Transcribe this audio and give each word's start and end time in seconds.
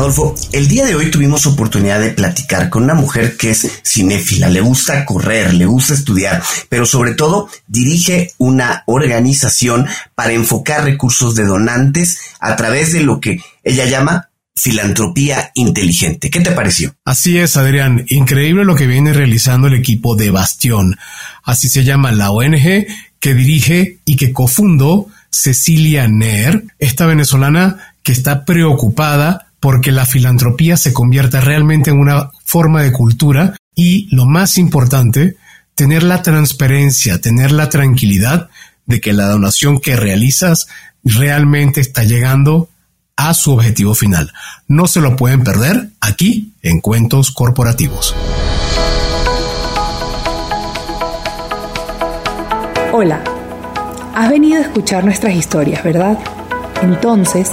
Adolfo, 0.00 0.34
el 0.52 0.66
día 0.66 0.86
de 0.86 0.94
hoy 0.94 1.10
tuvimos 1.10 1.44
oportunidad 1.44 2.00
de 2.00 2.12
platicar 2.12 2.70
con 2.70 2.84
una 2.84 2.94
mujer 2.94 3.36
que 3.36 3.50
es 3.50 3.82
cinéfila, 3.84 4.48
le 4.48 4.62
gusta 4.62 5.04
correr, 5.04 5.52
le 5.52 5.66
gusta 5.66 5.92
estudiar, 5.92 6.42
pero 6.70 6.86
sobre 6.86 7.12
todo 7.12 7.50
dirige 7.66 8.32
una 8.38 8.82
organización 8.86 9.86
para 10.14 10.32
enfocar 10.32 10.84
recursos 10.84 11.34
de 11.34 11.44
donantes 11.44 12.18
a 12.40 12.56
través 12.56 12.94
de 12.94 13.02
lo 13.02 13.20
que 13.20 13.42
ella 13.62 13.84
llama 13.84 14.30
filantropía 14.56 15.50
inteligente. 15.54 16.30
¿Qué 16.30 16.40
te 16.40 16.52
pareció? 16.52 16.94
Así 17.04 17.36
es, 17.36 17.58
Adrián. 17.58 18.06
Increíble 18.08 18.64
lo 18.64 18.76
que 18.76 18.86
viene 18.86 19.12
realizando 19.12 19.68
el 19.68 19.74
equipo 19.74 20.16
de 20.16 20.30
Bastión. 20.30 20.96
Así 21.42 21.68
se 21.68 21.84
llama 21.84 22.10
la 22.10 22.30
ONG 22.30 22.86
que 23.18 23.34
dirige 23.34 23.98
y 24.06 24.16
que 24.16 24.32
cofundó 24.32 25.08
Cecilia 25.30 26.08
Ner, 26.08 26.64
esta 26.78 27.04
venezolana 27.04 27.92
que 28.02 28.12
está 28.12 28.46
preocupada 28.46 29.49
porque 29.60 29.92
la 29.92 30.06
filantropía 30.06 30.76
se 30.76 30.92
convierta 30.92 31.40
realmente 31.40 31.90
en 31.90 31.98
una 31.98 32.30
forma 32.44 32.82
de 32.82 32.92
cultura 32.92 33.56
y, 33.74 34.08
lo 34.14 34.26
más 34.26 34.58
importante, 34.58 35.36
tener 35.74 36.02
la 36.02 36.22
transparencia, 36.22 37.20
tener 37.20 37.52
la 37.52 37.68
tranquilidad 37.68 38.48
de 38.86 39.00
que 39.00 39.12
la 39.12 39.28
donación 39.28 39.78
que 39.78 39.96
realizas 39.96 40.66
realmente 41.04 41.80
está 41.80 42.02
llegando 42.04 42.68
a 43.16 43.34
su 43.34 43.52
objetivo 43.52 43.94
final. 43.94 44.32
No 44.66 44.86
se 44.86 45.00
lo 45.00 45.14
pueden 45.16 45.44
perder 45.44 45.90
aquí 46.00 46.54
en 46.62 46.80
Cuentos 46.80 47.30
Corporativos. 47.30 48.14
Hola, 52.92 53.22
has 54.14 54.30
venido 54.30 54.58
a 54.58 54.62
escuchar 54.62 55.04
nuestras 55.04 55.34
historias, 55.34 55.84
¿verdad? 55.84 56.18
Entonces, 56.82 57.52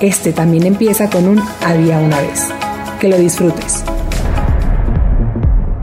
este 0.00 0.32
también 0.32 0.66
empieza 0.66 1.08
con 1.10 1.26
un 1.26 1.42
había 1.64 1.98
una 1.98 2.20
vez. 2.20 2.48
Que 3.00 3.08
lo 3.08 3.18
disfrutes. 3.18 3.84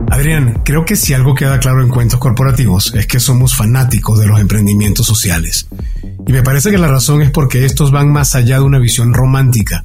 Adrián, 0.09 0.61
creo 0.63 0.85
que 0.85 0.95
si 0.95 1.13
algo 1.13 1.33
queda 1.33 1.59
claro 1.59 1.81
en 1.81 1.89
cuentos 1.89 2.19
corporativos 2.19 2.93
es 2.93 3.07
que 3.07 3.19
somos 3.19 3.55
fanáticos 3.55 4.19
de 4.19 4.27
los 4.27 4.39
emprendimientos 4.39 5.07
sociales. 5.07 5.67
Y 6.27 6.31
me 6.31 6.43
parece 6.43 6.69
que 6.69 6.77
la 6.77 6.87
razón 6.87 7.21
es 7.21 7.31
porque 7.31 7.65
estos 7.65 7.91
van 7.91 8.11
más 8.11 8.35
allá 8.35 8.57
de 8.57 8.63
una 8.63 8.79
visión 8.79 9.13
romántica. 9.13 9.81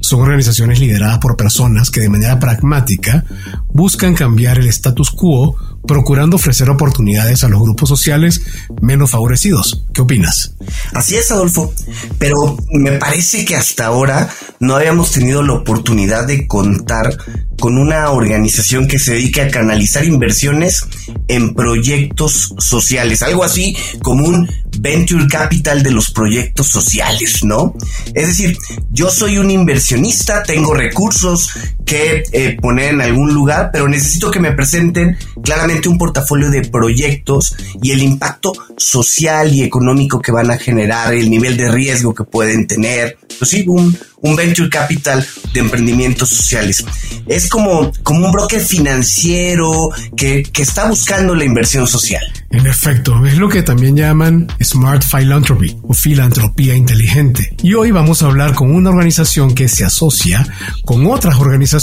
Son 0.00 0.20
organizaciones 0.20 0.80
lideradas 0.80 1.18
por 1.18 1.36
personas 1.36 1.90
que 1.90 2.00
de 2.00 2.08
manera 2.08 2.38
pragmática 2.40 3.24
buscan 3.68 4.14
cambiar 4.14 4.58
el 4.58 4.66
status 4.66 5.10
quo 5.10 5.56
procurando 5.86 6.36
ofrecer 6.36 6.68
oportunidades 6.70 7.44
a 7.44 7.48
los 7.48 7.60
grupos 7.60 7.88
sociales 7.88 8.42
menos 8.80 9.10
favorecidos. 9.10 9.84
¿Qué 9.94 10.02
opinas? 10.02 10.54
Así 10.92 11.16
es, 11.16 11.30
Adolfo, 11.30 11.72
pero 12.18 12.56
me 12.70 12.92
parece 12.92 13.44
que 13.44 13.56
hasta 13.56 13.86
ahora 13.86 14.28
no 14.60 14.76
habíamos 14.76 15.12
tenido 15.12 15.42
la 15.42 15.54
oportunidad 15.54 16.26
de 16.26 16.46
contar 16.46 17.16
con 17.58 17.78
una 17.78 18.10
organización 18.10 18.86
que 18.86 18.98
se 18.98 19.14
dedique 19.14 19.40
a 19.40 19.50
canalizar 19.50 20.04
inversiones 20.04 20.84
en 21.26 21.54
proyectos 21.54 22.54
sociales, 22.58 23.22
algo 23.22 23.44
así 23.44 23.76
como 24.02 24.24
un 24.24 24.48
venture 24.78 25.26
capital 25.26 25.82
de 25.82 25.90
los 25.90 26.10
proyectos 26.10 26.68
sociales, 26.68 27.44
¿no? 27.44 27.74
Es 28.14 28.28
decir, 28.28 28.56
yo 28.90 29.10
soy 29.10 29.38
un 29.38 29.50
inversionista, 29.50 30.42
tengo 30.42 30.74
recursos 30.74 31.50
que 31.88 32.22
eh, 32.32 32.56
poner 32.60 32.92
en 32.92 33.00
algún 33.00 33.32
lugar, 33.32 33.70
pero 33.72 33.88
necesito 33.88 34.30
que 34.30 34.40
me 34.40 34.52
presenten 34.52 35.16
claramente 35.42 35.88
un 35.88 35.96
portafolio 35.96 36.50
de 36.50 36.68
proyectos 36.68 37.56
y 37.82 37.92
el 37.92 38.02
impacto 38.02 38.52
social 38.76 39.52
y 39.54 39.62
económico 39.62 40.20
que 40.20 40.30
van 40.30 40.50
a 40.50 40.58
generar, 40.58 41.14
el 41.14 41.30
nivel 41.30 41.56
de 41.56 41.70
riesgo 41.70 42.14
que 42.14 42.24
pueden 42.24 42.66
tener, 42.66 43.16
pues 43.38 43.50
sí, 43.50 43.64
un, 43.66 43.96
un 44.20 44.36
venture 44.36 44.68
capital 44.68 45.26
de 45.54 45.60
emprendimientos 45.60 46.28
sociales. 46.28 46.84
Es 47.26 47.48
como, 47.48 47.90
como 48.02 48.26
un 48.26 48.32
broker 48.32 48.60
financiero 48.60 49.88
que, 50.14 50.42
que 50.42 50.62
está 50.62 50.88
buscando 50.88 51.34
la 51.34 51.44
inversión 51.44 51.86
social. 51.86 52.22
En 52.50 52.66
efecto, 52.66 53.24
es 53.26 53.36
lo 53.36 53.48
que 53.48 53.62
también 53.62 53.96
llaman 53.96 54.46
Smart 54.62 55.04
Philanthropy 55.04 55.76
o 55.82 55.94
filantropía 55.94 56.74
inteligente. 56.74 57.54
Y 57.62 57.74
hoy 57.74 57.90
vamos 57.90 58.22
a 58.22 58.26
hablar 58.26 58.54
con 58.54 58.74
una 58.74 58.90
organización 58.90 59.54
que 59.54 59.68
se 59.68 59.84
asocia 59.84 60.46
con 60.84 61.06
otras 61.06 61.36
organizaciones 61.36 61.77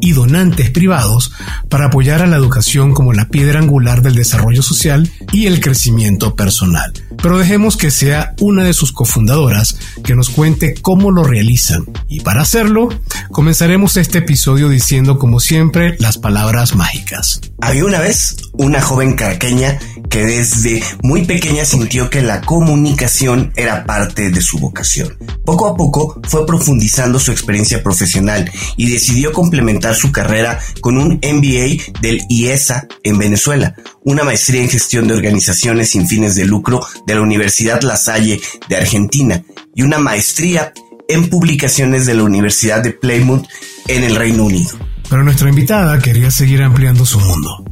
y 0.00 0.12
donantes 0.12 0.70
privados 0.70 1.32
para 1.68 1.86
apoyar 1.86 2.22
a 2.22 2.26
la 2.26 2.36
educación 2.36 2.92
como 2.92 3.12
la 3.12 3.28
piedra 3.28 3.58
angular 3.58 4.02
del 4.02 4.14
desarrollo 4.14 4.62
social 4.62 5.10
y 5.32 5.46
el 5.46 5.60
crecimiento 5.60 6.36
personal. 6.36 6.92
Pero 7.22 7.38
dejemos 7.38 7.76
que 7.76 7.90
sea 7.90 8.34
una 8.40 8.64
de 8.64 8.74
sus 8.74 8.92
cofundadoras 8.92 9.76
que 10.04 10.14
nos 10.14 10.28
cuente 10.28 10.74
cómo 10.80 11.10
lo 11.10 11.24
realizan. 11.24 11.86
Y 12.06 12.20
para 12.20 12.42
hacerlo, 12.42 12.88
comenzaremos 13.30 13.96
este 13.96 14.18
episodio 14.18 14.68
diciendo 14.68 15.18
como 15.18 15.40
siempre 15.40 15.96
las 15.98 16.18
palabras 16.18 16.74
mágicas. 16.74 17.40
Había 17.62 17.86
una 17.86 18.00
vez 18.00 18.36
una 18.52 18.82
joven 18.82 19.14
caraqueña 19.14 19.78
que 20.10 20.24
desde 20.24 20.82
muy 21.02 21.24
pequeña 21.24 21.64
sintió 21.64 22.10
que 22.10 22.22
la 22.22 22.42
comunicación 22.42 23.52
era 23.56 23.84
parte 23.84 24.30
de 24.30 24.40
su 24.42 24.58
vocación. 24.58 25.16
Poco 25.44 25.66
a 25.66 25.76
poco 25.76 26.20
fue 26.28 26.46
profundizando 26.46 27.18
su 27.18 27.32
experiencia 27.32 27.82
profesional 27.82 28.50
y 28.76 28.90
decidió 28.90 29.13
complementar 29.32 29.94
su 29.94 30.12
carrera 30.12 30.58
con 30.80 30.98
un 30.98 31.20
MBA 31.22 32.00
del 32.00 32.22
IESA 32.28 32.86
en 33.02 33.18
Venezuela, 33.18 33.74
una 34.02 34.24
maestría 34.24 34.62
en 34.62 34.68
gestión 34.68 35.08
de 35.08 35.14
organizaciones 35.14 35.90
sin 35.90 36.06
fines 36.08 36.34
de 36.34 36.44
lucro 36.44 36.80
de 37.06 37.14
la 37.14 37.22
Universidad 37.22 37.82
La 37.82 37.96
Salle 37.96 38.40
de 38.68 38.76
Argentina 38.76 39.42
y 39.74 39.82
una 39.82 39.98
maestría 39.98 40.72
en 41.08 41.28
publicaciones 41.28 42.06
de 42.06 42.14
la 42.14 42.22
Universidad 42.22 42.82
de 42.82 42.92
Plymouth 42.92 43.46
en 43.88 44.04
el 44.04 44.16
Reino 44.16 44.44
Unido. 44.44 44.70
Pero 45.08 45.22
nuestra 45.22 45.48
invitada 45.48 45.98
quería 45.98 46.30
seguir 46.30 46.62
ampliando 46.62 47.04
su 47.04 47.20
mundo. 47.20 47.64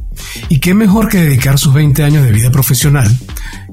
¿Y 0.49 0.59
qué 0.59 0.73
mejor 0.73 1.09
que 1.09 1.17
dedicar 1.17 1.57
sus 1.57 1.73
20 1.73 2.03
años 2.03 2.23
de 2.23 2.31
vida 2.31 2.51
profesional 2.51 3.19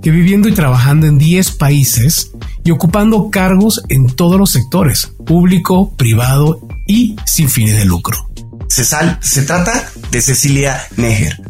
que 0.03 0.11
viviendo 0.11 0.49
y 0.49 0.53
trabajando 0.53 1.07
en 1.07 1.19
10 1.19 1.53
países 1.53 2.30
y 2.65 2.71
ocupando 2.71 3.31
cargos 3.31 3.83
en 3.89 4.07
todos 4.07 4.39
los 4.39 4.51
sectores, 4.51 5.13
público, 5.27 5.95
privado 5.97 6.61
y 6.87 7.17
sin 7.27 7.49
fines 7.49 7.77
de 7.77 7.85
lucro? 7.85 8.29
Cesal, 8.69 9.19
se 9.21 9.43
trata 9.43 9.91
de 10.11 10.21
Cecilia 10.21 10.81
Neher, 10.97 11.43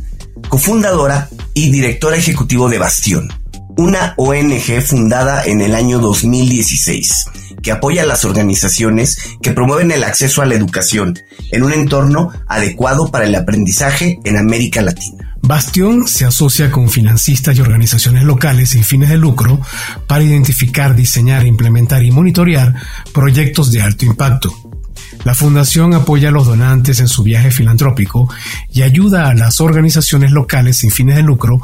cofundadora 0.48 1.28
y 1.54 1.70
directora 1.70 2.16
ejecutivo 2.16 2.68
de 2.68 2.78
Bastión, 2.78 3.28
una 3.76 4.14
ONG 4.16 4.82
fundada 4.82 5.44
en 5.44 5.60
el 5.60 5.74
año 5.74 5.98
2016 5.98 7.26
que 7.62 7.72
apoya 7.72 8.02
a 8.02 8.06
las 8.06 8.24
organizaciones 8.24 9.18
que 9.42 9.52
promueven 9.52 9.90
el 9.90 10.04
acceso 10.04 10.42
a 10.42 10.46
la 10.46 10.54
educación 10.54 11.18
en 11.50 11.62
un 11.62 11.72
entorno 11.72 12.32
adecuado 12.46 13.10
para 13.10 13.26
el 13.26 13.34
aprendizaje 13.34 14.18
en 14.24 14.36
América 14.36 14.82
Latina. 14.82 15.29
Bastión 15.42 16.06
se 16.06 16.26
asocia 16.26 16.70
con 16.70 16.88
financistas 16.88 17.56
y 17.56 17.60
organizaciones 17.60 18.24
locales 18.24 18.70
sin 18.70 18.84
fines 18.84 19.08
de 19.08 19.16
lucro 19.16 19.60
para 20.06 20.22
identificar, 20.22 20.94
diseñar, 20.94 21.46
implementar 21.46 22.04
y 22.04 22.10
monitorear 22.10 22.74
proyectos 23.12 23.72
de 23.72 23.82
alto 23.82 24.04
impacto. 24.04 24.54
La 25.24 25.34
fundación 25.34 25.92
apoya 25.94 26.28
a 26.28 26.32
los 26.32 26.46
donantes 26.46 27.00
en 27.00 27.08
su 27.08 27.22
viaje 27.22 27.50
filantrópico 27.50 28.32
y 28.72 28.82
ayuda 28.82 29.28
a 29.28 29.34
las 29.34 29.60
organizaciones 29.60 30.30
locales 30.30 30.78
sin 30.78 30.90
fines 30.90 31.16
de 31.16 31.22
lucro 31.22 31.60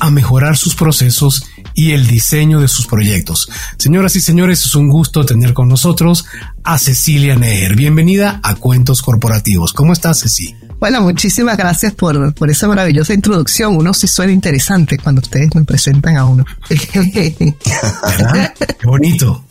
a 0.00 0.10
mejorar 0.10 0.56
sus 0.56 0.74
procesos 0.74 1.46
y 1.74 1.92
el 1.92 2.06
diseño 2.06 2.60
de 2.60 2.68
sus 2.68 2.86
proyectos. 2.86 3.50
Señoras 3.78 4.16
y 4.16 4.20
señores, 4.20 4.64
es 4.64 4.74
un 4.74 4.88
gusto 4.88 5.24
tener 5.24 5.54
con 5.54 5.68
nosotros 5.68 6.26
a 6.64 6.78
Cecilia 6.78 7.36
Neher. 7.36 7.76
Bienvenida 7.76 8.40
a 8.42 8.54
Cuentos 8.54 9.02
Corporativos. 9.02 9.72
¿Cómo 9.72 9.92
estás, 9.92 10.20
Ceci? 10.20 10.54
Bueno, 10.78 11.00
muchísimas 11.00 11.56
gracias 11.56 11.92
por, 11.92 12.32
por 12.34 12.50
esa 12.50 12.68
maravillosa 12.68 13.12
introducción. 13.12 13.76
Uno 13.76 13.92
sí 13.92 14.06
suena 14.06 14.32
interesante 14.32 14.96
cuando 14.98 15.20
ustedes 15.20 15.54
me 15.54 15.64
presentan 15.64 16.16
a 16.16 16.24
uno. 16.24 16.44
¿Verdad? 16.68 18.54
Qué 18.78 18.86
bonito. 18.86 19.44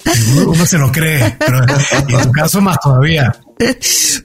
Uno, 0.46 0.66
se 0.66 0.78
lo 0.78 0.92
cree, 0.92 1.36
pero 1.40 1.64
en 1.64 2.24
tu 2.24 2.32
caso 2.32 2.62
más 2.62 2.78
todavía. 2.82 3.36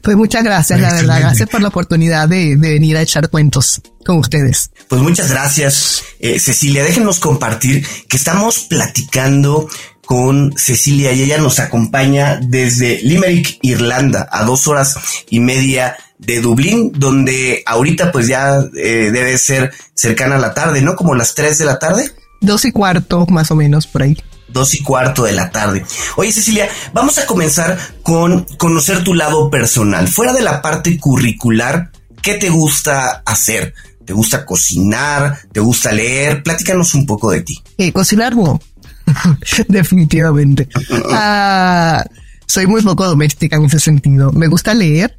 Pues 0.02 0.16
muchas 0.16 0.44
gracias, 0.44 0.80
la 0.80 0.92
verdad. 0.92 1.20
Gracias 1.20 1.48
por 1.48 1.60
la 1.60 1.68
oportunidad 1.68 2.28
de, 2.28 2.56
de 2.56 2.72
venir 2.74 2.96
a 2.96 3.02
echar 3.02 3.28
cuentos 3.30 3.80
con 4.04 4.18
ustedes. 4.18 4.70
Pues 4.88 5.00
muchas 5.00 5.30
gracias, 5.30 6.02
eh, 6.20 6.38
Cecilia. 6.38 6.84
Déjenos 6.84 7.18
compartir 7.18 7.84
que 8.08 8.16
estamos 8.16 8.60
platicando 8.60 9.68
con 10.04 10.52
Cecilia 10.56 11.12
y 11.12 11.22
ella 11.22 11.38
nos 11.38 11.58
acompaña 11.58 12.38
desde 12.42 13.00
Limerick, 13.02 13.58
Irlanda, 13.62 14.28
a 14.30 14.44
dos 14.44 14.66
horas 14.66 14.96
y 15.30 15.40
media 15.40 15.96
de 16.26 16.40
Dublín, 16.40 16.92
donde 16.94 17.62
ahorita 17.66 18.12
pues 18.12 18.26
ya 18.28 18.60
eh, 18.76 19.10
debe 19.12 19.36
ser 19.38 19.72
cercana 19.94 20.36
a 20.36 20.38
la 20.38 20.54
tarde, 20.54 20.80
¿no? 20.82 20.96
Como 20.96 21.14
las 21.14 21.34
tres 21.34 21.58
de 21.58 21.64
la 21.64 21.78
tarde. 21.78 22.12
Dos 22.40 22.64
y 22.64 22.72
cuarto, 22.72 23.26
más 23.26 23.50
o 23.50 23.56
menos, 23.56 23.86
por 23.86 24.02
ahí. 24.02 24.16
Dos 24.48 24.74
y 24.74 24.82
cuarto 24.82 25.24
de 25.24 25.32
la 25.32 25.50
tarde. 25.50 25.84
Oye, 26.16 26.32
Cecilia, 26.32 26.68
vamos 26.92 27.18
a 27.18 27.26
comenzar 27.26 27.78
con 28.02 28.44
conocer 28.58 29.02
tu 29.02 29.14
lado 29.14 29.50
personal. 29.50 30.08
Fuera 30.08 30.32
de 30.32 30.42
la 30.42 30.60
parte 30.60 30.98
curricular, 30.98 31.90
¿qué 32.20 32.34
te 32.34 32.50
gusta 32.50 33.22
hacer? 33.24 33.74
¿Te 34.04 34.12
gusta 34.12 34.44
cocinar? 34.44 35.38
¿Te 35.52 35.60
gusta 35.60 35.92
leer? 35.92 36.42
Platícanos 36.42 36.94
un 36.94 37.06
poco 37.06 37.30
de 37.30 37.42
ti. 37.42 37.62
Eh, 37.78 37.92
cocinar 37.92 38.36
no. 38.36 38.60
Definitivamente. 39.68 40.68
Ah, 41.10 42.04
soy 42.46 42.66
muy 42.66 42.82
poco 42.82 43.06
doméstica 43.06 43.56
en 43.56 43.64
ese 43.64 43.80
sentido. 43.80 44.32
Me 44.32 44.46
gusta 44.48 44.74
leer 44.74 45.16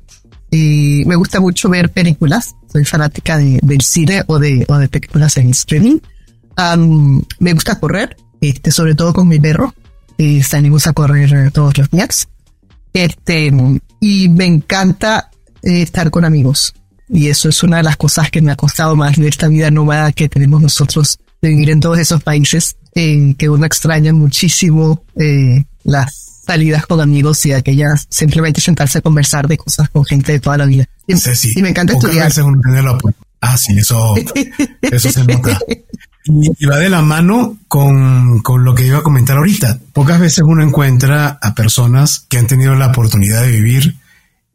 y 0.54 1.04
me 1.08 1.16
gusta 1.16 1.40
mucho 1.40 1.68
ver 1.68 1.92
películas. 1.92 2.56
Soy 2.72 2.86
fanática 2.86 3.38
de, 3.38 3.60
del 3.64 3.82
cine 3.82 4.24
o 4.28 4.38
de, 4.38 4.64
o 4.68 4.78
de 4.78 4.88
películas 4.88 5.36
en 5.38 5.50
streaming. 5.50 5.98
me 7.40 7.54
gusta 7.54 7.80
correr, 7.80 8.16
este, 8.40 8.70
sobre 8.70 8.94
todo 8.94 9.14
con 9.14 9.28
mi 9.28 9.40
perro. 9.40 9.74
Y 10.16 10.44
salimos 10.44 10.86
a 10.86 10.94
correr 10.94 11.52
todos 11.52 11.76
los 11.80 11.90
días. 11.90 12.28
Este, 12.94 13.52
y 14.00 14.30
me 14.30 14.46
encanta 14.46 15.32
eh, 15.64 15.82
estar 15.82 16.12
con 16.12 16.24
amigos. 16.24 16.76
Y 17.10 17.30
eso 17.30 17.50
es 17.50 17.64
una 17.64 17.78
de 17.78 17.84
las 17.84 17.98
cosas 17.98 18.30
que 18.30 18.44
me 18.44 18.52
ha 18.52 18.56
costado 18.56 18.96
más 18.96 19.18
de 19.18 19.28
esta 19.28 19.48
vida 19.48 19.72
nómada 19.72 20.12
que 20.12 20.30
tenemos 20.30 20.62
nosotros 20.62 21.18
de 21.42 21.50
vivir 21.50 21.72
en 21.72 21.80
todos 21.80 21.98
esos 21.98 22.22
países, 22.22 22.78
eh, 22.94 23.34
que 23.40 23.50
uno 23.50 23.66
extraña 23.66 24.14
muchísimo 24.14 25.04
eh, 25.16 25.66
las 25.84 26.33
salidas 26.46 26.86
con 26.86 27.00
amigos 27.02 27.46
y 27.46 27.54
aquellas 27.54 28.06
simplemente 28.10 28.62
sentarse 28.62 29.00
a 29.00 29.02
conversar 29.02 29.48
de 29.48 29.58
cosas 29.58 29.90
con 29.90 30.04
gente 30.06 30.34
de 30.34 30.40
toda 30.40 30.58
la 30.58 30.66
vida. 30.66 30.88
Y, 31.08 31.16
sí, 31.18 31.54
y 31.56 31.62
me 31.62 31.70
encanta 31.70 31.94
estudiar. 31.94 32.32
ah, 33.42 33.58
sí, 33.58 33.78
eso, 33.78 34.16
eso 34.82 35.12
se 35.12 35.24
nota. 35.26 35.58
Y, 36.26 36.66
va 36.66 36.78
de 36.78 36.90
la 36.90 37.02
mano 37.02 37.58
con, 37.68 38.40
con 38.40 38.64
lo 38.64 38.74
que 38.74 38.86
iba 38.86 39.00
a 39.00 39.04
comentar 39.04 39.38
ahorita. 39.38 39.80
Pocas 39.92 40.20
veces 40.20 40.44
uno 40.46 40.64
encuentra 40.64 41.38
a 41.42 41.54
personas 41.54 42.26
que 42.30 42.38
han 42.38 42.48
tenido 42.48 42.76
la 42.76 42.88
oportunidad 42.88 43.42
de 43.42 43.52
vivir 43.52 43.98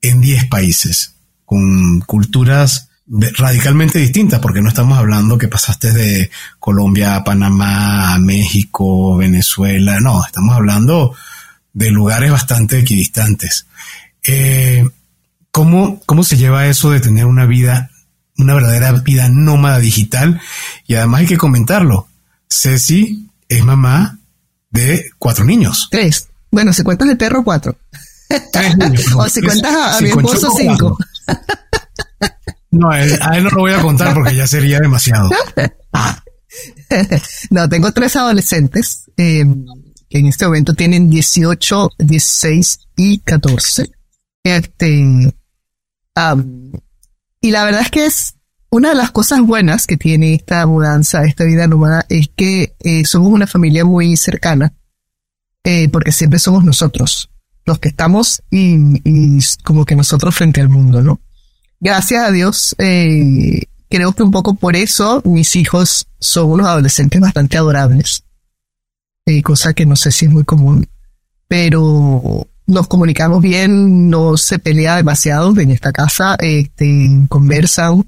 en 0.00 0.20
10 0.20 0.46
países, 0.46 1.14
con 1.44 2.00
culturas 2.00 2.88
radicalmente 3.08 3.99
distintas, 3.99 4.41
porque 4.41 4.61
no 4.61 4.69
estamos 4.69 4.99
hablando 4.99 5.38
que 5.38 5.49
pasaste 5.49 5.93
de 5.93 6.31
Colombia 6.58 7.17
a 7.17 7.25
Panamá, 7.25 8.14
a 8.14 8.19
México, 8.19 9.17
Venezuela, 9.17 9.99
no, 10.00 10.25
estamos 10.25 10.55
hablando 10.55 11.14
de 11.73 11.91
lugares 11.91 12.31
bastante 12.31 12.79
equidistantes. 12.79 13.67
Eh, 14.25 14.85
¿cómo, 15.50 16.00
¿Cómo 16.06 16.25
se 16.25 16.37
lleva 16.37 16.67
eso 16.67 16.91
de 16.91 17.00
tener 17.00 17.26
una 17.26 17.47
vida, 17.47 17.91
una 18.37 18.55
verdadera 18.55 18.93
vida 18.93 19.29
nómada 19.29 19.79
digital? 19.79 20.41
Y 20.87 20.94
además 20.94 21.20
hay 21.20 21.26
que 21.26 21.37
comentarlo. 21.37 22.09
Ceci 22.49 23.29
es 23.49 23.65
mamá 23.65 24.19
de 24.70 25.11
cuatro 25.19 25.44
niños. 25.44 25.88
Tres. 25.91 26.29
Bueno, 26.50 26.73
si 26.73 26.82
cuentas 26.82 27.09
el 27.09 27.17
perro, 27.17 27.44
cuatro. 27.44 27.76
o 29.17 29.29
si 29.29 29.43
cuentas 29.43 29.97
a, 29.97 30.00
mi 30.00 30.11
esposo, 30.11 30.50
cinco. 30.56 30.99
No, 32.70 32.91
a 32.91 33.00
él, 33.00 33.44
no 33.44 33.50
lo 33.50 33.61
voy 33.61 33.73
a 33.73 33.81
contar 33.81 34.15
porque 34.15 34.37
ya 34.37 34.47
sería 34.47 34.79
demasiado. 34.79 35.31
no, 37.50 37.69
tengo 37.69 37.93
tres 37.93 38.17
adolescentes 38.17 39.05
eh, 39.17 39.44
que 40.08 40.19
en 40.19 40.26
este 40.26 40.46
momento 40.46 40.75
tienen 40.75 41.10
18, 41.10 41.90
16 41.99 42.81
y 42.96 43.19
14. 43.19 43.90
Este, 44.44 45.32
y 47.40 47.50
la 47.50 47.64
verdad 47.64 47.82
es 47.82 47.90
que 47.90 48.06
es 48.06 48.34
una 48.70 48.90
de 48.90 48.94
las 48.94 49.10
cosas 49.10 49.40
buenas 49.40 49.87
que 49.87 49.96
tiene 49.96 50.34
esta 50.34 50.66
mudanza, 50.66 51.25
esta 51.25 51.44
vida 51.44 51.66
nómada, 51.66 52.06
es 52.08 52.28
que 52.34 52.75
eh, 52.81 53.05
somos 53.05 53.32
una 53.32 53.46
familia 53.46 53.84
muy 53.84 54.16
cercana, 54.16 54.75
eh, 55.64 55.88
porque 55.88 56.12
siempre 56.12 56.38
somos 56.38 56.64
nosotros 56.64 57.31
los 57.64 57.78
que 57.78 57.90
estamos 57.90 58.43
y, 58.50 58.76
y 59.05 59.40
como 59.62 59.84
que 59.84 59.94
nosotros 59.94 60.34
frente 60.34 60.60
al 60.60 60.70
mundo, 60.70 61.02
¿no? 61.02 61.20
gracias 61.81 62.25
a 62.25 62.31
Dios, 62.31 62.75
eh, 62.78 63.62
creo 63.88 64.12
que 64.12 64.22
un 64.22 64.31
poco 64.31 64.55
por 64.55 64.76
eso 64.76 65.22
mis 65.25 65.56
hijos 65.56 66.06
son 66.19 66.50
unos 66.50 66.66
adolescentes 66.66 67.20
bastante 67.20 67.56
adorables. 67.56 68.25
Eh, 69.28 69.42
cosa 69.42 69.75
que 69.75 69.84
no 69.84 69.94
sé 69.94 70.10
si 70.10 70.25
es 70.25 70.32
muy 70.32 70.44
común. 70.44 70.88
Pero 71.48 72.48
nos 72.66 72.88
comunicamos 72.88 73.42
bien, 73.42 74.08
no 74.08 74.36
se 74.36 74.58
pelea 74.58 74.96
demasiado 74.96 75.58
en 75.58 75.70
esta 75.70 75.92
casa, 75.92 76.36
este, 76.40 77.10
conversan. 77.28 78.06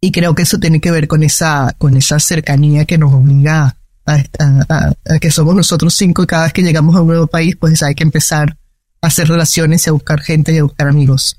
y 0.00 0.12
creo 0.12 0.34
que 0.34 0.42
eso 0.42 0.58
tiene 0.58 0.80
que 0.80 0.90
ver 0.90 1.08
con 1.08 1.22
esa, 1.22 1.74
con 1.78 1.96
esa 1.96 2.18
cercanía 2.20 2.84
que 2.84 2.98
nos 2.98 3.12
obliga 3.12 3.76
a, 4.06 4.22
a, 4.38 5.18
que 5.18 5.30
somos 5.30 5.54
nosotros 5.54 5.94
cinco 5.94 6.22
y 6.22 6.26
cada 6.26 6.44
vez 6.44 6.52
que 6.52 6.62
llegamos 6.62 6.94
a 6.94 7.00
un 7.00 7.08
nuevo 7.08 7.26
país, 7.26 7.56
pues 7.56 7.82
hay 7.82 7.94
que 7.94 8.04
empezar 8.04 8.56
a 9.00 9.06
hacer 9.08 9.28
relaciones 9.28 9.86
y 9.86 9.90
a 9.90 9.94
buscar 9.94 10.20
gente 10.20 10.52
y 10.52 10.58
a 10.58 10.64
buscar 10.64 10.88
amigos 10.88 11.38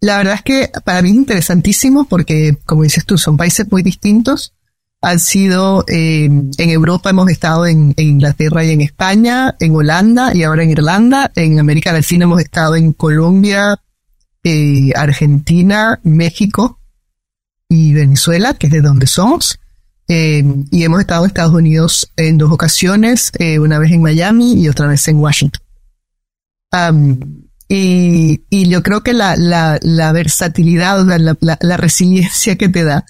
la 0.00 0.18
verdad 0.18 0.34
es 0.34 0.42
que 0.42 0.70
para 0.84 1.02
mí 1.02 1.10
es 1.10 1.16
interesantísimo 1.16 2.04
porque, 2.04 2.56
como 2.64 2.82
dices 2.82 3.04
tú, 3.04 3.18
son 3.18 3.36
países 3.36 3.70
muy 3.70 3.82
distintos. 3.82 4.54
Han 5.00 5.20
sido, 5.20 5.84
em, 5.86 6.50
en 6.58 6.70
Europa 6.70 7.10
hemos 7.10 7.30
estado 7.30 7.66
en, 7.66 7.94
Inglaterra 7.96 8.64
y 8.64 8.70
en 8.70 8.80
España, 8.80 9.54
en 9.60 9.74
Holanda 9.74 10.34
y 10.34 10.42
ahora 10.42 10.64
en 10.64 10.70
Irlanda. 10.70 11.30
En 11.36 11.60
América 11.60 11.92
Latina 11.92 12.24
hemos 12.24 12.40
estado 12.40 12.74
en 12.74 12.92
Colombia, 12.92 13.80
eh, 14.42 14.90
Argentina, 14.96 16.00
México 16.02 16.80
y 17.68 17.92
Venezuela, 17.94 18.54
que 18.54 18.66
es 18.66 18.72
de 18.72 18.80
donde 18.80 19.06
somos. 19.06 19.60
Em, 20.08 20.64
y 20.70 20.84
hemos 20.84 21.00
estado 21.00 21.24
en 21.24 21.28
Estados 21.28 21.54
Unidos 21.54 22.12
en 22.16 22.38
dos 22.38 22.50
ocasiones, 22.50 23.30
eh, 23.38 23.58
una 23.58 23.78
vez 23.78 23.92
en 23.92 24.02
Miami 24.02 24.54
y 24.54 24.68
otra 24.68 24.86
vez 24.86 25.06
en 25.06 25.18
Washington. 25.18 25.62
Y, 27.68 28.44
y 28.48 28.68
yo 28.68 28.82
creo 28.82 29.02
que 29.02 29.12
la, 29.12 29.36
la, 29.36 29.78
la 29.82 30.12
versatilidad, 30.12 31.04
la, 31.04 31.36
la, 31.60 31.76
resiliencia 31.76 32.56
que 32.56 32.70
te 32.70 32.82
da 32.82 33.04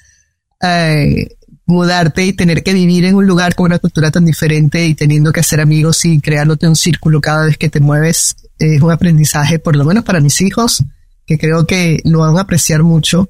eh, 0.61 1.38
mudarte 1.69 2.25
y 2.25 2.33
tener 2.33 2.63
que 2.63 2.73
vivir 2.73 3.05
en 3.05 3.15
un 3.15 3.27
lugar 3.27 3.55
con 3.55 3.67
una 3.67 3.79
cultura 3.79 4.11
tan 4.11 4.25
diferente 4.25 4.87
y 4.87 4.95
teniendo 4.95 5.33
que 5.33 5.41
hacer 5.41 5.61
amigos 5.61 6.03
y 6.07 6.19
creándote 6.19 6.67
un 6.67 6.75
círculo 6.75 7.21
cada 7.21 7.45
vez 7.45 7.59
que 7.59 7.69
te 7.69 7.79
mueves 7.79 8.37
es 8.59 8.81
un 8.81 8.91
aprendizaje, 8.91 9.59
por 9.59 9.77
lo 9.77 9.85
menos 9.85 10.03
para 10.03 10.21
mis 10.21 10.41
hijos, 10.41 10.83
que 11.27 11.39
creo 11.39 11.67
que 11.67 12.01
lo 12.05 12.21
van 12.21 12.39
a 12.39 12.41
apreciar 12.41 12.83
mucho 12.83 13.29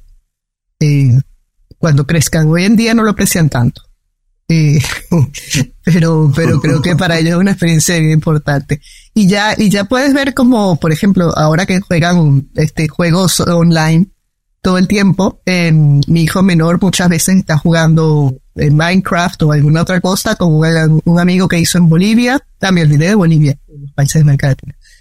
eh, 0.79 1.21
cuando 1.79 2.07
crezcan. 2.07 2.49
Hoy 2.49 2.65
en 2.65 2.77
día 2.77 2.95
no 2.95 3.03
lo 3.03 3.11
aprecian 3.11 3.51
tanto. 3.51 3.83
Eh, 4.49 4.79
pero, 5.85 6.33
pero 6.35 6.61
creo 6.61 6.81
que 6.81 6.95
para 6.95 7.19
ellos 7.19 7.33
es 7.33 7.39
una 7.39 7.51
experiencia 7.51 7.97
importante. 7.97 8.81
Y 9.15 9.27
ya, 9.27 9.55
y 9.59 9.69
ya 9.69 9.85
puedes 9.85 10.15
ver 10.15 10.33
como, 10.33 10.79
por 10.79 10.93
ejemplo, 10.93 11.37
ahora 11.37 11.67
que 11.67 11.81
juegan 11.81 12.49
este 12.55 12.87
juegos 12.87 13.41
online 13.41 14.07
todo 14.61 14.79
el 14.79 14.89
tiempo, 14.89 15.41
mi 15.47 16.23
hijo 16.23 16.43
menor 16.43 16.83
muchas 16.83 17.09
veces 17.09 17.37
está 17.37 17.59
jugando 17.59 18.37
en 18.57 18.77
Minecraft 18.77 19.43
o 19.45 19.53
alguna 19.53 19.83
otra 19.83 20.01
cosa 20.01 20.35
con 20.35 20.53
un, 20.55 21.21
amigo 21.21 21.49
que 21.49 21.59
hizo 21.59 21.79
en 21.79 21.89
Bolivia, 21.89 22.41
también 22.59 22.89
olvidé 22.89 23.09
de 23.09 23.15
Bolivia, 23.15 23.59
en 23.69 23.83
los 23.83 23.93
países 23.93 24.25
de 24.25 24.37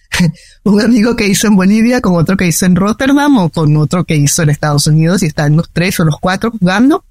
un 0.63 0.81
amigo 0.81 1.15
que 1.15 1.27
hizo 1.27 1.47
en 1.47 1.55
Bolivia, 1.55 2.01
con 2.01 2.15
otro 2.15 2.37
que 2.37 2.47
hizo 2.47 2.65
en 2.65 2.75
Rotterdam 2.75 3.37
o 3.37 3.49
con 3.49 3.75
otro 3.77 4.05
que 4.05 4.15
hizo 4.15 4.43
en 4.43 4.49
Estados 4.49 4.87
Unidos 4.87 5.23
y 5.23 5.27
están 5.27 5.55
los 5.55 5.69
tres 5.71 5.99
o 5.99 6.05
los 6.05 6.17
cuatro 6.19 6.51
jugando. 6.51 7.03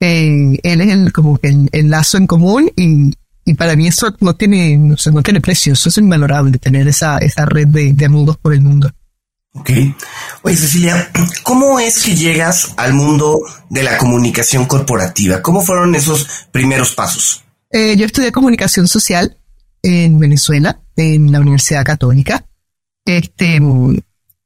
Eh, 0.00 0.58
él 0.62 0.80
es 0.80 0.88
el, 0.88 1.12
como 1.12 1.38
que 1.38 1.54
el, 1.72 1.90
lazo 1.90 2.18
en 2.18 2.26
común 2.26 2.70
y, 2.76 3.12
y, 3.44 3.54
para 3.54 3.76
mí 3.76 3.86
eso 3.86 4.14
no 4.20 4.34
tiene, 4.34 4.76
no, 4.76 4.94
no 5.12 5.22
tiene 5.22 5.40
precio, 5.40 5.72
eso 5.72 5.88
es 5.88 5.98
invalorable, 5.98 6.58
tener 6.58 6.86
esa, 6.86 7.18
esa 7.18 7.46
red 7.46 7.68
de, 7.68 7.92
de 7.92 8.04
amigos 8.04 8.36
por 8.36 8.52
el 8.52 8.60
mundo. 8.60 8.90
Ok. 9.58 9.70
Oye, 10.42 10.56
Cecilia, 10.56 11.10
¿cómo 11.42 11.80
es 11.80 12.02
que 12.02 12.14
llegas 12.14 12.74
al 12.76 12.92
mundo 12.92 13.40
de 13.70 13.82
la 13.82 13.96
comunicación 13.98 14.66
corporativa? 14.66 15.42
¿Cómo 15.42 15.62
fueron 15.62 15.94
esos 15.94 16.46
primeros 16.52 16.94
pasos? 16.94 17.42
Eh, 17.70 17.96
yo 17.96 18.06
estudié 18.06 18.32
comunicación 18.32 18.86
social 18.86 19.38
en 19.82 20.18
Venezuela, 20.18 20.80
en 20.96 21.32
la 21.32 21.40
Universidad 21.40 21.84
Católica. 21.84 22.44
Este, 23.04 23.60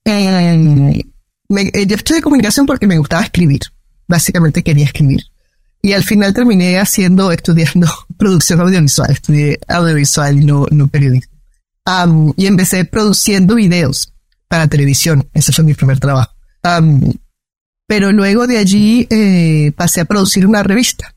eh, 0.05 1.05
yo 1.87 1.97
estudié 1.97 2.23
comunicación 2.23 2.67
porque 2.67 2.87
me 2.87 2.99
gustaba 2.99 3.23
escribir. 3.23 3.61
Básicamente 4.07 4.63
quería 4.63 4.85
escribir. 4.85 5.23
Y 5.83 5.93
al 5.93 6.05
final 6.05 6.35
terminé 6.35 6.79
haciendo, 6.79 7.33
estudiando 7.33 7.89
producción 8.17 8.61
audiovisual, 8.61 9.11
estudié 9.11 9.59
audiovisual 9.67 10.39
y 10.39 10.45
no, 10.45 10.67
no 10.71 10.87
periodismo. 10.89 11.33
y 12.37 12.47
empecé 12.47 12.85
produciendo 12.85 13.57
videos 13.57 14.13
para 14.51 14.67
televisión. 14.67 15.29
Ese 15.33 15.53
fue 15.53 15.65
mi 15.65 15.75
primer 15.75 16.01
trabajo. 16.01 16.33
pero 17.87 18.13
luego 18.13 18.47
de 18.47 18.59
allí 18.59 19.07
eh, 19.11 19.73
pasé 19.77 20.01
a 20.01 20.05
producir 20.05 20.45
una 20.47 20.63
revista. 20.63 21.15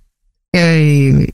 Eh, 0.54 1.28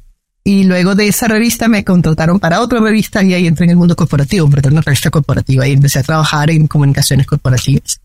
Y 0.44 0.64
luego 0.64 0.96
de 0.96 1.08
esa 1.08 1.28
revista 1.28 1.68
me 1.68 1.84
contrataron 1.84 2.40
para 2.40 2.62
otra 2.62 2.80
revista 2.80 3.22
y 3.22 3.34
ahí 3.34 3.46
entré 3.46 3.66
en 3.66 3.72
el 3.72 3.76
mundo 3.78 3.96
corporativo, 3.96 4.50
porque 4.50 4.68
una 4.70 4.82
revista 4.82 5.12
corporativa 5.12 5.68
y 5.68 5.74
empecé 5.74 6.00
a 6.00 6.04
trabajar 6.04 6.50
en 6.50 6.68
comunicaciones 6.68 7.28
corporativas. 7.28 8.00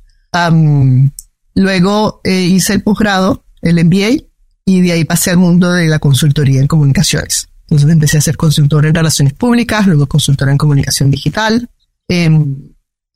luego 1.54 2.20
eh, 2.24 2.42
hice 2.42 2.74
el 2.74 2.82
posgrado, 2.82 3.44
el 3.62 3.82
MBA, 3.84 4.24
y 4.66 4.80
de 4.82 4.92
ahí 4.92 5.04
pasé 5.04 5.30
al 5.30 5.36
mundo 5.38 5.72
de 5.72 5.86
la 5.86 6.00
consultoría 6.00 6.60
en 6.60 6.66
comunicaciones. 6.66 7.48
Entonces 7.62 7.88
empecé 7.88 8.18
a 8.18 8.20
ser 8.20 8.36
consultor 8.36 8.84
en 8.84 8.94
relaciones 8.94 9.32
públicas, 9.34 9.86
luego 9.86 10.06
consultor 10.06 10.48
en 10.50 10.58
comunicación 10.58 11.10
digital, 11.10 11.70
em, 12.08 12.56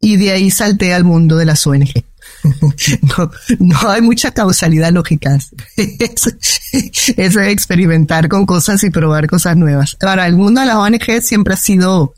y 0.01 0.17
de 0.17 0.33
ahí 0.33 0.51
salté 0.51 0.95
al 0.95 1.05
mundo 1.05 1.37
de 1.37 1.45
las 1.45 1.67
ONG. 1.67 2.05
no, 3.19 3.31
no 3.59 3.91
hay 3.91 4.01
mucha 4.01 4.31
causalidad 4.31 4.93
lógica. 4.93 5.39
es, 5.77 7.37
experimentar 7.37 8.29
con 8.29 8.47
cosas 8.47 8.83
y 8.85 8.91
probar 8.91 9.27
cosas 9.27 9.57
nuevas. 9.57 9.97
Ahora, 10.01 10.27
el 10.27 10.37
mundo 10.37 10.61
de 10.61 10.67
las 10.67 10.77
ONG 10.77 11.23
siempre 11.23 11.55
ha 11.55 11.57
sido 11.57 12.15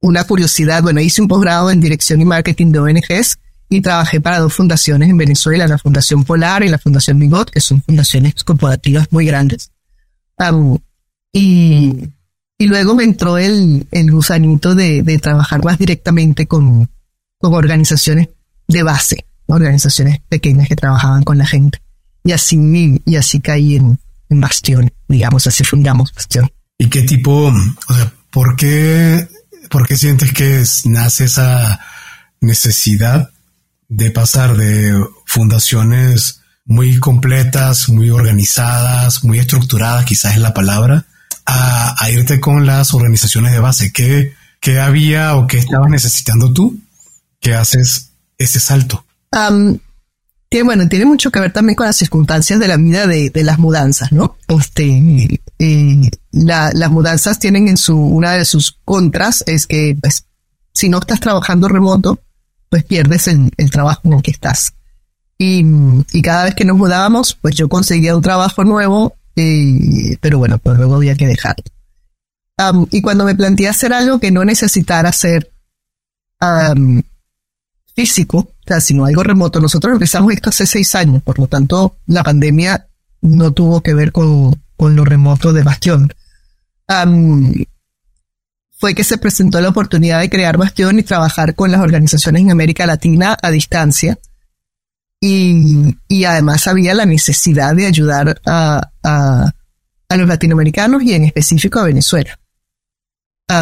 una 0.00 0.24
curiosidad. 0.24 0.82
Bueno, 0.82 1.00
hice 1.00 1.22
un 1.22 1.28
posgrado 1.28 1.70
en 1.70 1.80
dirección 1.80 2.20
y 2.20 2.24
marketing 2.24 2.72
de 2.72 2.78
ONGs 2.80 3.38
y 3.68 3.80
trabajé 3.80 4.20
para 4.20 4.40
dos 4.40 4.52
fundaciones 4.52 5.10
en 5.10 5.16
Venezuela, 5.16 5.68
la 5.68 5.78
Fundación 5.78 6.24
Polar 6.24 6.64
y 6.64 6.68
la 6.68 6.78
Fundación 6.78 7.18
Migot, 7.18 7.50
que 7.50 7.60
son 7.60 7.82
fundaciones 7.82 8.42
corporativas 8.42 9.06
muy 9.12 9.26
grandes. 9.26 9.70
y, 11.32 12.10
y 12.60 12.66
luego 12.66 12.94
me 12.94 13.04
entró 13.04 13.38
el, 13.38 13.88
el 13.90 14.10
gusanito 14.10 14.74
de, 14.74 15.02
de 15.02 15.18
trabajar 15.18 15.64
más 15.64 15.78
directamente 15.78 16.46
con, 16.46 16.90
con 17.38 17.54
organizaciones 17.54 18.28
de 18.68 18.82
base, 18.82 19.24
organizaciones 19.46 20.20
pequeñas 20.28 20.68
que 20.68 20.76
trabajaban 20.76 21.22
con 21.22 21.38
la 21.38 21.46
gente. 21.46 21.80
Y 22.22 22.32
así, 22.32 23.00
y 23.06 23.16
así 23.16 23.40
caí 23.40 23.76
en, 23.76 23.98
en 24.28 24.40
Bastión, 24.42 24.92
digamos, 25.08 25.46
así 25.46 25.64
fundamos 25.64 26.12
Bastión. 26.12 26.50
¿Y 26.76 26.90
qué 26.90 27.00
tipo, 27.00 27.50
o 27.88 27.94
sea, 27.94 28.12
por 28.30 28.56
qué, 28.56 29.26
por 29.70 29.88
qué 29.88 29.96
sientes 29.96 30.30
que 30.34 30.62
nace 30.84 31.24
esa 31.24 31.80
necesidad 32.42 33.30
de 33.88 34.10
pasar 34.10 34.58
de 34.58 35.02
fundaciones 35.24 36.42
muy 36.66 36.98
completas, 37.00 37.88
muy 37.88 38.10
organizadas, 38.10 39.24
muy 39.24 39.38
estructuradas, 39.38 40.04
quizás 40.04 40.34
es 40.34 40.42
la 40.42 40.52
palabra, 40.52 41.06
a, 41.50 42.10
irte 42.10 42.40
con 42.40 42.66
las 42.66 42.94
organizaciones 42.94 43.52
de 43.52 43.60
base? 43.60 43.92
¿Qué, 43.92 44.34
¿Qué 44.60 44.80
había 44.80 45.36
o 45.36 45.46
qué 45.46 45.58
estabas 45.58 45.90
necesitando 45.90 46.52
tú 46.52 46.78
que 47.40 47.54
haces 47.54 48.12
ese 48.38 48.60
salto? 48.60 49.04
tiene, 50.48 50.64
bueno, 50.64 50.88
tiene 50.88 51.04
mucho 51.04 51.30
que 51.30 51.40
ver 51.40 51.52
también 51.52 51.76
con 51.76 51.86
las 51.86 51.96
circunstancias 51.96 52.58
de 52.58 52.68
la 52.68 52.76
vida 52.76 53.06
de, 53.06 53.30
las 53.44 53.58
mudanzas, 53.58 54.10
¿no? 54.10 54.36
Este, 54.48 55.40
eh, 55.58 56.10
las 56.32 56.90
mudanzas 56.90 57.38
tienen 57.38 57.68
en 57.68 57.76
su, 57.76 57.96
una 57.96 58.32
de 58.32 58.44
sus 58.44 58.78
contras 58.84 59.44
es 59.46 59.66
que, 59.66 59.96
pues, 60.00 60.26
si 60.72 60.88
no 60.88 60.98
estás 60.98 61.20
trabajando 61.20 61.68
remoto, 61.68 62.20
pues 62.68 62.84
pierdes 62.84 63.28
el, 63.28 63.50
trabajo 63.70 64.00
en 64.04 64.14
el 64.14 64.22
que 64.22 64.30
estás. 64.30 64.72
Y, 65.36 65.64
cada 66.22 66.44
vez 66.44 66.54
que 66.54 66.64
nos 66.64 66.76
mudábamos, 66.76 67.34
pues 67.34 67.54
yo 67.54 67.68
conseguía 67.68 68.16
un 68.16 68.22
trabajo 68.22 68.64
nuevo, 68.64 69.16
pero 69.34 70.38
bueno, 70.38 70.58
pues 70.58 70.76
luego 70.76 70.96
había 70.96 71.14
que 71.14 71.26
dejarlo. 71.26 71.64
y 72.90 73.00
cuando 73.02 73.24
me 73.24 73.34
planteé 73.34 73.68
hacer 73.68 73.92
algo 73.92 74.18
que 74.20 74.30
no 74.30 74.44
necesitara 74.44 75.12
ser 75.12 75.50
físico, 77.94 78.38
o 78.38 78.54
sea, 78.66 78.80
sino 78.80 79.04
algo 79.04 79.22
remoto. 79.22 79.60
Nosotros 79.60 79.92
empezamos 79.92 80.32
esto 80.32 80.50
hace 80.50 80.66
seis 80.66 80.94
años, 80.94 81.22
por 81.22 81.38
lo 81.38 81.46
tanto, 81.46 81.96
la 82.06 82.22
pandemia 82.22 82.86
no 83.22 83.52
tuvo 83.52 83.82
que 83.82 83.94
ver 83.94 84.12
con, 84.12 84.60
lo 84.78 85.04
remoto 85.04 85.52
de 85.52 85.62
Bastión. 85.62 86.12
fue 88.78 88.94
que 88.94 89.04
se 89.04 89.18
presentó 89.18 89.60
la 89.60 89.68
oportunidad 89.68 90.20
de 90.20 90.30
crear 90.30 90.56
Bastión 90.56 90.98
y 90.98 91.02
trabajar 91.02 91.54
con 91.54 91.70
las 91.70 91.80
organizaciones 91.80 92.42
en 92.42 92.50
América 92.50 92.86
Latina 92.86 93.36
a 93.40 93.50
distancia. 93.50 94.18
Y, 95.20 95.96
además 96.24 96.66
había 96.66 96.94
la 96.94 97.04
necesidad 97.04 97.74
de 97.74 97.86
ayudar 97.86 98.40
a, 98.46 98.80
a 99.02 100.16
los 100.16 100.28
latinoamericanos 100.28 101.02
y 101.02 101.14
en 101.14 101.24
específico 101.24 101.78
a 101.78 101.84
Venezuela. 101.84 102.38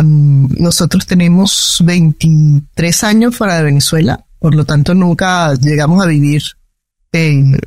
Nosotros 0.03 1.07
tenemos 1.07 1.83
23 1.83 3.05
años 3.05 3.37
fuera 3.37 3.57
de 3.57 3.65
Venezuela, 3.65 4.27
por 4.39 4.55
lo 4.55 4.65
tanto 4.67 4.95
nunca 4.95 5.55
llegamos 5.55 6.05
a 6.05 6.07
vivir 6.07 6.43
en, 7.13 7.59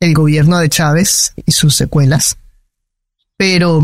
el 0.00 0.14
gobierno 0.14 0.58
de 0.58 0.68
Chávez 0.68 1.34
y 1.44 1.52
sus 1.52 1.74
secuelas, 1.74 2.38
pero, 3.36 3.82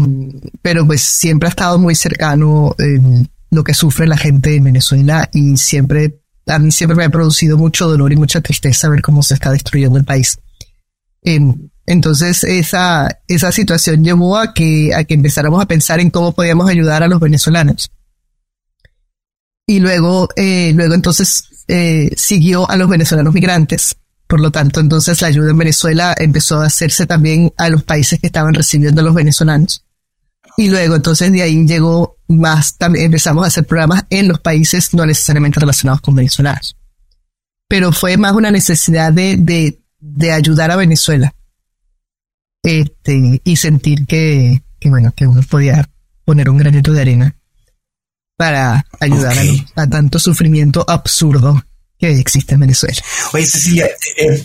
pero 0.62 0.86
pues 0.86 1.02
siempre 1.02 1.48
ha 1.48 1.50
estado 1.50 1.78
muy 1.78 1.94
cercano 1.94 2.74
en 2.78 3.28
lo 3.50 3.62
que 3.62 3.74
sufre 3.74 4.06
la 4.06 4.16
gente 4.16 4.54
en 4.54 4.64
Venezuela 4.64 5.28
y 5.32 5.56
siempre, 5.58 6.20
a 6.46 6.58
mí 6.58 6.70
siempre 6.70 6.96
me 6.96 7.04
ha 7.04 7.10
producido 7.10 7.56
mucho 7.56 7.88
dolor 7.88 8.12
y 8.12 8.16
mucha 8.16 8.40
tristeza 8.40 8.88
ver 8.88 9.02
cómo 9.02 9.22
se 9.22 9.34
está 9.34 9.50
destruyendo 9.50 9.98
el 9.98 10.04
país. 10.04 10.38
Entonces 11.86 12.44
esa, 12.44 13.20
esa 13.28 13.52
situación 13.52 14.04
llevó 14.04 14.36
a 14.36 14.52
que, 14.52 14.94
a 14.94 15.04
que 15.04 15.14
empezáramos 15.14 15.62
a 15.62 15.66
pensar 15.66 16.00
en 16.00 16.10
cómo 16.10 16.32
podíamos 16.32 16.68
ayudar 16.68 17.02
a 17.02 17.08
los 17.08 17.20
venezolanos. 17.20 17.90
Y 19.66 19.80
luego, 19.80 20.28
eh, 20.36 20.72
luego 20.74 20.94
entonces 20.94 21.64
eh, 21.68 22.10
siguió 22.16 22.68
a 22.68 22.76
los 22.76 22.88
venezolanos 22.88 23.32
migrantes. 23.32 23.96
Por 24.26 24.40
lo 24.40 24.50
tanto, 24.50 24.80
entonces 24.80 25.20
la 25.22 25.28
ayuda 25.28 25.50
en 25.50 25.58
Venezuela 25.58 26.14
empezó 26.18 26.60
a 26.60 26.66
hacerse 26.66 27.06
también 27.06 27.52
a 27.56 27.68
los 27.68 27.82
países 27.82 28.18
que 28.20 28.26
estaban 28.26 28.54
recibiendo 28.54 29.00
a 29.00 29.04
los 29.04 29.14
venezolanos. 29.14 29.83
Y 30.56 30.68
luego 30.68 30.96
entonces 30.96 31.32
de 31.32 31.42
ahí 31.42 31.66
llegó 31.66 32.18
más, 32.28 32.76
también 32.76 33.06
empezamos 33.06 33.44
a 33.44 33.49
hacer 33.49 33.66
programas 33.66 34.04
en 34.11 34.28
los 34.28 34.40
países 34.40 34.94
no 34.94 35.04
necesariamente 35.04 35.61
relacionados 35.61 36.00
con 36.00 36.14
venezolanos. 36.14 36.76
Pero 37.68 37.92
fue 37.92 38.16
más 38.16 38.32
una 38.32 38.50
necesidad 38.50 39.12
de, 39.12 39.37
de, 39.37 39.80
de 39.99 40.32
ayudar 40.32 40.70
a 40.70 40.76
Venezuela 40.76 41.34
este, 42.62 43.40
y 43.42 43.56
sentir 43.56 44.06
que, 44.06 44.62
que, 44.78 44.90
bueno, 44.90 45.12
que 45.14 45.26
uno 45.26 45.42
podía 45.42 45.88
poner 46.25 46.49
un 46.49 46.58
granito 46.58 46.92
de 46.92 47.00
arena 47.00 47.37
para 48.37 48.84
ayudar 49.00 49.37
a, 49.76 49.87
tanto 49.87 50.18
sufrimiento 50.18 50.84
absurdo 50.88 51.64
que 51.99 52.18
existe 52.18 52.54
en 52.54 52.61
Venezuela. 52.61 53.00
Oye, 53.32 53.46
Cecilia, 53.46 53.88
eh, 54.16 54.44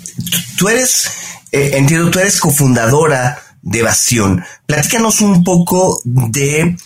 tú 0.57 0.69
eres, 0.69 1.09
eh, 1.51 1.71
entiendo, 1.75 2.11
tú 2.11 2.19
eres 2.19 2.39
cofundadora 2.39 3.41
de 3.61 3.79
Evasión. 3.79 4.43
Platícanos 4.65 5.21
un 5.21 5.43
poco 5.43 6.01
de 6.03 6.77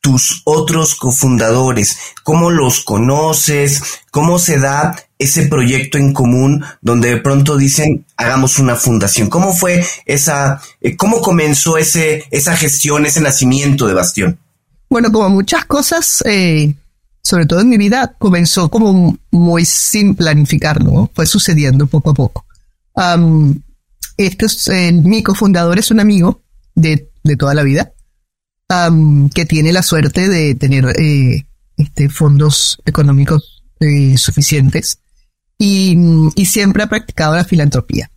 tus 0.00 0.42
otros 0.44 0.94
cofundadores, 0.94 1.98
cómo 2.22 2.50
los 2.50 2.80
conoces, 2.80 3.82
cómo 4.10 4.38
se 4.38 4.58
da 4.58 4.96
ese 5.18 5.46
proyecto 5.46 5.98
en 5.98 6.12
común 6.12 6.64
donde 6.80 7.10
de 7.10 7.20
pronto 7.20 7.56
dicen 7.56 8.06
hagamos 8.16 8.58
una 8.58 8.76
fundación. 8.76 9.28
¿Cómo 9.28 9.52
fue 9.52 9.84
esa, 10.06 10.60
eh, 10.80 10.96
cómo 10.96 11.20
comenzó 11.20 11.76
ese, 11.76 12.24
esa 12.30 12.56
gestión, 12.56 13.06
ese 13.06 13.20
nacimiento 13.20 13.86
de 13.86 13.94
Bastión? 13.94 14.38
Bueno, 14.88 15.12
como 15.12 15.28
muchas 15.28 15.64
cosas, 15.66 16.22
eh, 16.24 16.74
sobre 17.22 17.46
todo 17.46 17.60
en 17.60 17.68
mi 17.68 17.76
vida, 17.76 18.14
comenzó 18.18 18.70
como 18.70 19.18
muy 19.30 19.64
sin 19.64 20.14
planificarlo, 20.14 21.10
fue 21.14 21.26
sucediendo 21.26 21.86
poco 21.86 22.10
a 22.10 22.14
poco. 22.14 22.44
Este 24.18 24.46
es, 24.46 24.68
eh, 24.68 24.92
mi 24.92 25.22
cofundador 25.22 25.78
es 25.78 25.90
un 25.90 26.00
amigo 26.00 26.42
de, 26.74 27.10
de 27.24 27.36
toda 27.36 27.54
la 27.54 27.62
vida 27.62 27.92
que 29.34 29.46
tiene 29.46 29.72
la 29.72 29.82
suerte 29.82 30.28
de 30.28 30.54
tener 30.54 30.94
este, 31.76 32.08
fondos 32.10 32.78
económicos 32.84 33.64
suficientes 34.16 34.98
y, 35.56 35.96
siempre 36.44 36.82
ha 36.82 36.88
practicado 36.88 37.34
la 37.34 37.44
filantropía. 37.44 38.10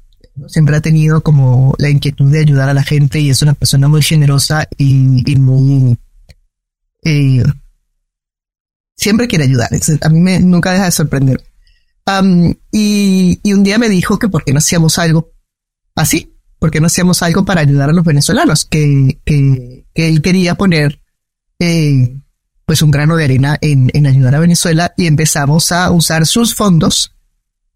Siempre 0.48 0.76
ha 0.76 0.82
tenido 0.82 1.22
como 1.22 1.76
la 1.78 1.90
inquietud 1.90 2.32
de 2.32 2.40
ayudar 2.40 2.70
a 2.70 2.74
la 2.74 2.84
gente 2.84 3.20
y 3.20 3.30
es 3.30 3.42
una 3.42 3.54
persona 3.54 3.88
muy 3.88 4.02
generosa 4.02 4.68
y, 4.78 5.36
muy... 5.38 5.98
Eh, 7.04 7.44
siempre 8.96 9.28
quiere 9.28 9.46
ayudar. 9.46 9.70
A 10.02 10.10
mí 10.10 10.20
me, 10.20 10.40
nunca 10.40 10.74
deja 10.74 10.86
de 10.86 10.92
sorprender. 10.92 11.42
y, 12.72 13.40
un 13.54 13.64
día 13.64 13.78
me 13.78 13.90
dijo 13.90 14.20
que 14.20 14.28
por 14.28 14.44
qué 14.44 14.52
no 14.52 14.60
hacíamos 14.60 15.00
algo 15.00 15.32
así, 15.96 16.36
por 16.60 16.72
qué 16.72 16.80
no 16.80 16.88
hacíamos 16.88 17.24
algo 17.24 17.46
para 17.46 17.62
ayudar 17.62 17.90
a 17.90 17.94
los 17.94 18.06
venezolanos, 18.06 18.66
que, 18.66 19.20
que, 19.26 19.86
él 19.96 20.22
quería 20.22 20.56
poner 20.56 21.02
eh, 21.60 22.18
pues 22.66 22.82
un 22.82 22.92
grano 22.92 23.16
de 23.16 23.26
arena 23.26 23.58
en, 23.62 23.90
en 23.94 24.08
ayudar 24.08 24.36
a 24.36 24.40
Venezuela 24.40 24.94
y 24.96 25.08
empezamos 25.08 25.72
a 25.72 25.92
usar 25.92 26.26
sus 26.26 26.56
fondos 26.56 27.16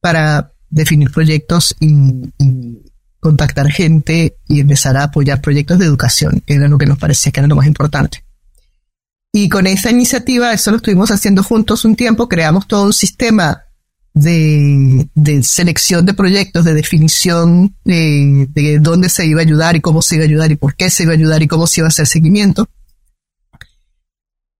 para 0.01 0.53
definir 0.69 1.11
proyectos 1.11 1.75
y, 1.79 1.91
contactar 3.19 3.71
gente 3.71 4.37
y 4.47 4.59
empezar 4.59 4.95
a 4.97 5.05
apoyar 5.05 5.41
proyectos 5.41 5.79
de 5.79 5.85
educación, 5.85 6.43
que 6.45 6.53
era 6.53 6.67
lo 6.67 6.77
que 6.77 6.85
nos 6.85 6.99
parecía 6.99 7.31
que 7.31 7.39
era 7.39 7.47
lo 7.47 7.55
más 7.55 7.65
importante. 7.65 8.23
Y 9.33 9.49
con 9.49 9.65
esa 9.65 9.89
iniciativa, 9.89 10.53
eso 10.53 10.69
lo 10.69 10.77
estuvimos 10.77 11.09
haciendo 11.09 11.41
juntos 11.41 11.85
un 11.85 11.95
tiempo, 11.95 12.29
creamos 12.29 12.67
todo 12.67 12.83
un 12.83 12.93
sistema 12.93 13.64
de, 14.15 15.43
selección 15.43 16.05
de 16.05 16.13
proyectos, 16.13 16.65
de 16.65 16.73
definición 16.73 17.75
de, 17.83 18.47
de 18.49 18.79
dónde 18.79 19.09
se 19.09 19.25
iba 19.25 19.41
a 19.41 19.43
ayudar 19.43 19.75
y 19.75 19.81
cómo 19.81 20.01
se 20.01 20.15
iba 20.15 20.23
a 20.23 20.27
ayudar 20.27 20.51
y 20.51 20.55
por 20.55 20.75
qué 20.75 20.89
se 20.89 21.03
iba 21.03 21.11
a 21.11 21.15
ayudar 21.15 21.43
y 21.43 21.47
cómo 21.47 21.67
se 21.67 21.81
iba 21.81 21.87
a 21.87 21.89
hacer 21.89 22.07
seguimiento. 22.07 22.67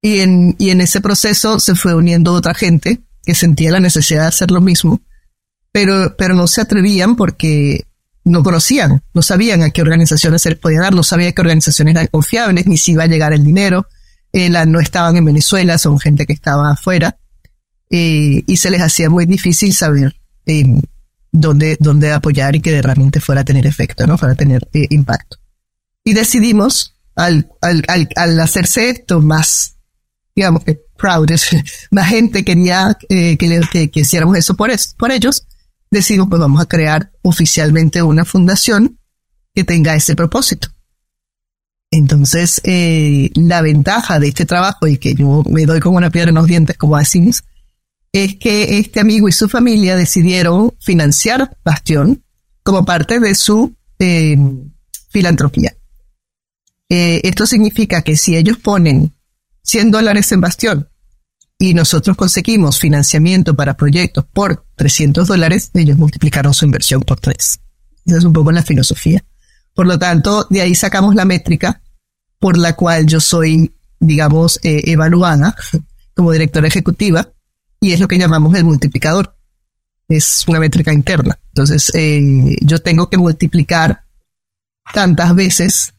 Y 0.02 0.20
en, 0.20 0.56
y 0.60 0.70
en 0.70 0.82
ese 0.82 1.02
proceso 1.02 1.60
se 1.60 1.74
fue 1.74 1.96
uniendo 1.96 2.34
otra 2.34 2.54
gente 2.54 3.02
que 3.24 3.34
sentía 3.34 3.72
la 3.72 3.80
necesidad 3.80 4.24
de 4.24 4.28
hacer 4.28 4.52
lo 4.52 4.62
mismo, 4.62 5.02
pero, 5.72 6.16
pero 6.18 6.36
no 6.36 6.48
se 6.48 6.62
atrevían 6.62 7.16
porque 7.16 7.86
no 8.24 8.44
conocían, 8.44 9.02
no 9.14 9.22
sabían 9.22 9.64
a 9.64 9.72
qué 9.72 9.82
organizaciones 9.82 10.42
se 10.42 10.50
les 10.50 10.60
podía 10.60 10.82
dar, 10.82 10.94
no 10.94 11.02
sabían 11.02 11.34
qué 11.34 11.42
organizaciones 11.42 11.96
eran 11.96 12.08
confiables, 12.08 12.68
ni 12.68 12.78
si 12.78 12.92
iba 12.92 13.04
a 13.04 13.08
llegar 13.08 13.34
el 13.34 13.44
dinero. 13.44 13.88
Eh, 14.34 14.50
no 14.50 14.80
estaban 14.82 15.16
en 15.16 15.26
Venezuela, 15.26 15.78
son 15.78 15.98
gente 15.98 16.26
que 16.26 16.34
estaba 16.34 16.72
afuera, 16.72 17.18
eh, 17.90 18.44
y 18.46 18.58
se 18.58 18.70
les 18.70 18.82
hacía 18.82 19.10
muy 19.10 19.26
difícil 19.26 19.74
saber 19.74 20.16
eh, 20.46 20.66
dónde, 21.32 21.78
dónde 21.80 22.12
apoyar 22.12 22.56
y 22.56 22.62
que 22.62 22.82
realmente 22.82 23.20
fuera 23.20 23.42
a 23.42 23.46
tener 23.46 23.66
efecto, 23.66 24.08
¿no? 24.08 24.18
Fuera 24.18 24.34
a 24.34 24.38
tener 24.38 24.68
impacto. 24.90 25.38
Y 26.04 26.14
decidimos, 26.14 26.96
al, 27.16 27.50
al, 27.62 27.84
al, 27.88 28.10
al 28.16 28.40
hacerse 28.40 28.90
esto 28.90 29.22
más 29.22 29.76
digamos 30.36 30.64
que 30.64 30.82
proud, 30.98 31.30
más 31.92 32.08
gente 32.10 32.44
quería 32.44 32.98
eh, 33.10 33.38
que, 33.38 33.62
que, 33.72 33.90
que, 33.90 34.00
hiciéramos 34.02 34.38
eso 34.38 34.56
por, 34.56 34.70
por 34.98 35.12
ellos, 35.12 35.48
decidimos 35.90 36.28
pues 36.30 36.40
vamos 36.40 36.62
a 36.62 36.66
crear 36.66 37.12
oficialmente 37.22 38.02
una 38.02 38.26
fundación 38.26 39.00
que 39.54 39.64
tenga 39.64 39.96
ese 39.96 40.16
propósito. 40.16 40.70
Entonces, 41.92 42.60
eh, 42.66 43.30
la 43.36 43.62
ventaja 43.62 44.20
de 44.20 44.28
este 44.28 44.46
trabajo 44.46 44.88
y 44.88 44.98
que 44.98 45.14
yo 45.14 45.44
me 45.50 45.66
doy 45.66 45.80
como 45.80 45.98
una 45.98 46.10
piedra 46.10 46.30
en 46.30 46.36
los 46.36 46.48
dientes, 46.48 46.78
como 46.78 46.98
decimos, 46.98 47.46
es 48.16 48.38
que 48.38 48.80
este 48.80 49.02
amigo 49.02 49.28
y 49.28 49.34
su 49.34 49.50
familia 49.50 49.98
decidieron 49.98 50.74
financiar 50.80 51.58
Bastión 51.66 52.24
como 52.64 52.86
parte 52.86 53.20
de 53.20 53.36
su 53.36 53.76
eh, 54.00 54.38
filantropía. 55.10 55.76
Eh, 56.88 57.20
esto 57.26 57.46
significa 57.46 58.04
que 58.04 58.16
si 58.16 58.38
ellos 58.38 58.58
ponen 58.58 59.14
100 59.64 59.92
dólares 59.92 60.32
en 60.32 60.40
Bastión 60.40 60.88
y 61.60 61.74
nosotros 61.74 62.16
conseguimos 62.16 62.80
financiamiento 62.80 63.54
para 63.54 63.76
proyectos 63.76 64.24
por 64.32 64.66
300 64.78 65.28
dólares, 65.28 65.72
ellos 65.74 65.98
multiplicaron 65.98 66.54
su 66.54 66.64
inversión 66.64 67.02
por 67.02 67.20
3. 67.20 67.60
Esa 68.06 68.18
es 68.18 68.24
un 68.24 68.32
poco 68.32 68.50
la 68.54 68.64
filosofía. 68.64 69.26
Por 69.74 69.88
lo 69.88 70.00
tanto, 70.00 70.48
de 70.50 70.62
ahí 70.62 70.74
sacamos 70.74 71.16
la 71.16 71.26
métrica 71.26 71.82
por 72.40 72.58
la 72.58 72.78
cual 72.78 73.08
yo 73.08 73.20
soy, 73.20 73.76
digamos, 74.00 74.58
eh, 74.64 74.84
evaluada 74.86 75.54
como 76.16 76.32
directora 76.32 76.70
ejecutiva 76.70 77.35
y 77.80 77.92
es 77.92 78.00
lo 78.00 78.08
que 78.08 78.18
llamamos 78.18 78.56
el 78.56 78.64
multiplicador. 78.64 79.36
Es 80.08 80.44
una 80.48 80.60
métrica 80.60 80.94
interna. 80.94 81.38
Entonces, 81.50 81.92
eh, 81.96 82.56
yo 82.62 82.80
tengo 82.80 83.10
que 83.10 83.18
multiplicar 83.18 84.04
tantas 84.94 85.34
veces 85.36 85.94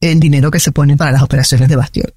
el 0.00 0.18
dinero 0.18 0.50
que 0.50 0.60
se 0.60 0.72
pone 0.72 0.96
para 0.96 1.12
las 1.12 1.22
operaciones 1.22 1.68
de 1.68 1.76
Bastión. 1.76 2.12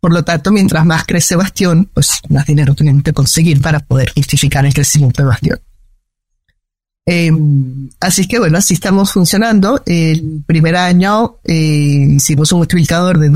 Por 0.00 0.12
lo 0.12 0.24
tanto, 0.24 0.52
mientras 0.52 0.86
más 0.86 1.04
crece 1.04 1.36
Bastión, 1.36 1.90
pues 1.92 2.20
más 2.28 2.46
dinero 2.46 2.74
tenemos 2.74 3.02
que 3.02 3.12
conseguir 3.12 3.60
para 3.60 3.80
poder 3.80 4.12
justificar 4.14 4.64
el 4.64 4.72
crecimiento 4.72 5.22
de 5.22 5.28
Bastión. 5.28 5.60
Em, 7.04 7.88
así 8.00 8.28
que 8.28 8.38
bueno, 8.38 8.58
así 8.58 8.74
estamos 8.74 9.12
funcionando. 9.12 9.82
El 9.86 10.44
primer 10.46 10.76
año 10.76 11.38
eh, 11.44 12.06
hicimos 12.16 12.52
un 12.52 12.58
multiplicador 12.58 13.18
de 13.18 13.30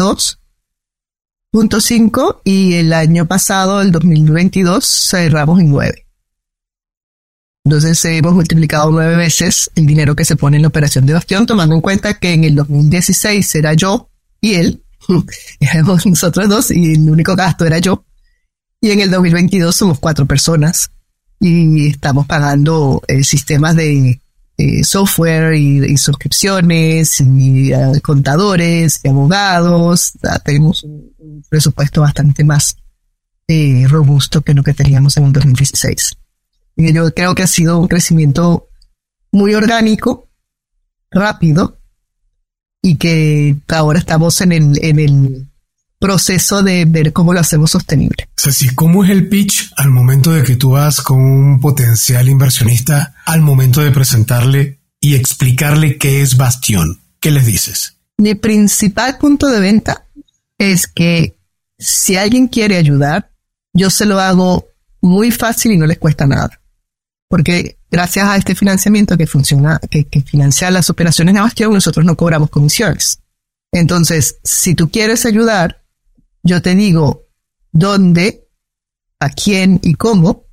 2.5 1.52 2.40
y 2.44 2.74
el 2.74 2.94
año 2.94 3.26
pasado, 3.26 3.82
el 3.82 3.92
2022, 3.92 4.84
cerramos 5.10 5.60
en 5.60 5.70
9. 5.70 6.06
Entonces 7.64 8.04
hemos 8.06 8.32
multiplicado 8.32 8.90
nueve 8.90 9.16
veces 9.16 9.70
el 9.76 9.86
dinero 9.86 10.16
que 10.16 10.24
se 10.24 10.34
pone 10.34 10.56
en 10.56 10.62
la 10.62 10.68
operación 10.68 11.06
de 11.06 11.12
Bastión, 11.12 11.46
tomando 11.46 11.74
en 11.74 11.80
cuenta 11.80 12.14
que 12.14 12.32
en 12.32 12.44
el 12.44 12.54
2016 12.54 13.54
era 13.54 13.74
yo 13.74 14.08
y 14.40 14.54
él, 14.54 14.82
éramos 15.60 16.06
nosotros 16.06 16.48
dos 16.48 16.70
y 16.70 16.94
el 16.94 17.08
único 17.08 17.36
gasto 17.36 17.66
era 17.66 17.78
yo. 17.78 18.04
Y 18.80 18.90
en 18.90 19.00
el 19.00 19.10
2022 19.10 19.76
somos 19.76 19.98
cuatro 20.00 20.26
personas 20.26 20.90
y 21.38 21.88
estamos 21.90 22.26
pagando 22.26 23.02
eh, 23.06 23.22
sistemas 23.22 23.76
de 23.76 24.21
eh, 24.62 24.84
software 24.84 25.54
y, 25.54 25.96
suscripciones 25.96 27.20
y 27.20 27.72
eh, 27.72 28.00
contadores 28.02 29.00
y 29.02 29.08
abogados. 29.08 30.12
tenemos 30.44 30.84
un, 30.84 31.12
presupuesto 31.48 32.00
bastante 32.00 32.44
más 32.44 32.76
robusto 33.88 34.40
que 34.40 34.54
lo 34.54 34.62
que 34.62 34.72
teníamos 34.72 35.16
en 35.18 35.24
el 35.24 35.32
2016. 35.32 36.16
Y 36.76 36.92
yo 36.94 37.12
creo 37.12 37.34
que 37.34 37.42
ha 37.42 37.46
sido 37.46 37.78
un 37.78 37.88
crecimiento 37.88 38.68
muy 39.30 39.54
orgánico, 39.54 40.30
rápido, 41.10 41.78
y 42.80 42.96
que 42.96 43.56
ahora 43.68 43.98
estamos 43.98 44.40
en 44.40 44.52
el, 44.52 44.84
en 44.84 44.98
el 44.98 45.51
proceso 46.02 46.62
de 46.62 46.84
ver 46.84 47.12
cómo 47.12 47.32
lo 47.32 47.40
hacemos 47.40 47.70
sostenible. 47.70 48.28
O 48.36 48.50
sea, 48.50 48.70
¿cómo 48.74 49.04
es 49.04 49.10
el 49.10 49.28
pitch 49.28 49.72
al 49.76 49.90
momento 49.90 50.32
de 50.32 50.42
que 50.42 50.56
tú 50.56 50.72
vas 50.72 51.00
con 51.00 51.18
un 51.18 51.60
potencial 51.60 52.28
inversionista 52.28 53.14
al 53.24 53.40
momento 53.40 53.80
de 53.80 53.92
presentarle 53.92 54.80
y 55.00 55.14
explicarle 55.14 55.96
qué 55.96 56.20
es 56.20 56.36
Bastión? 56.36 57.00
¿Qué 57.20 57.30
les 57.30 57.46
dices? 57.46 57.98
Mi 58.18 58.34
principal 58.34 59.16
punto 59.16 59.46
de 59.46 59.60
venta 59.60 60.06
es 60.58 60.86
que 60.86 61.36
si 61.78 62.16
alguien 62.16 62.48
quiere 62.48 62.76
ayudar, 62.76 63.30
yo 63.72 63.88
se 63.88 64.04
lo 64.04 64.20
hago 64.20 64.66
muy 65.00 65.30
fácil 65.30 65.72
y 65.72 65.78
no 65.78 65.86
les 65.86 65.98
cuesta 65.98 66.26
nada. 66.26 66.60
Porque 67.28 67.78
gracias 67.90 68.28
a 68.28 68.36
este 68.36 68.54
financiamiento 68.54 69.16
que 69.16 69.26
funciona, 69.26 69.80
que, 69.90 70.06
financia 70.20 70.70
las 70.70 70.90
operaciones 70.90 71.34
de 71.34 71.40
Bastión, 71.40 71.72
nosotros 71.72 72.04
no 72.04 72.16
cobramos 72.16 72.50
comisiones. 72.50 73.20
Entonces, 73.72 74.38
si 74.44 74.74
tú 74.74 74.90
quieres 74.90 75.24
ayudar, 75.24 75.81
yo 76.42 76.62
te 76.62 76.74
digo 76.74 77.28
dónde, 77.70 78.48
a 79.20 79.30
quién 79.30 79.80
y 79.82 79.94
cómo, 79.94 80.46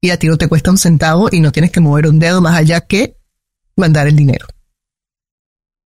y 0.00 0.10
a 0.10 0.18
ti 0.18 0.28
no 0.28 0.38
te 0.38 0.48
cuesta 0.48 0.70
un 0.70 0.78
centavo 0.78 1.28
y 1.30 1.40
no 1.40 1.52
tienes 1.52 1.70
que 1.70 1.80
mover 1.80 2.06
un 2.06 2.18
dedo 2.18 2.40
más 2.40 2.56
allá 2.56 2.80
que 2.80 3.16
mandar 3.76 4.06
el 4.06 4.16
dinero. 4.16 4.46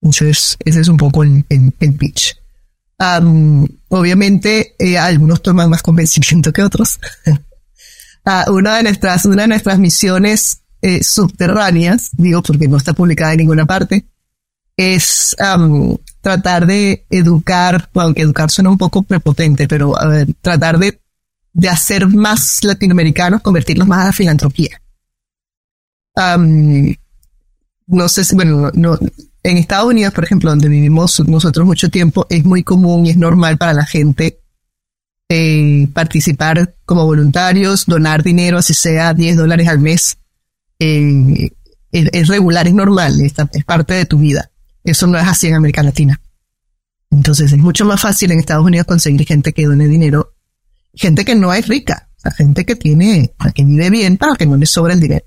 Entonces, 0.01 0.57
ese 0.59 0.81
es 0.81 0.87
un 0.87 0.97
poco 0.97 1.23
el, 1.23 1.45
pitch. 1.97 2.35
obviamente, 3.89 4.75
eh, 4.77 4.97
algunos 4.97 5.41
toman 5.41 5.69
más 5.69 5.81
convencimiento 5.81 6.51
que 6.51 6.63
otros. 6.63 6.99
Ah, 8.25 8.45
una 8.49 8.77
de 8.77 8.83
nuestras, 8.83 9.25
una 9.25 9.41
de 9.41 9.49
nuestras 9.49 9.77
misiones 9.79 10.61
eh, 10.81 11.03
subterráneas, 11.03 12.09
digo 12.13 12.41
porque 12.41 12.69
no 12.69 12.77
está 12.77 12.93
publicada 12.93 13.33
en 13.33 13.39
ninguna 13.39 13.65
parte, 13.65 14.07
es 14.77 15.35
tratar 16.23 16.65
de 16.65 17.05
educar, 17.09 17.89
aunque 17.95 18.21
educar 18.21 18.49
suena 18.49 18.69
un 18.69 18.77
poco 18.77 19.03
prepotente, 19.03 19.67
pero 19.67 19.93
tratar 20.41 20.79
de, 20.79 21.01
de 21.51 21.67
hacer 21.67 22.07
más 22.07 22.63
latinoamericanos, 22.63 23.41
convertirlos 23.41 23.85
más 23.85 23.99
a 23.99 24.05
la 24.05 24.13
filantropía. 24.13 24.81
no 27.87 28.07
sé 28.07 28.23
si, 28.23 28.35
bueno, 28.35 28.71
no, 28.73 28.97
en 29.43 29.57
Estados 29.57 29.89
Unidos, 29.89 30.13
por 30.13 30.23
ejemplo, 30.23 30.49
donde 30.49 30.69
vivimos 30.69 31.19
nosotros 31.27 31.67
mucho 31.67 31.89
tiempo, 31.89 32.25
es 32.29 32.45
muy 32.45 32.63
común 32.63 33.05
y 33.05 33.09
es 33.09 33.17
normal 33.17 33.57
para 33.57 33.73
la 33.73 33.85
gente 33.85 34.39
eh, 35.27 35.89
participar 35.93 36.73
como 36.85 37.05
voluntarios, 37.05 37.85
donar 37.85 38.23
dinero, 38.23 38.59
así 38.59 38.73
sea 38.73 39.13
10 39.13 39.35
dólares 39.35 39.67
al 39.67 39.79
mes 39.79 40.17
eh, 40.79 41.49
es, 41.91 42.27
regular, 42.29 42.65
es 42.65 42.73
normal, 42.73 43.19
es, 43.19 43.33
es 43.51 43.65
parte 43.65 43.93
de 43.93 44.05
tu 44.05 44.19
vida. 44.19 44.49
Eso 44.83 45.07
no 45.07 45.17
es 45.17 45.27
así 45.27 45.47
en 45.47 45.55
América 45.55 45.83
Latina. 45.83 46.19
Entonces 47.11 47.51
es 47.51 47.57
mucho 47.57 47.85
más 47.85 48.01
fácil 48.01 48.31
en 48.31 48.39
Estados 48.39 48.65
Unidos 48.65 48.87
conseguir 48.87 49.25
gente 49.25 49.53
que 49.53 49.65
done 49.65 49.87
dinero, 49.87 50.33
gente 50.93 51.23
que 51.23 51.35
no 51.35 51.53
es 51.53 51.67
rica, 51.67 52.09
o 52.25 52.31
gente 52.31 52.65
que 52.65 52.75
tiene, 52.75 53.33
que 53.53 53.63
vive 53.63 53.89
bien, 53.89 54.17
para 54.17 54.35
que 54.35 54.45
no 54.45 54.57
le 54.57 54.65
sobra 54.65 54.93
el 54.93 54.99
dinero. 54.99 55.25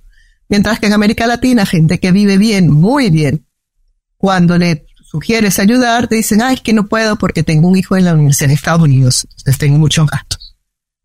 Mientras 0.49 0.79
que 0.79 0.87
en 0.87 0.93
América 0.93 1.27
Latina, 1.27 1.65
gente 1.65 1.99
que 2.01 2.13
vive 2.13 2.39
bien, 2.39 2.71
muy 2.71 3.11
bien, 3.11 3.47
cuando 4.17 4.59
le 4.59 4.87
sugieres 5.05 5.59
ayudar, 5.59 6.09
te 6.09 6.17
dicen, 6.17 6.43
ah, 6.43 6.53
es 6.53 6.61
que 6.61 6.73
no 6.73 6.87
puedo 6.87 7.17
porque 7.17 7.43
tengo 7.43 7.69
un 7.69 7.77
hijo 7.77 7.97
en 7.97 8.05
la 8.05 8.15
Universidad 8.15 8.49
de 8.49 8.55
Estados 8.55 8.83
Unidos, 8.83 9.27
entonces 9.31 9.59
tengo 9.59 9.79
muchos 9.79 10.09
gastos. 10.09 10.57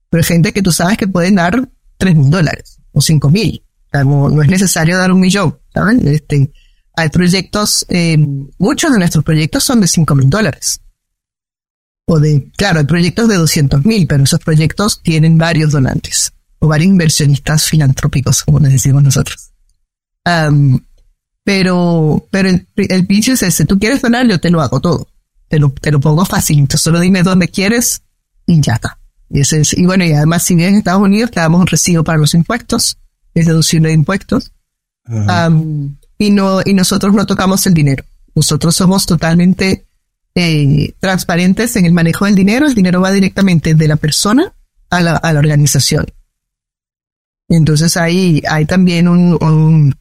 Pero 0.09 0.23
gente 0.23 0.51
que 0.51 0.61
tú 0.61 0.71
sabes 0.71 0.97
que 0.97 1.07
pueden 1.07 1.35
dar 1.35 1.69
tres 1.97 2.15
mil 2.15 2.29
dólares 2.29 2.79
o 2.91 3.01
cinco 3.01 3.29
mil 3.29 3.63
no, 3.93 4.41
es 4.41 4.49
necesario 4.49 4.97
dar 4.97 5.11
un 5.11 5.19
millón, 5.19 5.59
¿saben? 5.73 6.07
Este, 6.07 6.51
hay 7.01 7.09
proyectos, 7.09 7.85
eh, 7.89 8.17
muchos 8.57 8.91
de 8.91 8.99
nuestros 8.99 9.23
proyectos 9.23 9.63
son 9.63 9.81
de 9.81 9.87
5 9.87 10.15
mil 10.15 10.29
dólares. 10.29 10.81
O 12.05 12.19
de, 12.19 12.51
claro, 12.57 12.79
hay 12.79 12.85
proyectos 12.85 13.27
de 13.27 13.35
200 13.35 13.85
mil, 13.85 14.07
pero 14.07 14.23
esos 14.23 14.39
proyectos 14.39 15.01
tienen 15.01 15.37
varios 15.37 15.71
donantes 15.71 16.33
o 16.59 16.67
varios 16.67 16.89
inversionistas 16.89 17.65
filantrópicos, 17.65 18.43
como 18.43 18.59
les 18.59 18.73
decimos 18.73 19.01
nosotros. 19.03 19.51
pero, 21.43 22.27
pero 22.29 22.49
el, 22.49 22.67
el 22.75 23.07
pitch 23.07 23.29
es 23.29 23.43
ese, 23.43 23.65
tú 23.65 23.79
quieres 23.79 24.01
donar, 24.01 24.27
yo 24.27 24.39
te 24.39 24.51
lo 24.51 24.61
hago 24.61 24.79
todo. 24.79 25.07
Te 25.47 25.59
lo, 25.59 25.71
te 25.71 25.91
lo 25.91 25.99
pongo 25.99 26.23
facilito, 26.23 26.77
solo 26.77 26.99
dime 26.99 27.23
dónde 27.23 27.49
quieres 27.49 28.03
y 28.45 28.61
ya 28.61 28.73
está. 28.75 28.99
Y, 29.29 29.41
ese 29.41 29.63
y 29.75 29.85
bueno, 29.85 30.05
y 30.05 30.13
además 30.13 30.43
si 30.43 30.55
bien 30.55 30.69
en 30.69 30.75
Estados 30.75 31.01
Unidos 31.01 31.31
te 31.31 31.39
damos 31.39 31.61
un 31.61 31.67
recibo 31.67 32.03
para 32.03 32.19
los 32.19 32.33
impuestos, 32.33 32.97
es 33.33 33.47
deducible 33.47 33.89
de 33.89 33.95
impuestos. 33.95 34.53
Am, 35.27 35.97
y 36.21 36.29
no, 36.29 36.61
y 36.63 36.75
nosotros 36.75 37.15
no 37.15 37.25
tocamos 37.25 37.65
el 37.65 37.73
dinero. 37.73 38.03
Nosotros 38.35 38.75
somos 38.75 39.07
totalmente 39.07 39.87
eh, 40.35 40.93
transparentes 40.99 41.75
en 41.77 41.87
el 41.87 41.93
manejo 41.93 42.25
del 42.25 42.35
dinero. 42.35 42.67
El 42.67 42.75
dinero 42.75 43.01
va 43.01 43.11
directamente 43.11 43.73
de 43.73 43.87
la 43.87 43.95
persona 43.95 44.53
a 44.91 45.01
la, 45.01 45.15
a 45.15 45.33
la 45.33 45.39
organización. 45.39 46.05
Entonces 47.49 47.97
ahí 47.97 48.43
hay 48.47 48.65
también 48.65 49.07
un, 49.07 49.35
un, 49.41 49.95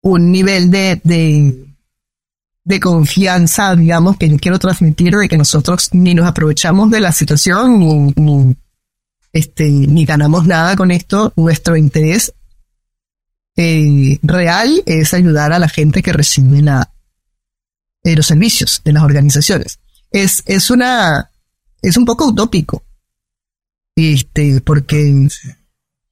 un 0.00 0.32
nivel 0.32 0.70
de, 0.70 1.02
de, 1.04 1.66
de 2.64 2.80
confianza, 2.80 3.76
digamos, 3.76 4.16
que 4.16 4.30
yo 4.30 4.38
quiero 4.38 4.58
transmitir 4.58 5.14
de 5.14 5.28
que 5.28 5.36
nosotros 5.36 5.90
ni 5.92 6.14
nos 6.14 6.26
aprovechamos 6.26 6.90
de 6.90 7.00
la 7.00 7.12
situación 7.12 7.78
ni, 7.78 8.14
ni, 8.16 8.56
este, 9.34 9.68
ni 9.68 10.06
ganamos 10.06 10.46
nada 10.46 10.76
con 10.76 10.90
esto. 10.90 11.34
Nuestro 11.36 11.76
interés 11.76 12.32
eh, 13.56 14.18
real 14.22 14.82
es 14.86 15.14
ayudar 15.14 15.52
a 15.52 15.58
la 15.58 15.68
gente 15.68 16.02
que 16.02 16.12
recibe 16.12 16.62
la, 16.62 16.92
eh, 18.02 18.16
los 18.16 18.26
servicios 18.26 18.82
de 18.84 18.92
las 18.92 19.02
organizaciones. 19.02 19.78
Es, 20.10 20.42
es 20.46 20.70
una, 20.70 21.30
es 21.82 21.96
un 21.96 22.04
poco 22.04 22.26
utópico. 22.26 22.84
Este, 23.96 24.60
porque, 24.60 25.28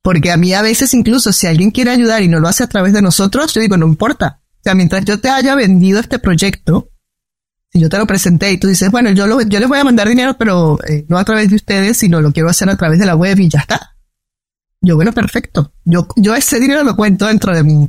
porque 0.03 0.31
a 0.31 0.37
mí 0.37 0.55
a 0.55 0.63
veces 0.63 0.95
incluso 0.95 1.33
si 1.33 1.47
alguien 1.47 1.71
quiere 1.71 1.91
ayudar 1.91 2.23
y 2.23 2.29
no 2.29 2.39
lo 2.39 2.49
hace 2.49 2.63
a 2.63 2.69
través 2.69 2.93
de 2.93 3.03
nosotros, 3.03 3.53
yo 3.53 3.61
digo, 3.61 3.77
no 3.77 3.87
importa. 3.87 4.41
O 4.61 4.63
sea, 4.63 4.75
mientras 4.75 5.05
yo 5.05 5.21
te 5.21 5.29
haya 5.29 5.55
vendido 5.55 5.99
este 5.99 6.19
proyecto, 6.19 6.91
si 7.73 7.81
yo 7.81 7.89
te 7.89 7.99
lo 7.99 8.07
presenté 8.07 8.53
y 8.53 8.59
tú 8.59 8.69
dices, 8.69 8.91
bueno, 8.91 9.11
yo, 9.11 9.27
lo, 9.27 9.41
yo 9.43 9.59
les 9.59 9.69
voy 9.69 9.79
a 9.79 9.85
mandar 9.85 10.09
dinero, 10.09 10.37
pero 10.39 10.79
eh, 10.87 11.05
no 11.09 11.19
a 11.19 11.25
través 11.25 11.51
de 11.51 11.57
ustedes, 11.57 11.97
sino 11.97 12.21
lo 12.21 12.33
quiero 12.33 12.49
hacer 12.49 12.69
a 12.71 12.77
través 12.77 12.99
de 12.99 13.07
la 13.07 13.17
web 13.17 13.39
y 13.41 13.49
ya 13.49 13.61
está. 13.61 13.92
Yo, 14.83 14.97
bueno, 14.97 15.12
perfecto. 15.12 15.73
Yo, 15.85 16.07
yo 16.16 16.35
ese 16.35 16.59
dinero 16.59 16.83
lo 16.83 16.97
cuento 16.97 17.27
dentro 17.27 17.55
de 17.55 17.62
mi, 17.62 17.88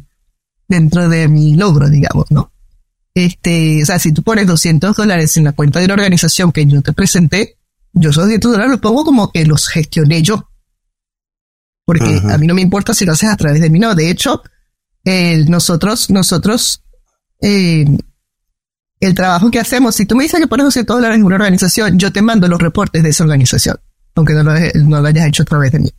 dentro 0.67 1.09
de 1.09 1.27
mi 1.27 1.55
logro, 1.55 1.89
digamos, 1.89 2.29
¿no? 2.29 2.51
Este, 3.15 3.81
o 3.81 3.85
sea, 3.85 3.99
si 3.99 4.11
tú 4.11 4.23
pones 4.23 4.47
200 4.47 4.95
dólares 4.95 5.35
en 5.37 5.43
la 5.43 5.53
cuenta 5.53 5.79
de 5.79 5.85
una 5.85 5.95
organización 5.95 6.51
que 6.51 6.65
yo 6.65 6.81
te 6.81 6.93
presenté, 6.93 7.57
yo 7.93 8.11
esos 8.11 8.23
200 8.23 8.51
dólares 8.51 8.71
los 8.71 8.79
pongo 8.79 9.03
como 9.03 9.31
que 9.31 9.45
los 9.45 9.67
gestioné 9.67 10.21
yo. 10.21 10.49
Porque 11.85 12.21
a 12.29 12.37
mí 12.37 12.47
no 12.47 12.53
me 12.53 12.61
importa 12.61 12.93
si 12.93 13.05
lo 13.05 13.11
haces 13.11 13.29
a 13.29 13.35
través 13.35 13.59
de 13.59 13.69
mí, 13.69 13.77
no. 13.77 13.93
De 13.93 14.09
hecho, 14.09 14.41
nosotros, 15.47 16.09
nosotros, 16.09 16.81
eh, 17.41 17.85
el 18.99 19.13
trabajo 19.13 19.51
que 19.51 19.59
hacemos, 19.59 19.95
si 19.95 20.05
tú 20.05 20.15
me 20.15 20.23
dices 20.23 20.39
que 20.39 20.47
pones 20.47 20.65
200 20.65 20.95
dólares 20.95 21.17
en 21.17 21.25
una 21.25 21.35
organización, 21.35 21.99
yo 21.99 22.13
te 22.13 22.21
mando 22.21 22.47
los 22.47 22.61
reportes 22.61 23.03
de 23.03 23.09
esa 23.09 23.25
organización, 23.25 23.77
aunque 24.15 24.33
no 24.33 24.43
lo, 24.43 24.53
no 24.53 25.01
lo 25.01 25.07
hayas 25.07 25.27
hecho 25.27 25.43
a 25.43 25.45
través 25.45 25.71
de 25.73 25.79
mí. 25.79 25.91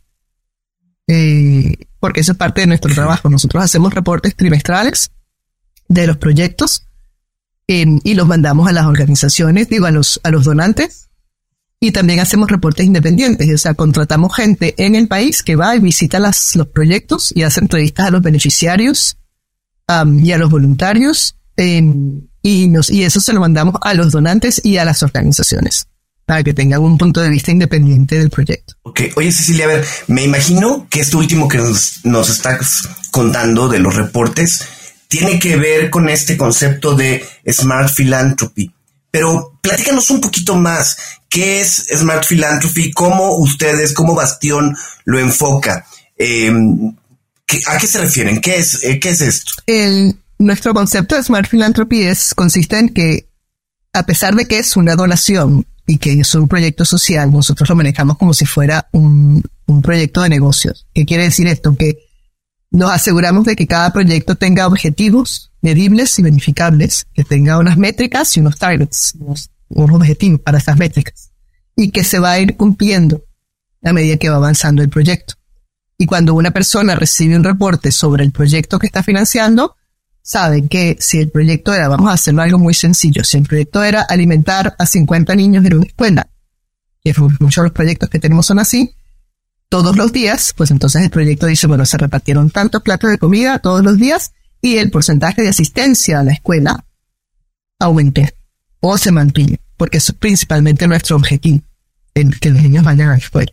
Eh, 1.07 1.75
porque 1.99 2.21
eso 2.21 2.33
es 2.33 2.37
parte 2.37 2.61
de 2.61 2.67
nuestro 2.67 2.93
trabajo. 2.93 3.29
Nosotros 3.29 3.63
hacemos 3.63 3.93
reportes 3.93 4.35
trimestrales 4.35 5.11
de 5.87 6.07
los 6.07 6.17
proyectos 6.17 6.87
eh, 7.67 7.85
y 8.03 8.13
los 8.13 8.27
mandamos 8.27 8.67
a 8.67 8.71
las 8.71 8.85
organizaciones, 8.85 9.69
digo, 9.69 9.85
a 9.85 9.91
los, 9.91 10.19
a 10.23 10.31
los 10.31 10.45
donantes. 10.45 11.09
Y 11.79 11.91
también 11.91 12.19
hacemos 12.19 12.49
reportes 12.49 12.85
independientes, 12.85 13.53
o 13.53 13.57
sea, 13.57 13.73
contratamos 13.73 14.33
gente 14.33 14.73
en 14.77 14.95
el 14.95 15.07
país 15.07 15.43
que 15.43 15.55
va 15.55 15.75
y 15.75 15.79
visita 15.79 16.19
las, 16.19 16.55
los 16.55 16.67
proyectos 16.67 17.31
y 17.35 17.43
hace 17.43 17.59
entrevistas 17.59 18.07
a 18.07 18.11
los 18.11 18.21
beneficiarios 18.21 19.17
am, 19.85 20.23
y 20.23 20.31
a 20.31 20.37
los 20.37 20.49
voluntarios 20.49 21.35
em, 21.57 22.27
y, 22.41 22.69
nos, 22.69 22.89
y 22.89 23.03
eso 23.03 23.19
se 23.19 23.33
lo 23.33 23.41
mandamos 23.41 23.75
a 23.81 23.93
los 23.93 24.13
donantes 24.13 24.61
y 24.63 24.77
a 24.77 24.85
las 24.85 25.03
organizaciones 25.03 25.87
para 26.25 26.43
que 26.43 26.53
tengan 26.53 26.81
un 26.81 26.97
punto 26.97 27.21
de 27.21 27.29
vista 27.29 27.51
independiente 27.51 28.17
del 28.17 28.29
proyecto. 28.29 28.73
Ok, 28.83 29.01
oye 29.15 29.31
Cecilia, 29.31 29.65
a 29.65 29.67
ver, 29.69 29.85
me 30.07 30.23
imagino 30.23 30.87
que 30.89 31.01
esto 31.01 31.17
último 31.19 31.47
que 31.47 31.57
nos, 31.59 31.99
nos 32.03 32.29
estás 32.29 32.81
contando 33.11 33.67
de 33.67 33.79
los 33.79 33.95
reportes 33.95 34.61
tiene 35.07 35.39
que 35.39 35.55
ver 35.55 35.89
con 35.89 36.09
este 36.09 36.35
concepto 36.35 36.95
de 36.95 37.23
Smart 37.47 37.93
Philanthropy. 37.93 38.71
Pero 39.11 39.57
platícanos 39.61 40.09
un 40.09 40.19
poquito 40.19 40.55
más. 40.55 40.97
¿Qué 41.29 41.61
es 41.61 41.87
Smart 41.95 42.25
Philanthropy? 42.27 42.91
¿Cómo 42.91 43.37
ustedes, 43.37 43.93
cómo 43.93 44.13
Bastión 44.15 44.75
lo 45.05 45.19
enfoca? 45.19 45.85
Eh, 46.17 46.51
¿qué- 47.45 47.61
¿A 47.67 47.77
qué 47.77 47.87
se 47.87 47.99
refieren? 47.99 48.41
¿Qué 48.41 48.57
es, 48.57 48.83
eh, 48.83 48.99
qué 48.99 49.09
es 49.09 49.21
esto? 49.21 49.51
El, 49.67 50.17
nuestro 50.39 50.73
concepto 50.73 51.15
de 51.15 51.23
Smart 51.23 51.49
Philanthropy 51.49 52.01
es, 52.03 52.33
consiste 52.33 52.77
en 52.79 52.89
que, 52.89 53.29
a 53.93 54.05
pesar 54.05 54.35
de 54.35 54.47
que 54.47 54.59
es 54.59 54.75
una 54.75 54.95
donación 54.95 55.65
y 55.87 55.97
que 55.97 56.13
es 56.13 56.35
un 56.35 56.47
proyecto 56.47 56.85
social, 56.85 57.31
nosotros 57.31 57.69
lo 57.69 57.75
manejamos 57.75 58.17
como 58.17 58.33
si 58.33 58.45
fuera 58.45 58.87
un, 58.91 59.43
un 59.67 59.81
proyecto 59.81 60.21
de 60.21 60.29
negocios. 60.29 60.87
¿Qué 60.93 61.05
quiere 61.05 61.23
decir 61.23 61.47
esto? 61.47 61.75
Que 61.75 61.99
nos 62.71 62.91
aseguramos 62.91 63.45
de 63.45 63.55
que 63.55 63.67
cada 63.67 63.91
proyecto 63.93 64.35
tenga 64.35 64.67
objetivos 64.67 65.51
medibles 65.61 66.17
y 66.19 66.21
verificables, 66.21 67.07
que 67.13 67.23
tenga 67.23 67.57
unas 67.57 67.77
métricas 67.77 68.35
y 68.35 68.39
unos 68.39 68.57
targets, 68.57 69.13
unos, 69.19 69.49
objetivos 69.69 70.41
para 70.41 70.57
esas 70.57 70.77
métricas, 70.77 71.31
y 71.75 71.91
que 71.91 72.03
se 72.03 72.19
va 72.19 72.33
a 72.33 72.39
ir 72.39 72.55
cumpliendo 72.55 73.23
a 73.83 73.93
medida 73.93 74.17
que 74.17 74.29
va 74.29 74.35
avanzando 74.35 74.81
el 74.81 74.89
proyecto. 74.89 75.35
Y 75.97 76.05
cuando 76.05 76.33
una 76.33 76.51
persona 76.51 76.95
recibe 76.95 77.35
un 77.35 77.43
reporte 77.43 77.91
sobre 77.91 78.23
el 78.23 78.31
proyecto 78.31 78.77
que 78.79 78.87
está 78.87 79.03
financiando, 79.03 79.75
sabe 80.25 80.67
que 80.67 80.97
si 80.99 81.19
el 81.19 81.29
proyecto 81.29 81.71
era, 81.71 81.87
vamos 81.87 82.09
a 82.09 82.13
hacerlo 82.13 82.41
algo 82.41 82.57
muy 82.57 82.73
sencillo, 82.73 83.23
si 83.23 83.37
el 83.37 83.43
proyecto 83.43 83.83
era 83.83 84.01
alimentar 84.01 84.75
a 84.79 84.85
50 84.87 85.35
niños 85.35 85.63
en 85.63 85.75
una 85.75 85.85
escuela, 85.85 86.27
que 87.03 87.13
muchos 87.39 87.61
de 87.61 87.67
los 87.67 87.71
proyectos 87.71 88.09
que 88.09 88.19
tenemos 88.19 88.47
son 88.47 88.57
así, 88.57 88.95
todos 89.69 89.95
los 89.95 90.11
días, 90.11 90.53
pues 90.57 90.71
entonces 90.71 91.03
el 91.03 91.11
proyecto 91.11 91.45
dice, 91.45 91.67
bueno, 91.67 91.85
se 91.85 91.99
repartieron 91.99 92.49
tantos 92.49 92.81
platos 92.81 93.11
de 93.11 93.19
comida 93.19 93.59
todos 93.59 93.83
los 93.83 93.99
días 93.99 94.31
y 94.61 94.77
el 94.77 94.89
porcentaje 94.89 95.43
de 95.43 95.49
asistencia 95.49 96.19
a 96.19 96.23
la 96.23 96.33
escuela 96.33 96.83
aumente 97.79 98.35
o 98.79 98.97
se 98.97 99.11
mantiene, 99.11 99.59
porque 99.77 99.99
es 99.99 100.11
principalmente 100.11 100.87
nuestro 100.87 101.17
objetivo, 101.17 101.61
el 102.15 102.39
que 102.39 102.49
los 102.49 102.63
niños 102.63 102.83
vayan 102.83 103.09
a 103.09 103.11
la 103.11 103.17
escuela. 103.17 103.51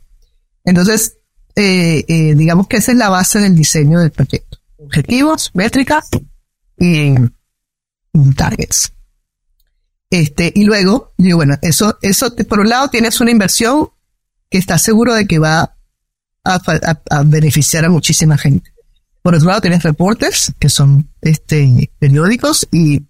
Entonces, 0.64 1.18
eh, 1.54 2.02
eh, 2.08 2.34
digamos 2.34 2.66
que 2.66 2.78
esa 2.78 2.92
es 2.92 2.98
la 2.98 3.10
base 3.10 3.40
del 3.40 3.54
diseño 3.54 4.00
del 4.00 4.10
proyecto. 4.10 4.56
Objetivos, 4.78 5.50
métricas 5.52 6.08
y 6.84 7.14
targets. 8.36 8.92
Este, 10.10 10.52
y 10.54 10.64
luego, 10.64 11.14
digo, 11.16 11.36
bueno, 11.38 11.56
eso, 11.62 11.98
eso, 12.02 12.34
por 12.48 12.60
un 12.60 12.68
lado 12.68 12.88
tienes 12.88 13.20
una 13.20 13.30
inversión 13.30 13.88
que 14.50 14.58
estás 14.58 14.82
seguro 14.82 15.14
de 15.14 15.26
que 15.26 15.38
va 15.38 15.60
a, 16.44 16.54
a- 16.54 17.02
a 17.10 17.22
beneficiar 17.22 17.84
a 17.84 17.88
muchísima 17.88 18.36
gente. 18.36 18.72
Por 19.22 19.34
otro 19.34 19.48
lado, 19.48 19.60
tienes 19.60 19.82
reportes 19.84 20.52
que 20.58 20.68
son 20.68 21.08
este, 21.20 21.90
periódicos 21.98 22.68
y, 22.72 23.06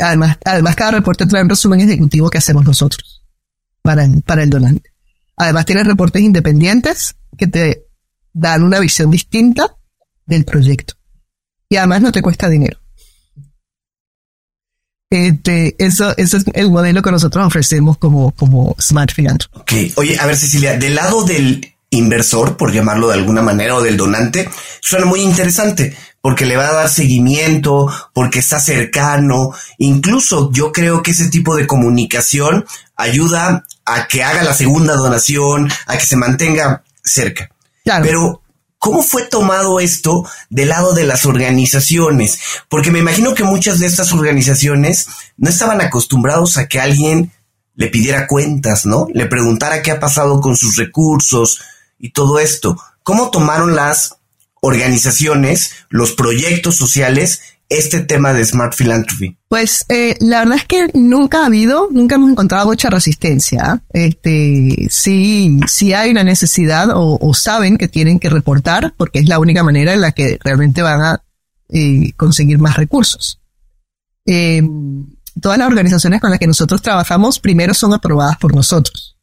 además, 0.00 0.36
además 0.44 0.74
cada 0.76 0.90
reporte 0.90 1.24
trae 1.26 1.42
un 1.44 1.48
resumen 1.48 1.80
ejecutivo 1.80 2.28
que 2.28 2.38
hacemos 2.38 2.64
nosotros 2.64 3.22
para 3.80 4.06
para 4.26 4.42
el 4.42 4.50
donante. 4.50 4.90
Además, 5.36 5.64
tienes 5.64 5.86
reportes 5.86 6.20
independientes 6.20 7.14
que 7.38 7.46
te 7.46 7.86
dan 8.32 8.62
una 8.64 8.80
visión 8.80 9.10
distinta 9.10 9.76
del 10.26 10.44
proyecto. 10.44 10.94
Y 11.70 11.76
además 11.76 12.02
no 12.02 12.12
te 12.12 12.20
cuesta 12.20 12.48
dinero. 12.48 12.78
Este, 15.08 15.74
eso, 15.78 16.14
eso 16.16 16.36
es 16.36 16.44
el 16.54 16.70
modelo 16.70 17.02
que 17.02 17.10
nosotros 17.10 17.46
ofrecemos 17.46 17.96
como, 17.98 18.32
como 18.32 18.76
Smart 18.80 19.12
Philanthropy. 19.12 19.58
Ok, 19.58 19.98
oye, 19.98 20.18
a 20.20 20.26
ver 20.26 20.36
Cecilia, 20.36 20.76
del 20.76 20.94
lado 20.96 21.24
del 21.24 21.74
inversor, 21.90 22.56
por 22.56 22.72
llamarlo 22.72 23.08
de 23.08 23.14
alguna 23.14 23.42
manera, 23.42 23.74
o 23.74 23.82
del 23.82 23.96
donante, 23.96 24.48
suena 24.80 25.06
muy 25.06 25.20
interesante, 25.20 25.96
porque 26.20 26.46
le 26.46 26.56
va 26.56 26.68
a 26.68 26.74
dar 26.74 26.88
seguimiento, 26.88 27.92
porque 28.12 28.38
está 28.38 28.60
cercano, 28.60 29.52
incluso 29.78 30.52
yo 30.52 30.70
creo 30.70 31.02
que 31.02 31.10
ese 31.10 31.28
tipo 31.28 31.56
de 31.56 31.66
comunicación 31.66 32.64
ayuda 32.94 33.64
a 33.84 34.06
que 34.06 34.22
haga 34.22 34.44
la 34.44 34.54
segunda 34.54 34.94
donación, 34.94 35.68
a 35.86 35.96
que 35.96 36.06
se 36.06 36.16
mantenga 36.16 36.84
cerca. 37.02 37.50
Claro. 37.82 38.04
Pero, 38.04 38.42
¿cómo 38.80 39.02
fue 39.02 39.22
tomado 39.22 39.78
esto 39.78 40.28
del 40.48 40.70
lado 40.70 40.94
de 40.94 41.04
las 41.04 41.26
organizaciones? 41.26 42.40
Porque 42.68 42.90
me 42.90 42.98
imagino 42.98 43.34
que 43.34 43.44
muchas 43.44 43.78
de 43.78 43.86
estas 43.86 44.12
organizaciones 44.12 45.06
no 45.36 45.48
estaban 45.48 45.80
acostumbrados 45.80 46.56
a 46.56 46.66
que 46.66 46.80
alguien 46.80 47.30
le 47.76 47.86
pidiera 47.86 48.26
cuentas, 48.26 48.86
¿no? 48.86 49.06
Le 49.14 49.26
preguntara 49.26 49.82
qué 49.82 49.92
ha 49.92 50.00
pasado 50.00 50.40
con 50.40 50.56
sus 50.56 50.76
recursos 50.76 51.60
y 51.98 52.10
todo 52.10 52.40
esto. 52.40 52.76
¿Cómo 53.04 53.30
tomaron 53.30 53.76
las 53.76 54.16
organizaciones, 54.60 55.72
los 55.88 56.12
proyectos 56.12 56.76
sociales, 56.76 57.42
este 57.70 58.00
tema 58.00 58.34
de 58.34 58.44
Smart 58.44 58.74
Philanthropy? 58.76 59.38
Pues 59.48 59.86
eh, 59.88 60.16
la 60.20 60.40
verdad 60.40 60.56
es 60.56 60.64
que 60.66 60.90
nunca 60.92 61.42
ha 61.42 61.46
habido, 61.46 61.88
nunca 61.90 62.16
hemos 62.16 62.30
encontrado 62.30 62.66
mucha 62.66 62.90
resistencia. 62.90 63.82
Este, 63.92 64.88
sí, 64.90 65.58
sí 65.66 65.94
hay 65.94 66.10
una 66.10 66.24
necesidad 66.24 66.90
o, 66.90 67.16
o 67.20 67.32
saben 67.32 67.78
que 67.78 67.88
tienen 67.88 68.18
que 68.18 68.28
reportar 68.28 68.92
porque 68.96 69.20
es 69.20 69.28
la 69.28 69.38
única 69.38 69.62
manera 69.62 69.94
en 69.94 70.02
la 70.02 70.12
que 70.12 70.38
realmente 70.42 70.82
van 70.82 71.00
a 71.00 71.22
eh, 71.68 72.12
conseguir 72.16 72.58
más 72.58 72.76
recursos. 72.76 73.40
Eh, 74.26 74.62
todas 75.40 75.58
las 75.58 75.68
organizaciones 75.68 76.20
con 76.20 76.30
las 76.30 76.40
que 76.40 76.48
nosotros 76.48 76.82
trabajamos 76.82 77.38
primero 77.38 77.72
son 77.72 77.94
aprobadas 77.94 78.36
por 78.36 78.54
nosotros. 78.54 79.16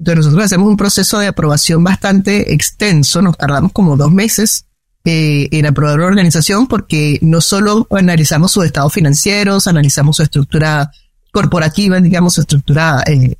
Entonces 0.00 0.24
nosotros 0.24 0.44
hacemos 0.44 0.68
un 0.68 0.76
proceso 0.76 1.18
de 1.20 1.28
aprobación 1.28 1.82
bastante 1.82 2.52
extenso, 2.52 3.22
nos 3.22 3.36
tardamos 3.36 3.72
como 3.72 3.96
dos 3.96 4.12
meses 4.12 4.67
eh, 5.04 5.48
en 5.52 5.66
aprobar 5.66 5.98
una 5.98 6.06
organización 6.06 6.66
porque 6.66 7.18
no 7.22 7.40
solo 7.40 7.86
analizamos 7.90 8.52
sus 8.52 8.64
estados 8.64 8.92
financieros, 8.92 9.66
analizamos 9.66 10.16
su 10.16 10.22
estructura 10.22 10.90
corporativa, 11.32 12.00
digamos, 12.00 12.34
su 12.34 12.40
estructura 12.42 13.02
eh, 13.06 13.36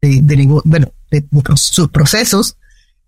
de, 0.00 0.60
bueno, 0.64 0.92
de 1.10 1.24
sus 1.56 1.88
procesos, 1.88 2.56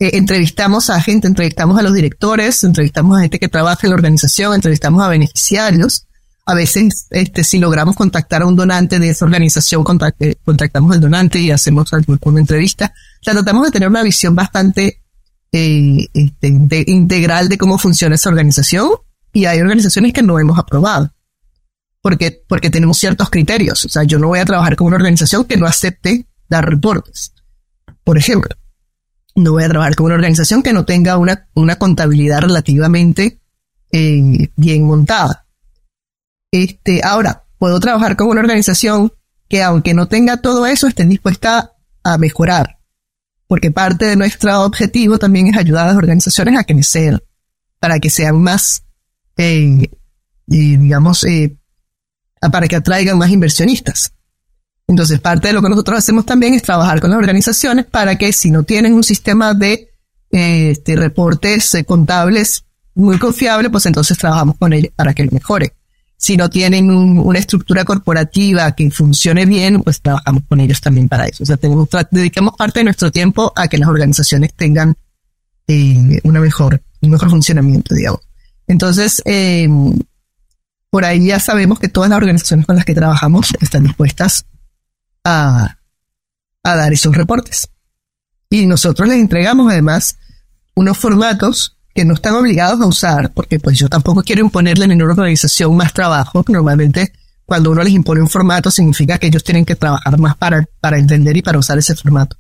eh, 0.01 0.11
entrevistamos 0.17 0.91
a 0.91 1.01
gente, 1.01 1.27
entrevistamos 1.27 1.79
a 1.79 1.83
los 1.83 1.93
directores, 1.93 2.62
entrevistamos 2.62 3.19
a 3.19 3.23
gente 3.23 3.38
que 3.38 3.49
trabaja 3.49 3.81
en 3.83 3.91
la 3.91 3.97
organización, 3.97 4.55
entrevistamos 4.55 5.03
a 5.03 5.09
beneficiarios. 5.09 6.07
A 6.47 6.55
veces, 6.55 7.07
este, 7.11 7.45
si 7.45 7.59
logramos 7.59 7.97
contactar 7.97 8.43
a 8.43 8.47
un 8.47 8.57
donante 8.57 8.99
de 8.99 9.11
esa 9.11 9.25
organización, 9.25 9.85
contactamos 9.85 10.95
al 10.95 11.01
donante 11.01 11.41
y 11.41 11.51
hacemos 11.51 11.93
alguna 11.93 12.41
entrevista. 12.41 12.93
O 13.21 13.25
sea, 13.25 13.35
tratamos 13.35 13.67
de 13.67 13.73
tener 13.73 13.88
una 13.88 14.03
visión 14.03 14.35
bastante 14.35 14.98
eh, 15.53 16.09
este, 16.13 16.85
integral 16.87 17.49
de 17.49 17.59
cómo 17.59 17.79
funciona 17.79 18.15
esa 18.15 18.29
organización 18.29 18.91
y 19.33 19.47
hay 19.47 19.61
organizaciones 19.61 20.13
que 20.13 20.23
no 20.23 20.39
hemos 20.39 20.59
aprobado 20.59 21.13
porque, 22.01 22.43
porque 22.49 22.71
tenemos 22.71 22.99
ciertos 22.99 23.31
criterios. 23.31 23.85
O 23.85 23.89
sea, 23.89 24.05
yo 24.05 24.19
no 24.19 24.29
voy 24.29 24.39
a 24.39 24.45
trabajar 24.45 24.77
con 24.77 24.87
una 24.87 24.97
organización 24.97 25.45
que 25.45 25.57
no 25.57 25.67
acepte 25.67 26.27
dar 26.49 26.69
reportes. 26.69 27.35
Por 28.05 28.19
ejemplo, 28.19 28.55
no 29.35 29.53
voy 29.53 29.65
a 29.65 29.69
trabajar 29.69 29.95
con 29.95 30.07
una 30.07 30.15
organización 30.15 30.63
que 30.63 30.73
no 30.73 30.85
tenga 30.85 31.19
una, 31.19 31.49
una 31.55 31.77
contabilidad 31.77 32.41
relativamente 32.41 33.41
eh, 33.93 34.49
bien 34.57 34.85
montada. 34.85 35.47
Este, 36.51 37.03
ahora, 37.05 37.45
puedo 37.59 37.79
trabajar 37.81 38.17
con 38.17 38.29
una 38.29 38.41
organización 38.41 39.13
que 39.49 39.63
aunque 39.63 39.95
no 39.95 40.09
tenga 40.09 40.39
todo 40.39 40.67
eso, 40.67 40.87
esté 40.87 41.05
dispuesta 41.05 41.75
a 42.05 42.19
mejorar. 42.19 42.78
Porque 43.49 43.73
parte 43.73 44.05
de 44.05 44.15
nuestro 44.15 44.63
objetivo 44.63 45.19
también 45.19 45.49
es 45.49 45.57
ayudar 45.57 45.87
a 45.87 45.89
las 45.89 45.97
organizaciones 45.97 46.57
a 46.57 46.63
crecer, 46.63 47.25
para 47.81 47.99
que 47.99 48.11
sean 48.11 48.41
más, 48.41 48.85
eh, 49.37 49.83
eh, 49.83 49.89
digamos, 50.47 51.27
para 52.53 52.69
que 52.69 52.77
atraigan 52.77 53.19
más 53.19 53.31
inversionistas. 53.31 54.13
Entonces, 54.89 55.21
parte 55.21 55.49
de 55.49 55.55
lo 55.55 55.61
que 55.63 55.69
nosotros 55.69 55.99
hacemos 55.99 56.25
también 56.25 56.55
es 56.55 56.63
trabajar 56.63 57.01
con 57.01 57.11
las 57.11 57.19
organizaciones 57.19 57.85
para 57.85 58.17
que 58.17 58.33
si 58.33 58.51
no 58.51 58.63
tienen 58.63 58.95
un 58.95 59.05
sistema 59.05 59.53
de 59.53 59.91
este, 60.31 60.97
reportes 60.97 61.75
eh, 61.75 61.85
contables 61.85 62.65
muy 62.95 63.19
confiable, 63.19 63.71
pues 63.71 63.85
entonces 63.85 64.17
trabajamos 64.17 64.57
con 64.59 64.73
ellos 64.73 64.93
para 64.97 65.13
que 65.13 65.25
lo 65.25 65.31
mejore. 65.31 65.75
Si 66.20 66.37
no 66.37 66.50
tienen 66.50 66.90
una 66.90 67.38
estructura 67.38 67.85
corporativa 67.85 68.72
que 68.72 68.90
funcione 68.90 69.46
bien, 69.46 69.83
pues 69.83 70.02
trabajamos 70.02 70.42
con 70.48 70.61
ellos 70.61 70.81
también 70.81 71.09
para 71.09 71.26
eso. 71.26 71.44
O 71.44 71.46
sea, 71.46 71.57
tenemos, 71.57 71.88
dedicamos 72.11 72.54
parte 72.59 72.81
de 72.81 72.85
nuestro 72.85 73.12
tiempo 73.12 73.52
a 73.54 73.68
que 73.68 73.78
las 73.78 73.88
organizaciones 73.88 74.52
tengan 74.52 74.96
eh, 75.68 76.20
una 76.24 76.40
mejor, 76.40 76.83
un 77.02 77.11
mejor 77.11 77.31
funcionamiento, 77.31 77.94
digamos. 77.94 78.20
Entonces, 78.66 79.22
eh, 79.26 79.68
por 80.90 81.04
ahí 81.04 81.26
ya 81.26 81.38
sabemos 81.38 81.78
que 81.78 81.88
todas 81.88 82.11
las 82.11 82.16
organizaciones 82.16 82.66
con 82.66 82.76
las 82.76 82.85
que 82.85 82.94
trabajamos 82.94 83.52
están 83.61 83.85
dispuestas 83.85 84.46
a, 85.24 85.76
dar 86.64 86.92
esos 86.92 87.16
reportes. 87.16 87.68
Y 88.50 88.66
nosotros 88.66 89.09
les 89.09 89.18
entregamos 89.18 89.72
además 89.72 90.18
unos 90.74 90.98
formatos 90.98 91.78
que 91.94 92.05
no 92.05 92.14
están 92.14 92.35
obligados 92.35 92.81
a 92.81 92.87
usar, 92.87 93.33
porque 93.33 93.59
pues 93.59 93.79
yo 93.79 93.88
tampoco 93.88 94.22
quiero 94.22 94.42
imponerle 94.42 94.85
a 94.85 94.88
ninguna 94.88 95.12
organización 95.12 95.77
más 95.77 95.92
trabajo. 95.92 96.44
Normalmente 96.48 97.12
cuando 97.44 97.70
uno 97.70 97.83
les 97.83 97.94
impone 97.94 98.20
un 98.20 98.29
formato 98.29 98.70
significa 98.70 99.18
que 99.18 99.29
ellos 99.29 99.42
tienen 99.42 99.64
que 99.64 99.74
trabajar 99.74 100.18
más 100.18 100.37
para, 100.37 100.66
para 100.81 100.98
entender 100.98 101.37
y 101.37 101.42
para 101.42 101.59
usar 101.59 101.79
ese 101.79 101.96
formato. 101.96 102.37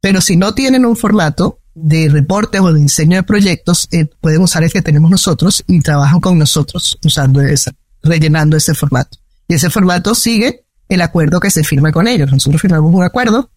Pero 0.00 0.22
si 0.22 0.36
no 0.36 0.54
tienen 0.54 0.86
un 0.86 0.96
formato 0.96 1.60
de 1.74 2.08
reportes 2.08 2.60
o 2.60 2.72
de 2.72 2.80
diseño 2.80 3.16
de 3.16 3.22
proyectos, 3.22 3.86
eh, 3.92 4.06
pueden 4.20 4.40
usar 4.40 4.64
el 4.64 4.72
que 4.72 4.80
tenemos 4.80 5.10
nosotros 5.10 5.62
y 5.66 5.80
trabajan 5.80 6.20
con 6.20 6.38
nosotros 6.38 6.98
usando 7.04 7.42
ese, 7.42 7.72
rellenando 8.02 8.56
ese 8.56 8.74
formato. 8.74 9.18
Y 9.46 9.54
ese 9.54 9.68
formato 9.68 10.14
sigue 10.14 10.64
el 10.88 11.02
acuerdo 11.02 11.38
que 11.38 11.50
se 11.50 11.62
firma 11.62 11.92
con 11.92 12.08
ellos. 12.08 12.32
Nosotros 12.32 12.62
firmamos 12.62 12.94
un 12.94 13.02
acuerdo 13.02 13.50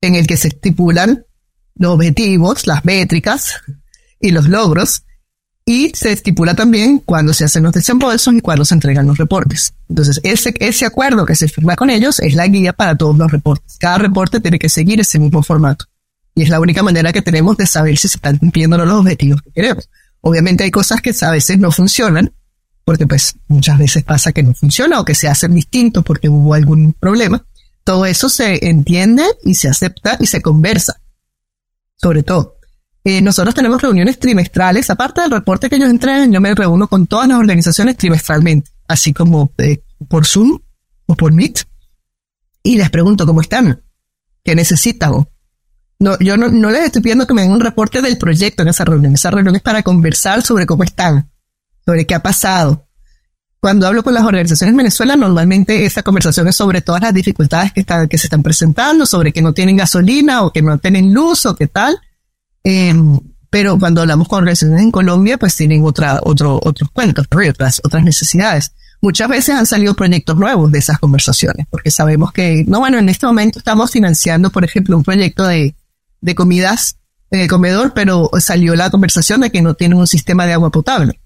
en 0.00 0.14
el 0.14 0.26
que 0.26 0.36
se 0.36 0.48
estipulan 0.48 1.26
los 1.74 1.92
objetivos, 1.92 2.66
las 2.66 2.84
métricas 2.84 3.60
y 4.20 4.30
los 4.30 4.48
logros, 4.48 5.04
y 5.64 5.92
se 5.94 6.12
estipula 6.12 6.54
también 6.54 6.98
cuándo 6.98 7.34
se 7.34 7.44
hacen 7.44 7.62
los 7.62 7.72
desembolsos 7.72 8.32
y 8.32 8.40
cuándo 8.40 8.64
se 8.64 8.74
entregan 8.74 9.06
los 9.06 9.18
reportes. 9.18 9.74
Entonces, 9.88 10.18
ese, 10.22 10.54
ese 10.60 10.86
acuerdo 10.86 11.26
que 11.26 11.34
se 11.34 11.46
firma 11.46 11.76
con 11.76 11.90
ellos 11.90 12.20
es 12.20 12.34
la 12.34 12.46
guía 12.46 12.72
para 12.72 12.96
todos 12.96 13.18
los 13.18 13.30
reportes. 13.30 13.76
Cada 13.78 13.98
reporte 13.98 14.40
tiene 14.40 14.58
que 14.58 14.70
seguir 14.70 14.98
ese 14.98 15.18
mismo 15.18 15.42
formato. 15.42 15.84
Y 16.34 16.42
es 16.42 16.48
la 16.48 16.58
única 16.58 16.82
manera 16.82 17.12
que 17.12 17.20
tenemos 17.20 17.58
de 17.58 17.66
saber 17.66 17.98
si 17.98 18.08
se 18.08 18.16
están 18.16 18.38
cumpliendo 18.38 18.78
los 18.78 19.00
objetivos 19.00 19.42
que 19.42 19.50
queremos. 19.50 19.90
Obviamente 20.22 20.64
hay 20.64 20.70
cosas 20.70 21.02
que 21.02 21.12
a 21.20 21.30
veces 21.30 21.58
no 21.58 21.70
funcionan 21.70 22.32
porque 22.88 23.06
pues 23.06 23.34
muchas 23.48 23.76
veces 23.76 24.02
pasa 24.02 24.32
que 24.32 24.42
no 24.42 24.54
funciona 24.54 24.98
o 24.98 25.04
que 25.04 25.14
se 25.14 25.28
hacen 25.28 25.54
distintos 25.54 26.02
porque 26.02 26.30
hubo 26.30 26.54
algún 26.54 26.94
problema. 26.94 27.44
Todo 27.84 28.06
eso 28.06 28.30
se 28.30 28.66
entiende 28.66 29.24
y 29.44 29.56
se 29.56 29.68
acepta 29.68 30.16
y 30.18 30.26
se 30.26 30.40
conversa. 30.40 30.98
Sobre 31.96 32.22
todo. 32.22 32.57
Eh, 33.04 33.22
nosotros 33.22 33.54
tenemos 33.54 33.80
reuniones 33.80 34.18
trimestrales, 34.18 34.90
aparte 34.90 35.22
del 35.22 35.30
reporte 35.30 35.70
que 35.70 35.76
ellos 35.76 35.88
entregan, 35.88 36.32
yo 36.32 36.40
me 36.40 36.54
reúno 36.54 36.88
con 36.88 37.06
todas 37.06 37.28
las 37.28 37.38
organizaciones 37.38 37.96
trimestralmente, 37.96 38.70
así 38.86 39.12
como 39.12 39.52
eh, 39.58 39.82
por 40.08 40.26
Zoom 40.26 40.58
o 41.06 41.14
por 41.14 41.32
Meet, 41.32 41.64
y 42.62 42.76
les 42.76 42.90
pregunto 42.90 43.24
cómo 43.24 43.40
están, 43.40 43.82
qué 44.44 44.54
necesitan. 44.54 45.26
No, 46.00 46.18
yo 46.18 46.36
no, 46.36 46.48
no 46.48 46.70
les 46.70 46.84
estoy 46.84 47.02
pidiendo 47.02 47.26
que 47.26 47.34
me 47.34 47.42
den 47.42 47.52
un 47.52 47.60
reporte 47.60 48.02
del 48.02 48.18
proyecto 48.18 48.62
en 48.62 48.68
esa 48.68 48.84
reunión, 48.84 49.14
esa 49.14 49.30
reunión 49.30 49.56
es 49.56 49.62
para 49.62 49.82
conversar 49.82 50.42
sobre 50.42 50.66
cómo 50.66 50.84
están 50.84 51.30
sobre 51.88 52.06
qué 52.06 52.14
ha 52.14 52.22
pasado. 52.22 52.86
Cuando 53.60 53.86
hablo 53.86 54.02
con 54.02 54.12
las 54.12 54.22
organizaciones 54.22 54.72
en 54.72 54.76
Venezuela, 54.76 55.16
normalmente 55.16 55.86
esa 55.86 56.02
conversación 56.02 56.46
es 56.46 56.54
sobre 56.54 56.82
todas 56.82 57.00
las 57.00 57.14
dificultades 57.14 57.72
que, 57.72 57.80
están, 57.80 58.08
que 58.08 58.18
se 58.18 58.26
están 58.26 58.42
presentando, 58.42 59.06
sobre 59.06 59.32
que 59.32 59.40
no 59.40 59.54
tienen 59.54 59.78
gasolina 59.78 60.42
o 60.42 60.52
que 60.52 60.60
no 60.60 60.76
tienen 60.76 61.14
luz 61.14 61.46
o 61.46 61.56
qué 61.56 61.66
tal. 61.66 61.98
Em, 62.64 63.18
pero 63.50 63.78
cuando 63.78 64.02
hablamos 64.02 64.28
con 64.28 64.38
organizaciones 64.38 64.82
en 64.82 64.90
Colombia, 64.90 65.38
pues 65.38 65.56
tienen 65.56 65.84
otra, 65.84 66.20
otro, 66.22 66.60
otros 66.62 66.90
cuentos, 66.92 67.26
otras, 67.30 67.80
otras 67.84 68.04
necesidades. 68.04 68.72
Muchas 69.00 69.28
veces 69.28 69.54
han 69.54 69.66
salido 69.66 69.94
proyectos 69.94 70.36
nuevos 70.36 70.72
de 70.72 70.80
esas 70.80 70.98
conversaciones, 70.98 71.66
porque 71.70 71.90
sabemos 71.90 72.32
que, 72.32 72.64
no, 72.66 72.80
bueno, 72.80 72.98
en 72.98 73.08
este 73.08 73.26
momento 73.26 73.60
estamos 73.60 73.90
financiando, 73.90 74.50
por 74.50 74.64
ejemplo, 74.64 74.96
un 74.96 75.04
proyecto 75.04 75.46
de, 75.46 75.74
de 76.20 76.34
comidas 76.34 76.96
en 77.30 77.40
el 77.40 77.48
comedor, 77.48 77.92
pero 77.94 78.30
salió 78.40 78.74
la 78.74 78.90
conversación 78.90 79.40
de 79.40 79.50
que 79.50 79.62
no 79.62 79.74
tienen 79.74 79.98
un 79.98 80.06
sistema 80.06 80.46
de 80.46 80.54
agua 80.54 80.70
potable. 80.70 81.20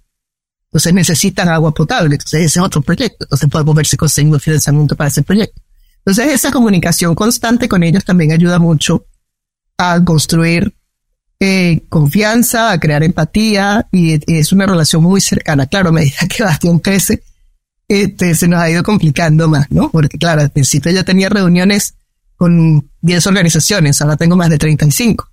Entonces 0.72 0.94
necesitan 0.94 1.48
agua 1.48 1.72
potable. 1.72 2.14
Entonces 2.14 2.40
ese 2.40 2.58
es 2.58 2.64
otro 2.64 2.80
proyecto. 2.80 3.24
Entonces 3.24 3.48
podemos 3.50 3.74
ver 3.74 3.86
si 3.86 3.96
conseguimos 3.96 4.42
financiamiento 4.42 4.96
para 4.96 5.08
ese 5.08 5.22
proyecto. 5.22 5.60
Entonces 5.98 6.32
esa 6.32 6.50
comunicación 6.50 7.14
constante 7.14 7.68
con 7.68 7.82
ellos 7.82 8.04
también 8.04 8.32
ayuda 8.32 8.58
mucho 8.58 9.06
a 9.76 10.02
construir 10.02 10.74
eh, 11.44 11.82
confianza, 11.88 12.70
a 12.70 12.78
crear 12.78 13.02
empatía 13.02 13.88
y, 13.90 14.20
es 14.32 14.52
una 14.52 14.64
relación 14.64 15.02
muy 15.02 15.20
cercana. 15.20 15.66
Claro, 15.66 15.88
a 15.88 15.92
medida 15.92 16.28
que 16.28 16.44
Bastión 16.44 16.78
crece, 16.78 17.24
este, 17.88 18.36
se 18.36 18.46
nos 18.46 18.60
ha 18.60 18.70
ido 18.70 18.84
complicando 18.84 19.48
más, 19.48 19.68
¿no? 19.68 19.90
Porque 19.90 20.18
claro, 20.18 20.42
al 20.42 20.50
principio 20.50 20.92
ya 20.92 21.02
tenía 21.02 21.28
reuniones 21.28 21.94
con 22.36 22.88
10 23.00 23.26
organizaciones, 23.26 24.00
ahora 24.00 24.16
tengo 24.16 24.36
más 24.36 24.50
de 24.50 24.58
35. 24.58 25.28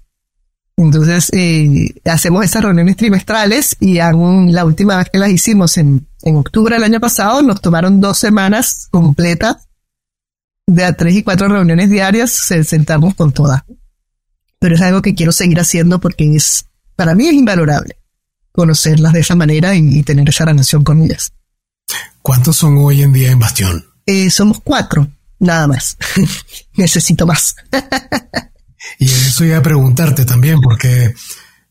Entonces, 0.77 1.29
eh, 1.31 1.93
hacemos 2.05 2.43
esas 2.43 2.63
reuniones 2.63 2.97
trimestrales 2.97 3.77
y 3.79 3.99
aún 3.99 4.51
la 4.51 4.65
última 4.65 4.97
vez 4.97 5.11
que 5.11 5.19
las 5.19 5.29
hicimos 5.29 5.77
en, 5.77 6.07
en 6.23 6.37
octubre 6.37 6.73
del 6.73 6.85
año 6.85 6.99
pasado, 6.99 7.43
nos 7.43 7.61
tomaron 7.61 8.01
dos 8.01 8.17
semanas 8.17 8.87
completas 8.89 9.67
de 10.65 10.85
a 10.85 10.93
tres 10.93 11.17
y 11.17 11.21
cuatro 11.21 11.49
reuniones 11.49 11.91
diarias, 11.91 12.31
se 12.31 12.63
sentamos 12.63 13.13
con 13.13 13.31
todas. 13.31 13.61
Pero 14.59 14.75
es 14.75 14.81
algo 14.81 15.01
que 15.01 15.15
quiero 15.15 15.31
seguir 15.31 15.59
haciendo 15.59 15.99
porque 15.99 16.35
es, 16.35 16.65
para 16.95 17.15
mí 17.15 17.27
es 17.27 17.33
invalorable 17.33 17.99
conocerlas 18.51 19.13
de 19.13 19.21
esa 19.21 19.35
manera 19.35 19.73
y, 19.75 20.03
tener 20.03 20.27
esa 20.27 20.45
relación 20.45 20.83
con 20.83 21.01
ellas. 21.01 21.31
¿Cuántos 22.21 22.57
son 22.57 22.77
hoy 22.77 23.01
en 23.01 23.13
día 23.13 23.31
en 23.31 23.39
Bastión? 23.39 23.85
Eh, 24.05 24.29
somos 24.29 24.59
cuatro, 24.61 25.07
nada 25.39 25.67
más. 25.67 25.97
Necesito 26.75 27.25
más. 27.25 27.55
Y 28.97 29.05
eso 29.05 29.45
iba 29.45 29.57
a 29.57 29.61
preguntarte 29.61 30.25
también, 30.25 30.59
porque 30.61 31.13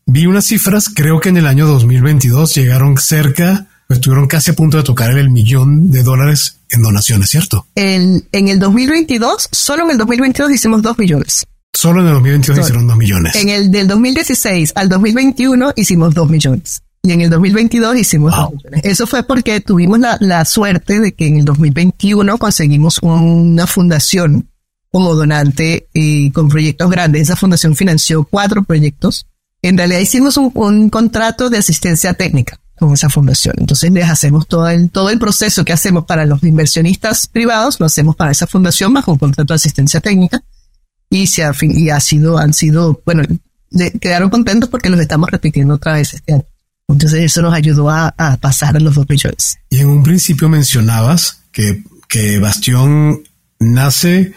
vi 0.05 0.25
unas 0.25 0.45
cifras, 0.45 0.89
creo 0.89 1.19
que 1.19 1.29
en 1.29 1.37
el 1.37 1.47
año 1.47 1.67
2022 1.67 2.55
llegaron 2.55 2.97
cerca, 2.97 3.67
estuvieron 3.87 4.27
casi 4.27 4.51
a 4.51 4.55
punto 4.55 4.77
de 4.77 4.83
tocar 4.83 5.15
el 5.15 5.29
millón 5.29 5.91
de 5.91 6.01
dólares 6.01 6.57
en 6.69 6.81
donaciones, 6.81 7.29
¿cierto? 7.29 7.67
En, 7.75 8.27
en 8.31 8.47
el 8.47 8.59
2022, 8.59 9.49
solo 9.51 9.83
en 9.83 9.91
el 9.91 9.97
2022 9.99 10.51
hicimos 10.51 10.81
dos 10.81 10.97
millones. 10.97 11.45
Solo 11.73 12.01
en 12.01 12.07
el 12.07 12.13
2022 12.13 12.59
hicieron 12.59 12.87
dos 12.87 12.97
millones. 12.97 13.35
En 13.35 13.49
el 13.49 13.71
del 13.71 13.87
2016 13.87 14.73
al 14.75 14.89
2021 14.89 15.73
hicimos 15.75 16.13
dos 16.13 16.29
millones. 16.29 16.81
Y 17.01 17.11
en 17.11 17.21
el 17.21 17.29
2022 17.29 17.97
hicimos 17.97 18.35
dos 18.35 18.51
millones. 18.51 18.81
Eso 18.83 19.07
fue 19.07 19.23
porque 19.23 19.61
tuvimos 19.61 19.99
la, 19.99 20.17
la 20.19 20.43
suerte 20.45 20.99
de 20.99 21.13
que 21.13 21.27
en 21.27 21.37
el 21.37 21.45
2021 21.45 22.37
conseguimos 22.37 22.99
una 23.01 23.65
fundación 23.67 24.49
como 24.91 25.15
donante 25.15 25.87
y 25.93 26.31
con 26.31 26.49
proyectos 26.49 26.89
grandes. 26.89 27.23
Esa 27.23 27.35
fundación 27.35 27.75
financió 27.75 28.23
cuatro 28.23 28.63
proyectos. 28.63 29.27
En 29.61 29.77
realidad 29.77 29.99
hicimos 29.99 30.37
un, 30.37 30.51
un 30.55 30.89
contrato 30.89 31.49
de 31.49 31.57
asistencia 31.57 32.13
técnica 32.13 32.59
con 32.79 32.93
esa 32.93 33.09
fundación. 33.09 33.55
Entonces 33.57 33.91
les 33.91 34.09
hacemos 34.09 34.47
todo 34.47 34.67
el, 34.69 34.89
todo 34.89 35.09
el 35.09 35.19
proceso 35.19 35.65
que 35.65 35.73
hacemos 35.73 36.05
para 36.05 36.25
los 36.25 36.41
inversionistas 36.43 37.27
privados, 37.27 37.79
lo 37.79 37.85
hacemos 37.85 38.15
para 38.15 38.31
esa 38.31 38.47
fundación 38.47 38.93
bajo 38.93 39.11
un 39.11 39.17
contrato 39.17 39.53
de 39.53 39.55
asistencia 39.55 39.99
técnica. 39.99 40.41
Y 41.09 41.27
se 41.27 41.43
ha, 41.43 41.53
y 41.61 41.89
ha 41.89 41.99
sido, 41.99 42.37
han 42.37 42.53
sido, 42.53 43.01
bueno, 43.05 43.23
quedaron 43.99 44.29
contentos 44.29 44.69
porque 44.69 44.89
los 44.89 44.99
estamos 44.99 45.29
repitiendo 45.29 45.75
otra 45.75 45.93
vez 45.93 46.13
este 46.13 46.33
año. 46.33 46.45
Entonces 46.87 47.23
eso 47.23 47.41
nos 47.41 47.53
ayudó 47.53 47.89
a, 47.89 48.13
a 48.17 48.37
pasar 48.37 48.75
a 48.75 48.79
los 48.79 48.95
dos 48.95 49.07
millones. 49.07 49.59
Y 49.69 49.79
en 49.79 49.87
un 49.87 50.03
principio 50.03 50.49
mencionabas 50.49 51.41
que, 51.51 51.83
que 52.07 52.39
Bastión 52.39 53.21
nace 53.59 54.33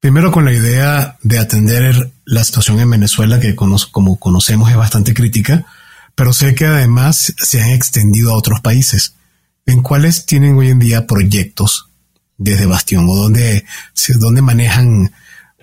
primero 0.00 0.30
con 0.30 0.44
la 0.44 0.52
idea 0.52 1.18
de 1.22 1.38
atender 1.38 2.12
la 2.24 2.44
situación 2.44 2.78
en 2.80 2.90
Venezuela, 2.90 3.40
que 3.40 3.56
como 3.56 4.20
conocemos 4.20 4.70
es 4.70 4.76
bastante 4.76 5.14
crítica, 5.14 5.66
pero 6.14 6.32
sé 6.32 6.54
que 6.54 6.66
además 6.66 7.34
se 7.36 7.62
han 7.62 7.70
extendido 7.70 8.32
a 8.32 8.36
otros 8.36 8.60
países. 8.60 9.14
¿En 9.66 9.82
cuáles 9.82 10.26
tienen 10.26 10.56
hoy 10.56 10.70
en 10.70 10.78
día 10.78 11.06
proyectos 11.06 11.88
desde 12.38 12.66
Bastión 12.66 13.06
o 13.08 13.16
dónde, 13.16 13.64
dónde 14.18 14.42
manejan 14.42 15.12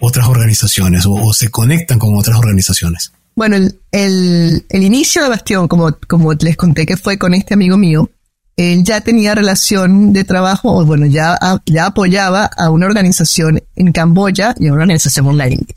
otras 0.06 0.28
organizaciones 0.28 1.06
o, 1.08 1.34
se 1.34 1.50
conectan 1.50 2.00
con 2.00 2.16
otras 2.16 2.38
organizaciones? 2.38 3.12
Bueno, 3.36 3.56
el, 3.56 3.80
el, 3.92 4.66
el, 4.70 4.84
inicio 4.84 5.24
de 5.24 5.30
Bastión, 5.30 5.68
como, 5.68 5.98
como 6.08 6.34
les 6.34 6.58
conté 6.58 6.86
que 6.86 6.98
fue 6.98 7.18
con 7.18 7.34
este 7.34 7.54
amigo 7.54 7.78
mío, 7.78 8.10
él 8.56 8.84
ya 8.84 9.02
tenía 9.02 9.34
relación 9.34 10.14
de 10.14 10.24
trabajo, 10.24 10.78
o 10.78 10.86
bueno, 10.86 11.08
ya, 11.08 11.40
ya 11.66 11.88
apoyaba 11.88 12.46
a 12.46 12.70
una 12.70 12.86
organización 12.86 13.64
en 13.76 13.92
Camboya 13.92 14.54
y 14.60 14.68
a 14.68 14.74
una 14.74 14.84
organización 14.84 15.28
en 15.30 15.38
la 15.38 15.50
India. 15.50 15.76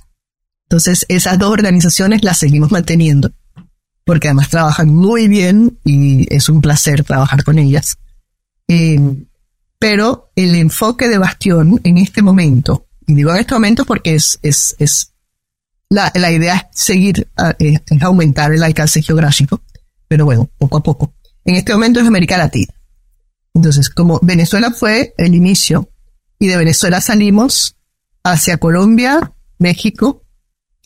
Entonces, 0.69 1.07
esas 1.09 1.39
dos 1.39 1.53
organizaciones 1.53 2.23
las 2.23 2.39
seguimos 2.39 2.71
manteniendo 2.71 3.33
porque 4.07 4.29
además 4.29 4.49
trabajan 4.49 4.95
muy 4.95 5.27
bien 5.27 5.81
y 5.85 6.33
es 6.33 6.49
un 6.49 6.61
placer 6.61 7.03
trabajar 7.03 7.43
con 7.43 7.59
ellas. 7.59 7.99
Eh, 8.69 9.01
pero 9.81 10.31
el 10.37 10.55
enfoque 10.55 11.09
de 11.09 11.19
Bastión 11.19 11.81
en 11.83 11.99
este 11.99 12.23
momento, 12.23 12.86
y 13.07 13.15
digo 13.15 13.31
en 13.31 13.39
este 13.39 13.55
momento 13.55 13.85
porque 13.85 14.15
es, 14.15 14.39
es, 14.43 14.77
es 14.79 15.13
la, 15.89 16.13
la 16.15 16.33
idea 16.33 16.69
es 16.73 16.81
seguir, 16.81 17.29
eh, 17.59 17.81
es 17.87 18.03
aumentar 18.03 18.53
el 18.53 18.63
alcance 18.63 19.03
geográfico, 19.03 19.63
pero 20.09 20.25
bueno, 20.25 20.51
poco 20.59 20.79
a 20.79 20.83
poco. 20.83 21.15
En 21.45 21.55
este 21.55 21.73
momento 21.73 22.01
es 22.01 22.07
América 22.07 22.37
Latina. 22.37 22.73
Entonces, 23.55 23.89
como 23.89 24.19
Venezuela 24.23 24.71
fue 24.71 25.15
el 25.17 25.35
inicio, 25.35 25.89
y 26.39 26.49
de 26.49 26.57
Venezuela 26.57 27.01
salimos 27.01 27.77
hacia 28.23 28.59
Colombia, 28.59 29.33
México, 29.59 30.25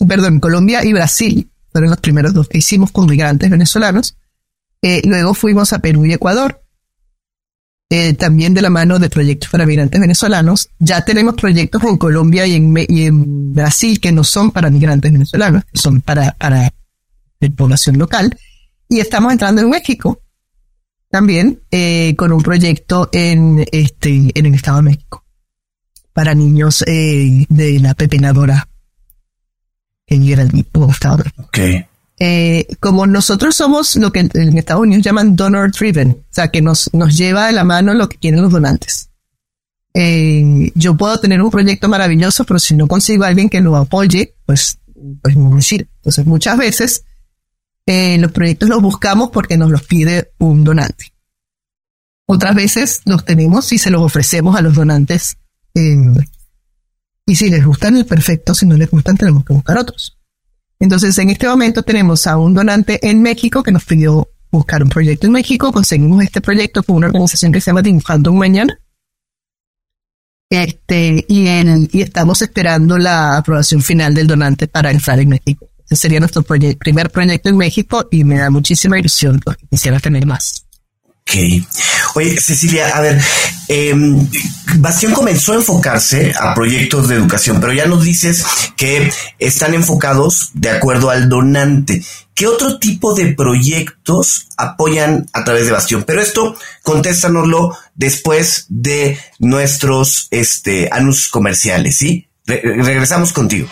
perdón, 0.06 0.40
Colombia 0.40 0.84
y 0.84 0.92
Brasil 0.92 1.50
fueron 1.72 1.90
los 1.90 2.00
primeros 2.00 2.34
dos 2.34 2.48
que 2.48 2.58
hicimos 2.58 2.92
con 2.92 3.06
migrantes 3.06 3.50
venezolanos. 3.50 4.16
Eh, 4.82 5.02
luego 5.04 5.34
fuimos 5.34 5.72
a 5.72 5.80
Perú 5.80 6.06
y 6.06 6.12
Ecuador, 6.12 6.59
eh, 7.90 8.14
también 8.14 8.54
de 8.54 8.62
la 8.62 8.70
mano 8.70 9.00
de 9.00 9.10
proyectos 9.10 9.50
para 9.50 9.66
migrantes 9.66 10.00
venezolanos. 10.00 10.70
Ya 10.78 11.04
tenemos 11.04 11.34
proyectos 11.34 11.82
en 11.82 11.98
Colombia 11.98 12.46
y 12.46 12.54
en, 12.54 12.74
y 12.88 13.02
en 13.02 13.52
Brasil 13.52 14.00
que 14.00 14.12
no 14.12 14.22
son 14.22 14.52
para 14.52 14.70
migrantes 14.70 15.12
venezolanos, 15.12 15.64
que 15.64 15.76
son 15.76 16.00
para, 16.00 16.32
para 16.32 16.72
la 17.40 17.50
población 17.50 17.98
local. 17.98 18.38
Y 18.88 19.00
estamos 19.00 19.32
entrando 19.32 19.60
en 19.60 19.70
México 19.70 20.20
también 21.10 21.60
eh, 21.72 22.14
con 22.16 22.32
un 22.32 22.42
proyecto 22.42 23.08
en, 23.12 23.66
este, 23.72 24.30
en 24.34 24.46
el 24.46 24.54
Estado 24.54 24.76
de 24.78 24.82
México 24.84 25.24
para 26.12 26.34
niños 26.34 26.84
eh, 26.86 27.44
de 27.48 27.80
la 27.80 27.94
pepenadora 27.94 28.68
en 30.06 30.22
Estado. 30.90 31.24
Okay. 31.48 31.86
Eh, 32.22 32.66
como 32.80 33.06
nosotros 33.06 33.56
somos 33.56 33.96
lo 33.96 34.12
que 34.12 34.20
en 34.20 34.58
Estados 34.58 34.82
Unidos 34.82 35.02
llaman 35.02 35.36
donor 35.36 35.72
driven, 35.72 36.10
o 36.10 36.24
sea, 36.28 36.48
que 36.48 36.60
nos, 36.60 36.92
nos 36.92 37.16
lleva 37.16 37.46
de 37.46 37.52
la 37.52 37.64
mano 37.64 37.94
lo 37.94 38.10
que 38.10 38.18
quieren 38.18 38.42
los 38.42 38.52
donantes. 38.52 39.08
Eh, 39.94 40.70
yo 40.74 40.96
puedo 40.96 41.18
tener 41.18 41.40
un 41.40 41.50
proyecto 41.50 41.88
maravilloso, 41.88 42.44
pero 42.44 42.58
si 42.58 42.76
no 42.76 42.86
consigo 42.86 43.24
a 43.24 43.28
alguien 43.28 43.48
que 43.48 43.62
lo 43.62 43.74
apoye, 43.74 44.34
pues, 44.44 44.78
pues 45.22 45.34
no 45.34 45.50
me 45.50 45.62
sirve. 45.62 45.88
Entonces, 45.96 46.26
muchas 46.26 46.58
veces 46.58 47.04
eh, 47.86 48.18
los 48.18 48.32
proyectos 48.32 48.68
los 48.68 48.82
buscamos 48.82 49.30
porque 49.30 49.56
nos 49.56 49.70
los 49.70 49.82
pide 49.84 50.32
un 50.38 50.62
donante. 50.62 51.14
Otras 52.26 52.54
veces 52.54 53.00
los 53.06 53.24
tenemos 53.24 53.72
y 53.72 53.78
se 53.78 53.90
los 53.90 54.02
ofrecemos 54.02 54.54
a 54.56 54.60
los 54.60 54.74
donantes 54.74 55.38
y 57.30 57.36
si 57.36 57.48
les 57.48 57.64
gustan, 57.64 57.96
el 57.96 58.06
perfecto. 58.06 58.54
Si 58.54 58.66
no 58.66 58.76
les 58.76 58.90
gustan, 58.90 59.16
tenemos 59.16 59.44
que 59.44 59.52
buscar 59.52 59.78
otros. 59.78 60.19
Entonces, 60.80 61.16
en 61.18 61.28
este 61.28 61.46
momento 61.46 61.82
tenemos 61.82 62.26
a 62.26 62.38
un 62.38 62.54
donante 62.54 62.98
en 63.08 63.20
México 63.20 63.62
que 63.62 63.70
nos 63.70 63.84
pidió 63.84 64.28
buscar 64.50 64.82
un 64.82 64.88
proyecto 64.88 65.26
en 65.26 65.34
México. 65.34 65.70
Conseguimos 65.72 66.22
este 66.24 66.40
proyecto 66.40 66.82
con 66.82 66.96
una 66.96 67.08
organización 67.08 67.52
que 67.52 67.60
se 67.60 67.70
llama 67.70 67.82
Dibujando 67.82 68.32
un 68.32 68.38
Mañana. 68.38 68.80
Este, 70.48 71.24
y, 71.28 71.46
en, 71.46 71.88
y 71.92 72.00
estamos 72.00 72.42
esperando 72.42 72.98
la 72.98 73.36
aprobación 73.36 73.82
final 73.82 74.14
del 74.14 74.26
donante 74.26 74.66
para 74.66 74.90
entrar 74.90 75.20
en 75.20 75.28
México. 75.28 75.68
Ese 75.84 75.96
sería 75.96 76.18
nuestro 76.18 76.42
primer 76.42 77.10
proyecto 77.10 77.50
en 77.50 77.56
México 77.56 78.08
y 78.10 78.24
me 78.24 78.38
da 78.38 78.48
muchísima 78.48 78.98
ilusión 78.98 79.38
porque 79.44 79.66
quisiera 79.68 80.00
tener 80.00 80.24
más. 80.24 80.66
Ok. 81.30 81.64
Oye, 82.16 82.40
Cecilia, 82.40 82.88
a 82.88 83.00
ver, 83.00 83.20
eh, 83.68 83.94
Bastión 84.76 85.12
comenzó 85.12 85.52
a 85.52 85.56
enfocarse 85.56 86.32
a 86.36 86.54
proyectos 86.54 87.08
de 87.08 87.14
educación, 87.14 87.60
pero 87.60 87.72
ya 87.72 87.86
nos 87.86 88.02
dices 88.02 88.44
que 88.76 89.12
están 89.38 89.74
enfocados 89.74 90.50
de 90.54 90.70
acuerdo 90.70 91.08
al 91.10 91.28
donante. 91.28 92.02
¿Qué 92.34 92.48
otro 92.48 92.80
tipo 92.80 93.14
de 93.14 93.32
proyectos 93.34 94.48
apoyan 94.56 95.28
a 95.32 95.44
través 95.44 95.66
de 95.66 95.72
Bastión? 95.72 96.02
Pero 96.04 96.20
esto, 96.20 96.56
contéstanoslo 96.82 97.78
después 97.94 98.66
de 98.68 99.16
nuestros 99.38 100.26
este, 100.32 100.88
anuncios 100.90 101.28
comerciales, 101.28 101.96
¿sí? 101.96 102.26
regresamos 102.46 103.32
contigo. 103.32 103.68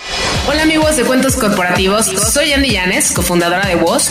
Hola 0.46 0.62
amigos 0.62 0.96
de 0.96 1.02
Cuentos 1.02 1.34
Corporativos, 1.34 2.06
soy 2.06 2.52
Andy 2.52 2.70
Llanes, 2.70 3.10
cofundadora 3.10 3.66
de 3.66 3.74
Voz 3.74 4.10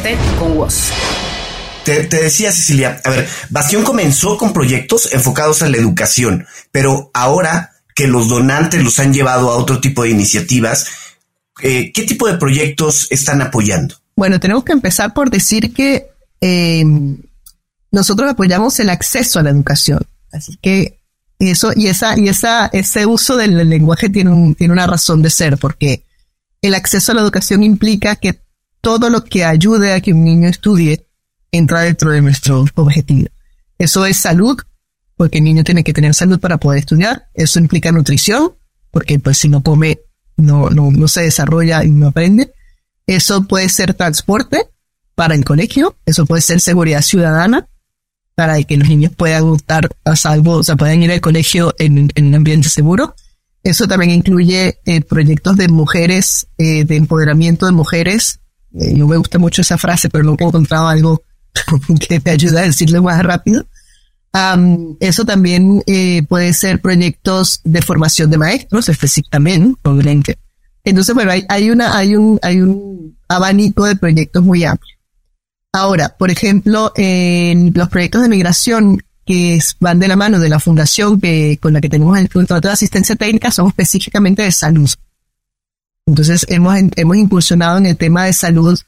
con 0.39 0.57
WOS. 0.57 0.89
Te, 1.85 2.03
decía 2.03 2.51
Cecilia, 2.51 3.01
a 3.03 3.09
ver, 3.09 3.27
Bastión 3.49 3.83
comenzó 3.83 4.37
con 4.37 4.53
proyectos 4.53 5.11
enfocados 5.13 5.61
en 5.61 5.71
la 5.71 5.77
educación, 5.77 6.45
pero 6.71 7.11
ahora 7.13 7.71
que 7.95 8.07
los 8.07 8.27
donantes 8.27 8.83
los 8.83 8.99
han 8.99 9.13
llevado 9.13 9.51
a 9.51 9.57
otro 9.57 9.79
tipo 9.79 10.03
de 10.03 10.09
iniciativas, 10.09 10.87
eh, 11.61 11.91
¿qué 11.91 12.03
tipo 12.03 12.27
de 12.27 12.37
proyectos 12.37 13.07
están 13.11 13.41
apoyando? 13.41 13.95
Bueno, 14.15 14.39
tenemos 14.39 14.63
que 14.63 14.71
empezar 14.71 15.13
por 15.13 15.29
decir 15.29 15.73
que 15.73 16.07
eh, 16.39 16.83
nosotros 17.91 18.29
apoyamos 18.29 18.79
el 18.79 18.89
acceso 18.89 19.39
a 19.39 19.43
la 19.43 19.49
educación, 19.49 19.99
así 20.31 20.57
que 20.61 20.99
eso 21.39 21.71
y 21.75 21.87
esa 21.87 22.17
y 22.17 22.29
esa 22.29 22.67
ese 22.67 23.05
uso 23.07 23.35
del 23.37 23.57
lenguaje 23.67 24.09
tiene 24.09 24.55
tiene 24.55 24.73
una 24.73 24.85
razón 24.85 25.23
de 25.23 25.31
ser 25.31 25.57
porque 25.57 26.03
el 26.61 26.75
acceso 26.75 27.11
a 27.11 27.15
la 27.15 27.21
educación 27.21 27.63
implica 27.63 28.15
que 28.15 28.39
todo 28.81 29.09
lo 29.09 29.23
que 29.23 29.45
ayude 29.45 29.93
a 29.93 30.01
que 30.01 30.13
un 30.13 30.23
niño 30.23 30.49
estudie 30.49 31.07
entra 31.51 31.81
dentro 31.81 32.11
de 32.11 32.21
nuestro 32.21 32.65
objetivo. 32.75 33.29
Eso 33.77 34.05
es 34.05 34.17
salud, 34.17 34.57
porque 35.15 35.37
el 35.37 35.43
niño 35.43 35.63
tiene 35.63 35.83
que 35.83 35.93
tener 35.93 36.13
salud 36.13 36.39
para 36.39 36.57
poder 36.57 36.79
estudiar. 36.79 37.27
Eso 37.33 37.59
implica 37.59 37.91
nutrición, 37.91 38.53
porque 38.89 39.19
pues 39.19 39.37
si 39.37 39.49
no 39.49 39.61
come, 39.61 39.99
no, 40.37 40.69
no, 40.69 40.91
no 40.91 41.07
se 41.07 41.21
desarrolla 41.21 41.83
y 41.83 41.91
no 41.91 42.07
aprende. 42.07 42.53
Eso 43.07 43.43
puede 43.43 43.69
ser 43.69 43.93
transporte 43.93 44.67
para 45.15 45.35
el 45.35 45.45
colegio. 45.45 45.95
Eso 46.05 46.25
puede 46.25 46.41
ser 46.41 46.59
seguridad 46.59 47.01
ciudadana 47.01 47.67
para 48.35 48.61
que 48.63 48.77
los 48.77 48.87
niños 48.87 49.11
puedan 49.15 49.53
estar 49.53 49.89
a 50.03 50.15
salvo, 50.15 50.53
o 50.53 50.63
sea, 50.63 50.75
puedan 50.75 51.03
ir 51.03 51.11
al 51.11 51.21
colegio 51.21 51.75
en, 51.77 52.09
un 52.17 52.35
ambiente 52.35 52.69
seguro. 52.69 53.15
Eso 53.63 53.87
también 53.87 54.11
incluye 54.11 54.79
eh, 54.85 55.01
proyectos 55.01 55.57
de 55.57 55.67
mujeres, 55.67 56.47
eh, 56.57 56.83
de 56.85 56.95
empoderamiento 56.95 57.67
de 57.67 57.73
mujeres 57.73 58.39
no 58.71 59.07
me 59.07 59.17
gusta 59.17 59.39
mucho 59.39 59.61
esa 59.61 59.77
frase, 59.77 60.09
pero 60.09 60.23
no 60.23 60.35
he 60.37 60.43
encontrado 60.43 60.87
algo 60.87 61.23
que 62.07 62.19
te 62.19 62.31
ayude 62.31 62.59
a 62.59 62.63
decirlo 62.63 63.03
más 63.03 63.21
rápido. 63.23 63.65
eso 64.99 65.25
también 65.25 65.83
eh, 65.87 66.23
puede 66.27 66.53
ser 66.53 66.81
proyectos 66.81 67.61
de 67.63 67.81
formación 67.81 68.29
de 68.29 68.37
maestros, 68.37 68.89
específicamente, 68.89 69.79
obviamente. 69.83 70.37
Entonces, 70.83 71.13
bueno, 71.13 71.31
hay, 71.31 71.45
hay, 71.47 71.69
una, 71.69 71.95
hay, 71.95 72.15
un, 72.15 72.39
hay 72.41 72.61
un 72.61 73.17
abanico 73.27 73.85
de 73.85 73.95
proyectos 73.95 74.43
muy 74.43 74.63
amplio. 74.63 74.95
Ahora, 75.73 76.15
por 76.17 76.31
ejemplo, 76.31 76.91
en 76.95 77.71
los 77.75 77.87
proyectos 77.89 78.23
de 78.23 78.29
migración 78.29 79.01
que 79.25 79.59
van 79.79 79.99
de 79.99 80.07
la 80.07 80.15
mano 80.15 80.39
de 80.39 80.49
la 80.49 80.59
fundación 80.59 81.21
que, 81.21 81.57
con 81.61 81.73
la 81.73 81.81
que 81.81 81.89
tenemos 81.89 82.17
el 82.17 82.29
contrato 82.29 82.67
de 82.67 82.73
asistencia 82.73 83.15
técnica 83.15 83.51
son 83.51 83.67
específicamente 83.67 84.41
de 84.41 84.51
salud. 84.51 84.89
Entonces, 86.05 86.45
hemos, 86.49 86.75
hemos 86.95 87.17
incursionado 87.17 87.77
en 87.77 87.85
el 87.85 87.97
tema 87.97 88.25
de 88.25 88.33
salud 88.33 88.79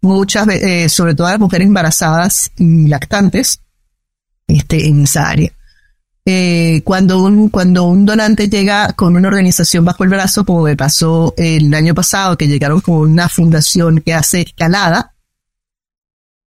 muchas 0.00 0.48
eh, 0.48 0.88
sobre 0.88 1.14
todo 1.14 1.28
a 1.28 1.32
las 1.32 1.40
mujeres 1.40 1.68
embarazadas 1.68 2.50
y 2.56 2.88
lactantes, 2.88 3.60
este, 4.48 4.88
en 4.88 5.02
esa 5.02 5.28
área. 5.28 5.52
Eh, 6.24 6.82
cuando, 6.84 7.22
un, 7.22 7.48
cuando 7.48 7.84
un 7.84 8.04
donante 8.04 8.48
llega 8.48 8.92
con 8.92 9.16
una 9.16 9.28
organización 9.28 9.84
bajo 9.84 10.04
el 10.04 10.10
brazo, 10.10 10.44
como 10.44 10.62
me 10.62 10.76
pasó 10.76 11.34
el 11.36 11.72
año 11.74 11.94
pasado, 11.94 12.36
que 12.36 12.48
llegaron 12.48 12.80
con 12.80 12.96
una 12.96 13.28
fundación 13.28 14.00
que 14.00 14.14
hace 14.14 14.42
escalada, 14.42 15.12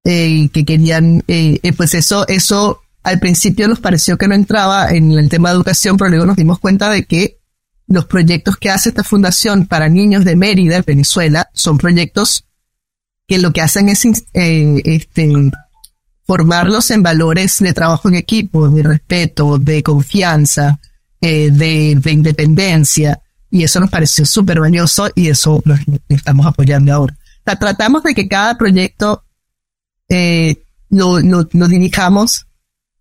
eh, 0.05 0.51
que 0.53 0.67
querían, 0.67 1.25
eh, 1.29 1.61
eh, 1.63 1.73
pues 1.73 1.95
eso, 1.95 2.29
eso 2.29 2.83
al 3.03 3.19
principio 3.21 3.69
nos 3.69 3.81
pareció 3.81 4.19
que 4.19 4.29
no 4.29 4.35
entraba 4.35 4.91
en 4.91 5.13
el 5.13 5.31
tema 5.31 5.49
de 5.49 5.57
educación, 5.57 5.97
pero 5.97 6.11
luego 6.11 6.27
nos 6.27 6.37
dimos 6.37 6.59
cuenta 6.59 6.91
de 6.91 7.07
que 7.07 7.39
los 7.87 8.07
proyectos 8.07 8.57
que 8.57 8.71
hace 8.71 8.89
esta 8.91 9.05
fundación 9.05 9.67
para 9.67 9.89
niños 9.89 10.25
de 10.25 10.37
Mérida, 10.37 10.83
Venezuela, 10.83 11.51
son 11.53 11.79
proyectos 11.79 12.47
que 13.27 13.39
lo 13.39 13.53
que 13.53 13.61
hacen 13.61 13.89
es 13.89 14.05
eh, 14.05 14.83
este, 14.85 15.33
formarlos 16.27 16.91
en 16.91 17.03
valores 17.03 17.59
de 17.59 17.73
trabajo 17.73 18.09
en 18.09 18.17
equipo, 18.17 18.69
de 18.69 18.83
respeto, 18.83 19.59
de 19.59 19.83
confianza, 19.83 20.79
eh, 21.21 21.51
de, 21.51 21.97
de, 21.97 22.13
independencia. 22.13 23.21
Y 23.51 23.65
eso 23.65 23.81
nos 23.81 23.91
pareció 23.91 24.27
súper 24.27 24.61
valioso 24.61 25.09
y 25.15 25.29
eso 25.29 25.63
lo, 25.65 25.77
estamos 26.09 26.47
apoyando 26.47 26.93
ahora. 26.93 27.17
Tratamos 27.45 28.03
de 28.03 28.15
que 28.15 28.27
cada 28.27 28.57
proyecto 28.57 29.25
eh, 30.09 30.65
lo, 30.89 31.21
lo, 31.21 31.49
lo 31.53 31.69
dirijamos 31.69 32.47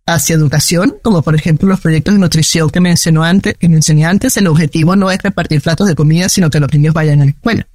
hacia 0.06 0.34
educación, 0.34 0.96
como 1.02 1.22
por 1.22 1.34
ejemplo 1.34 1.68
los 1.68 1.80
proyectos 1.80 2.14
de 2.14 2.20
nutrición 2.20 2.70
que 2.70 2.80
mencionó 2.80 3.24
antes, 3.24 3.54
que 3.58 3.68
mencioné 3.68 4.04
antes, 4.04 4.36
el 4.36 4.46
objetivo 4.46 4.96
no 4.96 5.10
es 5.10 5.22
repartir 5.22 5.62
platos 5.62 5.88
de 5.88 5.94
comida, 5.94 6.28
sino 6.28 6.50
que 6.50 6.60
los 6.60 6.72
niños 6.72 6.94
vayan 6.94 7.22
a 7.22 7.24
la 7.24 7.30
escuela. 7.30 7.66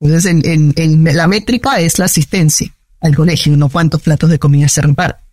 Entonces, 0.00 0.34
la 1.14 1.26
métrica 1.26 1.80
es 1.80 1.98
la 1.98 2.06
asistencia 2.06 2.74
al 3.00 3.14
colegio, 3.14 3.56
no 3.56 3.68
cuántos 3.68 4.02
platos 4.02 4.30
de 4.30 4.38
comida 4.38 4.68
se 4.68 4.82
reparten. 4.82 5.24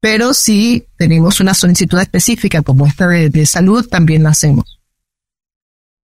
Pero 0.00 0.34
si 0.34 0.86
tenemos 0.96 1.40
una 1.40 1.54
solicitud 1.54 1.98
específica 1.98 2.62
como 2.62 2.86
esta 2.86 3.08
de, 3.08 3.46
salud, 3.46 3.86
también 3.88 4.22
la 4.22 4.30
hacemos. 4.30 4.78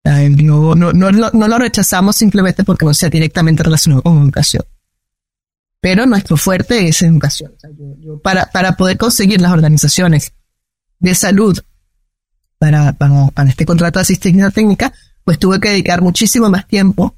No, 0.03 0.75
no, 0.75 0.93
no, 0.93 1.11
no, 1.11 1.47
lo 1.47 1.57
rechazamos 1.57 2.15
simplemente 2.15 2.63
porque 2.63 2.85
no 2.85 2.93
sea 2.93 3.09
directamente 3.09 3.61
relacionado 3.61 4.01
con 4.01 4.23
educación 4.23 4.63
pero 5.81 6.05
nuestro 6.05 6.37
fuerte 6.37 6.87
es 6.87 7.01
educación. 7.01 7.53
para, 8.23 8.47
para 8.51 8.73
poder 8.73 8.97
conseguir 8.97 9.41
las 9.41 9.51
organizaciones 9.51 10.33
de 10.99 11.15
salud 11.15 11.59
para, 12.57 12.93
para, 12.93 13.49
este 13.49 13.65
contrato 13.65 13.99
de 13.99 14.01
asistencia 14.01 14.51
técnica, 14.51 14.93
pues 15.23 15.39
tuve 15.39 15.59
que 15.59 15.69
dedicar 15.69 16.01
muchísimo 16.01 16.49
más 16.49 16.67
tiempo 16.67 17.15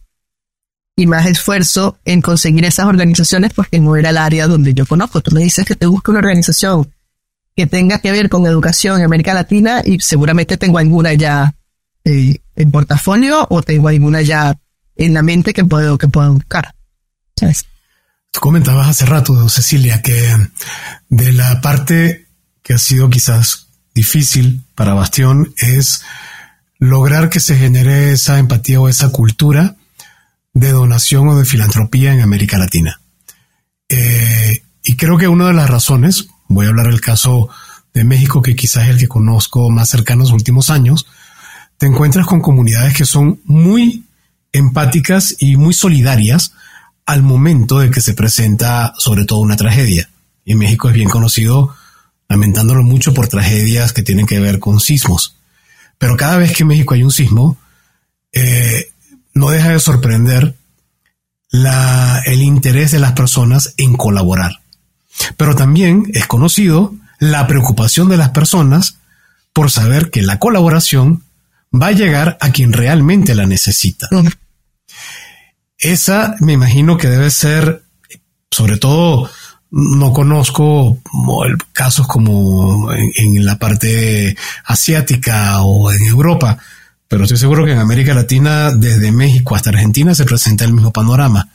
y 0.95 1.07
más 1.07 1.25
esfuerzo 1.25 1.97
en 2.05 2.21
conseguir 2.21 2.63
esas 2.65 2.85
organizaciones 2.85 3.53
porque 3.53 3.79
no 3.79 3.95
era 3.95 4.11
el 4.11 4.17
área 4.17 4.47
donde 4.47 4.73
yo 4.73 4.85
conozco. 4.85 5.21
Tú 5.21 5.31
me 5.31 5.41
dices 5.41 5.65
que 5.65 5.75
te 5.75 5.87
busco 5.87 6.11
una 6.11 6.19
organización 6.19 6.91
que 7.55 7.65
tenga 7.65 7.99
que 7.99 8.11
ver 8.11 8.29
con 8.29 8.45
educación 8.45 8.99
en 8.99 9.05
América 9.05 9.33
Latina 9.33 9.81
y 9.83 9.99
seguramente 9.99 10.57
tengo 10.57 10.77
alguna 10.77 11.13
ya 11.13 11.55
eh, 12.05 12.39
en 12.55 12.71
portafolio 12.71 13.47
o 13.49 13.61
tengo 13.63 13.87
alguna 13.87 14.21
ya 14.21 14.57
en 14.95 15.13
la 15.13 15.23
mente 15.23 15.53
que 15.53 15.65
puedo, 15.65 15.97
que 15.97 16.07
puedo 16.07 16.33
buscar. 16.33 16.75
¿Sabes? 17.35 17.65
Tú 18.31 18.39
comentabas 18.39 18.87
hace 18.87 19.05
rato, 19.05 19.49
Cecilia, 19.49 20.01
que 20.01 20.35
de 21.09 21.33
la 21.33 21.59
parte 21.61 22.27
que 22.63 22.73
ha 22.73 22.77
sido 22.77 23.09
quizás 23.09 23.67
difícil 23.93 24.63
para 24.73 24.93
Bastión 24.93 25.53
es 25.57 26.03
lograr 26.79 27.29
que 27.29 27.41
se 27.41 27.57
genere 27.57 28.13
esa 28.13 28.39
empatía 28.39 28.79
o 28.79 28.87
esa 28.87 29.09
cultura 29.09 29.75
de 30.53 30.71
donación 30.71 31.27
o 31.27 31.37
de 31.37 31.45
filantropía 31.45 32.13
en 32.13 32.21
América 32.21 32.57
Latina. 32.57 33.01
Eh, 33.89 34.63
y 34.83 34.95
creo 34.95 35.17
que 35.17 35.27
una 35.27 35.47
de 35.47 35.53
las 35.53 35.69
razones, 35.69 36.27
voy 36.47 36.65
a 36.65 36.69
hablar 36.69 36.87
del 36.87 37.01
caso 37.01 37.49
de 37.93 38.05
México, 38.05 38.41
que 38.41 38.55
quizás 38.55 38.83
es 38.85 38.89
el 38.91 38.97
que 38.97 39.07
conozco 39.07 39.69
más 39.69 39.89
cercano 39.89 40.21
en 40.21 40.29
los 40.29 40.33
últimos 40.33 40.69
años, 40.69 41.05
te 41.77 41.87
encuentras 41.87 42.25
con 42.25 42.41
comunidades 42.41 42.95
que 42.95 43.05
son 43.05 43.41
muy 43.43 44.05
empáticas 44.53 45.35
y 45.39 45.57
muy 45.57 45.73
solidarias 45.73 46.53
al 47.05 47.23
momento 47.23 47.79
de 47.79 47.91
que 47.91 48.01
se 48.01 48.13
presenta 48.13 48.93
sobre 48.97 49.25
todo 49.25 49.39
una 49.39 49.57
tragedia. 49.57 50.09
Y 50.45 50.55
México 50.55 50.89
es 50.89 50.95
bien 50.95 51.09
conocido, 51.09 51.75
lamentándolo 52.27 52.83
mucho, 52.83 53.13
por 53.13 53.27
tragedias 53.27 53.93
que 53.93 54.03
tienen 54.03 54.25
que 54.25 54.39
ver 54.39 54.59
con 54.59 54.79
sismos. 54.79 55.35
Pero 55.97 56.17
cada 56.17 56.37
vez 56.37 56.55
que 56.55 56.63
en 56.63 56.67
México 56.67 56.93
hay 56.93 57.03
un 57.03 57.11
sismo, 57.11 57.57
eh, 58.31 58.91
no 59.33 59.49
deja 59.49 59.69
de 59.69 59.79
sorprender 59.79 60.55
el 61.51 62.41
interés 62.41 62.91
de 62.91 62.99
las 62.99 63.11
personas 63.11 63.73
en 63.77 63.95
colaborar. 63.95 64.61
Pero 65.37 65.55
también 65.55 66.09
es 66.13 66.25
conocido 66.25 66.95
la 67.19 67.45
preocupación 67.45 68.09
de 68.09 68.17
las 68.17 68.29
personas 68.29 68.97
por 69.53 69.69
saber 69.69 70.09
que 70.11 70.21
la 70.21 70.39
colaboración 70.39 71.23
va 71.73 71.87
a 71.87 71.91
llegar 71.91 72.37
a 72.41 72.51
quien 72.51 72.73
realmente 72.73 73.35
la 73.35 73.45
necesita. 73.45 74.07
Esa 75.81 76.35
me 76.39 76.53
imagino 76.53 76.95
que 76.95 77.09
debe 77.09 77.31
ser, 77.31 77.83
sobre 78.51 78.77
todo, 78.77 79.27
no 79.71 80.13
conozco 80.13 80.99
casos 81.73 82.07
como 82.07 82.91
en, 82.93 83.45
la 83.45 83.57
parte 83.57 84.37
asiática 84.65 85.63
o 85.63 85.91
en 85.91 86.03
Europa, 86.03 86.59
pero 87.07 87.23
estoy 87.23 87.39
seguro 87.39 87.65
que 87.65 87.71
en 87.71 87.79
América 87.79 88.13
Latina, 88.13 88.69
desde 88.71 89.11
México 89.11 89.55
hasta 89.55 89.71
Argentina, 89.71 90.13
se 90.13 90.25
presenta 90.25 90.65
el 90.65 90.73
mismo 90.73 90.91
panorama. 90.91 91.49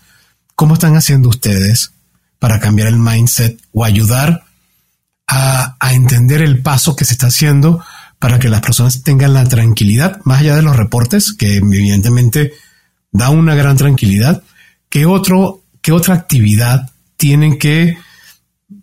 ¿Cómo 0.57 0.75
están 0.75 0.97
haciendo 0.97 1.29
ustedes 1.29 1.93
para 2.41 2.59
cambiar 2.59 2.89
el 2.89 2.99
mindset 2.99 3.61
o 3.73 3.85
ayudar 3.85 4.45
a, 5.29 5.77
a 5.79 5.95
entender 5.95 6.43
el 6.43 6.63
paso 6.63 6.97
que 6.97 7.05
se 7.05 7.13
está 7.13 7.29
haciendo 7.29 7.85
para 8.19 8.41
que 8.41 8.49
las 8.49 8.61
personas 8.61 9.05
tengan 9.05 9.35
la 9.35 9.45
tranquilidad, 9.45 10.21
más 10.25 10.41
allá 10.41 10.57
de 10.57 10.63
los 10.63 10.77
reportes, 10.77 11.33
que 11.33 11.59
evidentemente 11.59 12.55
da 13.17 13.31
una 13.31 13.55
gran 13.55 13.77
tranquilidad. 13.77 14.43
¿Qué, 14.89 15.07
otro, 15.07 15.63
otra 15.91 16.15
actividad 16.15 16.91
tienen 17.17 17.59
que 17.59 17.97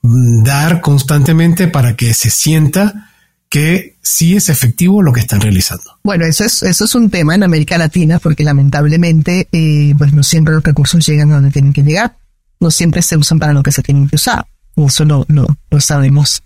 mm, 0.02 0.44
dar 0.44 0.82
constantemente 0.82 1.68
para 1.68 1.96
que 1.96 2.14
se 2.14 2.30
sienta 2.30 3.12
que 3.50 3.98
sí 4.02 4.36
es 4.36 4.50
efectivo 4.50 5.04
lo 5.04 5.14
que 5.14 5.20
están 5.20 5.40
realizando. 5.40 6.00
Bueno, 6.04 6.26
eso 6.26 6.44
es, 6.44 6.64
eso 6.64 6.86
es 6.86 6.96
un 6.96 7.12
tema 7.12 7.36
en 7.36 7.44
América 7.44 7.78
Latina 7.78 8.18
porque 8.18 8.44
lamentablemente 8.44 9.48
eh, 9.52 9.94
pues 9.96 10.12
no 10.12 10.24
siempre 10.24 10.56
los 10.56 10.64
recursos 10.64 11.06
llegan 11.06 11.32
a 11.32 11.36
donde 11.36 11.52
tienen 11.52 11.72
que 11.72 11.84
llegar, 11.84 12.18
no 12.60 12.72
siempre 12.72 13.04
se 13.04 13.16
usan 13.16 13.38
para 13.38 13.54
lo 13.54 13.62
que 13.62 13.72
se 13.72 13.84
tienen 13.84 14.10
que 14.10 14.16
usar. 14.16 14.48
Eso 14.76 15.06
lo, 15.06 15.26
lo, 15.28 15.80
sabemos 15.80 16.42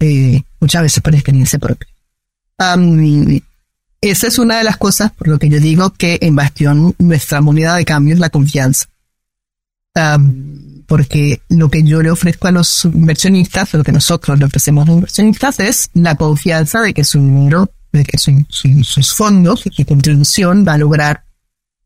eh, 0.00 0.42
muchas 0.60 0.82
veces 0.82 1.02
por 1.02 1.14
experiencia 1.14 1.58
propia. 1.58 1.88
Esa 4.02 4.28
es 4.28 4.38
una 4.38 4.58
de 4.58 4.64
las 4.64 4.78
cosas 4.78 5.12
por 5.12 5.28
lo 5.28 5.38
que 5.38 5.50
yo 5.50 5.60
digo 5.60 5.90
que 5.90 6.18
en 6.22 6.34
Bastión 6.34 6.94
nuestra 6.98 7.42
moneda 7.42 7.76
de 7.76 7.84
cambio 7.84 8.14
es 8.14 8.20
la 8.20 8.30
confianza. 8.30 8.86
porque 10.86 11.42
lo 11.48 11.68
que 11.68 11.82
yo 11.84 12.02
le 12.02 12.10
ofrezco 12.10 12.48
a 12.48 12.52
los 12.52 12.84
inversionistas, 12.84 13.74
lo 13.74 13.84
que 13.84 13.92
nosotros 13.92 14.38
le 14.38 14.46
ofrecemos 14.46 14.84
a 14.84 14.86
los 14.86 14.96
inversionistas 14.96 15.60
es 15.60 15.90
la 15.94 16.16
confianza 16.16 16.80
de 16.80 16.94
que 16.94 17.04
su 17.04 17.18
dinero, 17.18 17.70
de 17.92 18.04
que 18.04 18.18
sus 18.18 19.14
fondos, 19.14 19.60
su 19.70 19.84
contribución 19.84 20.64
va 20.66 20.74
a 20.74 20.78
lograr, 20.78 21.24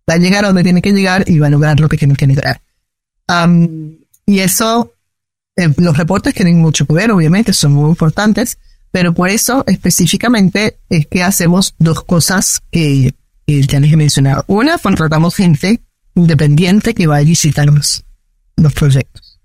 va 0.08 0.14
a 0.14 0.18
llegar 0.18 0.44
a 0.44 0.48
donde 0.48 0.62
tiene 0.62 0.80
que 0.80 0.92
llegar 0.92 1.24
y 1.28 1.38
va 1.38 1.48
a 1.48 1.50
lograr 1.50 1.80
lo 1.80 1.88
que 1.88 1.98
tiene 1.98 2.14
que 2.14 2.26
lograr. 2.26 2.62
y 4.26 4.38
eso, 4.38 4.94
eh, 5.56 5.68
los 5.76 5.96
reportes 5.96 6.34
tienen 6.34 6.60
mucho 6.60 6.86
poder, 6.86 7.10
obviamente, 7.10 7.52
son 7.52 7.72
muy 7.72 7.90
importantes, 7.90 8.58
pero 8.94 9.12
por 9.12 9.28
eso 9.28 9.64
específicamente 9.66 10.78
es 10.88 11.08
que 11.08 11.24
hacemos 11.24 11.74
dos 11.80 12.04
cosas 12.04 12.62
que, 12.70 13.12
ya 13.44 13.80
les 13.80 13.92
he 13.92 13.96
mencionado. 13.96 14.44
Una, 14.46 14.78
contratamos 14.78 15.34
gente 15.34 15.82
independiente 16.14 16.94
que 16.94 17.08
va 17.08 17.16
a 17.16 17.22
visitar 17.22 17.66
los, 17.66 18.04
proyectos. 18.72 19.40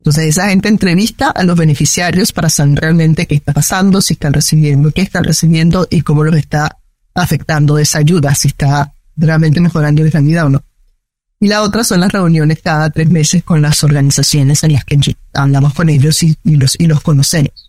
Entonces 0.00 0.26
esa 0.26 0.50
gente 0.50 0.68
entrevista 0.68 1.30
a 1.30 1.44
los 1.44 1.56
beneficiarios 1.56 2.32
para 2.32 2.50
saber 2.50 2.78
realmente 2.78 3.24
qué 3.24 3.36
está 3.36 3.54
pasando, 3.54 4.02
si 4.02 4.12
están 4.12 4.34
recibiendo, 4.34 4.90
qué 4.90 5.00
están 5.00 5.24
recibiendo 5.24 5.88
y 5.90 6.02
cómo 6.02 6.22
los 6.22 6.36
está 6.36 6.76
afectando 7.14 7.78
esa 7.78 8.00
ayuda, 8.00 8.34
si 8.34 8.48
está 8.48 8.92
realmente 9.16 9.62
mejorando 9.62 10.04
la 10.04 10.20
vida 10.20 10.44
o 10.44 10.50
no. 10.50 10.62
Y 11.40 11.48
la 11.48 11.62
otra 11.62 11.84
son 11.84 12.00
las 12.00 12.12
reuniones 12.12 12.60
cada 12.62 12.90
tres 12.90 13.08
meses 13.08 13.44
con 13.44 13.62
las 13.62 13.82
organizaciones 13.82 14.62
en 14.62 14.74
las 14.74 14.84
que 14.84 14.98
hablamos 15.32 15.72
con 15.72 15.88
ellos 15.88 16.22
y, 16.22 16.36
los, 16.44 16.76
y 16.78 16.86
los 16.86 17.00
conocemos. 17.00 17.63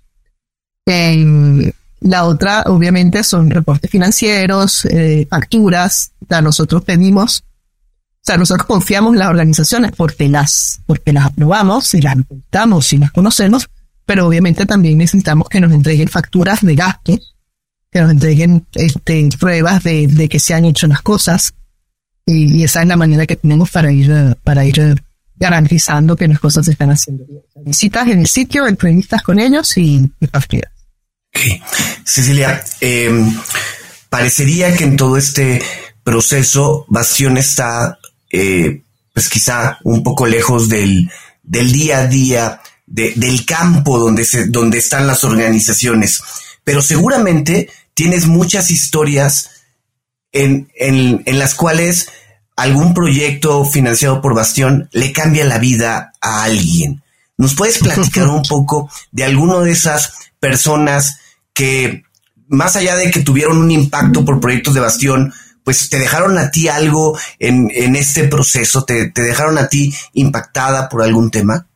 La 0.85 2.25
otra, 2.25 2.63
obviamente, 2.67 3.23
son 3.23 3.49
reportes 3.49 3.89
financieros, 3.89 4.85
eh, 4.85 5.27
facturas. 5.29 6.11
O 6.29 6.41
nosotros 6.41 6.83
pedimos, 6.83 7.43
o 8.25 8.25
sea, 8.25 8.37
nosotros 8.37 8.67
confiamos 8.67 9.13
en 9.13 9.19
las 9.19 9.29
organizaciones 9.29 9.91
porque 9.95 10.27
las, 10.29 10.81
porque 10.85 11.13
las 11.13 11.25
aprobamos 11.25 11.93
y 11.93 12.01
las 12.01 12.17
necesitamos 12.17 12.93
y 12.93 12.97
las 12.97 13.11
conocemos, 13.11 13.69
pero 14.05 14.27
obviamente 14.27 14.65
también 14.65 14.97
necesitamos 14.97 15.49
que 15.49 15.61
nos 15.61 15.71
entreguen 15.71 16.07
facturas 16.07 16.61
de 16.61 16.75
gasto, 16.75 17.19
que 17.91 18.01
nos 18.01 18.11
entreguen 18.11 18.65
este, 18.73 19.29
pruebas 19.39 19.83
de, 19.83 20.07
de 20.07 20.27
que 20.27 20.39
se 20.39 20.53
han 20.53 20.65
hecho 20.65 20.87
las 20.87 21.01
cosas. 21.01 21.53
Y, 22.25 22.63
esa 22.63 22.81
es 22.81 22.87
la 22.87 22.97
manera 22.97 23.27
que 23.27 23.35
tenemos 23.35 23.69
para 23.69 23.91
ir, 23.91 24.37
para 24.43 24.65
ir 24.65 25.03
garantizando 25.35 26.15
que 26.15 26.27
las 26.27 26.39
cosas 26.39 26.65
se 26.65 26.71
están 26.71 26.89
haciendo 26.89 27.25
bien. 27.25 27.41
Visitas 27.63 28.07
en 28.07 28.19
el 28.19 28.27
sitio, 28.27 28.67
entrevistas 28.67 29.21
con 29.21 29.39
ellos 29.39 29.77
y, 29.77 30.11
y 30.19 30.27
facturas. 31.35 31.85
Cecilia, 32.03 32.63
em, 32.81 33.35
parecería 34.09 34.75
que 34.75 34.83
en 34.83 34.95
todo 34.95 35.17
este 35.17 35.61
proceso 36.03 36.85
Bastión 36.87 37.37
está, 37.37 37.99
eh, 38.31 38.81
pues 39.13 39.29
quizá 39.29 39.79
un 39.83 40.03
poco 40.03 40.27
lejos 40.27 40.69
del, 40.69 41.09
del 41.43 41.71
día 41.71 41.99
a 41.99 42.07
día, 42.07 42.61
del 42.85 43.45
campo 43.45 43.97
donde, 43.97 44.23
se, 44.25 44.45
donde 44.45 44.77
están 44.77 45.07
las 45.07 45.23
organizaciones, 45.23 46.21
pero 46.63 46.81
seguramente 46.81 47.69
tienes 47.95 48.27
muchas 48.27 48.69
historias 48.69 49.49
en, 50.31 50.69
en, 50.75 51.23
en 51.25 51.39
las 51.39 51.55
cuales 51.55 52.07
algún 52.55 52.93
proyecto 52.93 53.65
financiado 53.65 54.21
por 54.21 54.35
Bastión 54.35 54.87
le 54.91 55.11
cambia 55.11 55.45
la 55.45 55.57
vida 55.57 56.13
a 56.21 56.43
alguien. 56.43 57.01
¿Nos 57.37 57.55
puedes 57.55 57.79
platicar 57.79 58.27
un 58.29 58.43
poco 58.43 58.89
de 59.11 59.23
alguno 59.23 59.61
de 59.61 59.71
esas 59.71 60.13
personas 60.39 61.19
que 61.55 62.03
más 62.47 62.75
allá 62.75 62.95
de 62.95 63.09
que 63.09 63.21
tuvieron 63.21 63.57
un 63.57 63.71
impacto 63.71 64.23
por 64.23 64.39
proyectos 64.39 64.75
de 64.75 64.81
Bastión, 64.81 65.33
pues 65.63 65.89
te 65.89 65.97
dejaron 65.97 66.37
a 66.37 66.51
ti 66.51 66.67
algo 66.67 67.17
en, 67.39 67.71
en 67.73 67.95
este 67.95 68.27
proceso, 68.27 68.83
¿Te, 68.83 69.09
te, 69.09 69.23
dejaron 69.23 69.57
a 69.57 69.67
ti 69.67 69.91
impactada 70.13 70.87
por 70.87 71.01
algún 71.01 71.31
tema. 71.31 71.67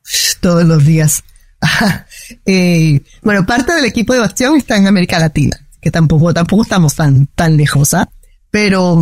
Todos 0.41 0.63
los 0.65 0.85
días. 0.85 1.23
eh, 2.45 3.01
bueno, 3.23 3.45
parte 3.47 3.73
del 3.73 3.85
equipo 3.85 4.13
de 4.13 4.19
Bastión 4.19 4.57
está 4.57 4.77
en 4.77 4.85
América 4.85 5.17
Latina, 5.17 5.57
que 5.81 5.89
tampoco, 5.89 6.33
tampoco 6.33 6.63
estamos 6.63 6.93
tan, 6.93 7.25
tan 7.27 7.57
lejos, 7.57 7.95
¿ah? 7.95 8.07
Pero, 8.51 9.01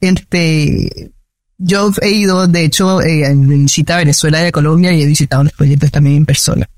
este, 0.00 1.12
yo 1.56 1.90
he 2.02 2.10
ido, 2.10 2.46
de 2.46 2.64
hecho, 2.64 3.00
eh, 3.00 3.24
en 3.24 3.48
visita 3.48 3.94
a 3.94 3.98
Venezuela 3.98 4.42
y 4.42 4.46
a 4.46 4.52
Colombia 4.52 4.92
y 4.92 5.02
he 5.02 5.06
visitado 5.06 5.44
los 5.44 5.52
proyectos 5.52 5.90
también 5.90 6.16
en 6.16 6.26
persona. 6.26 6.68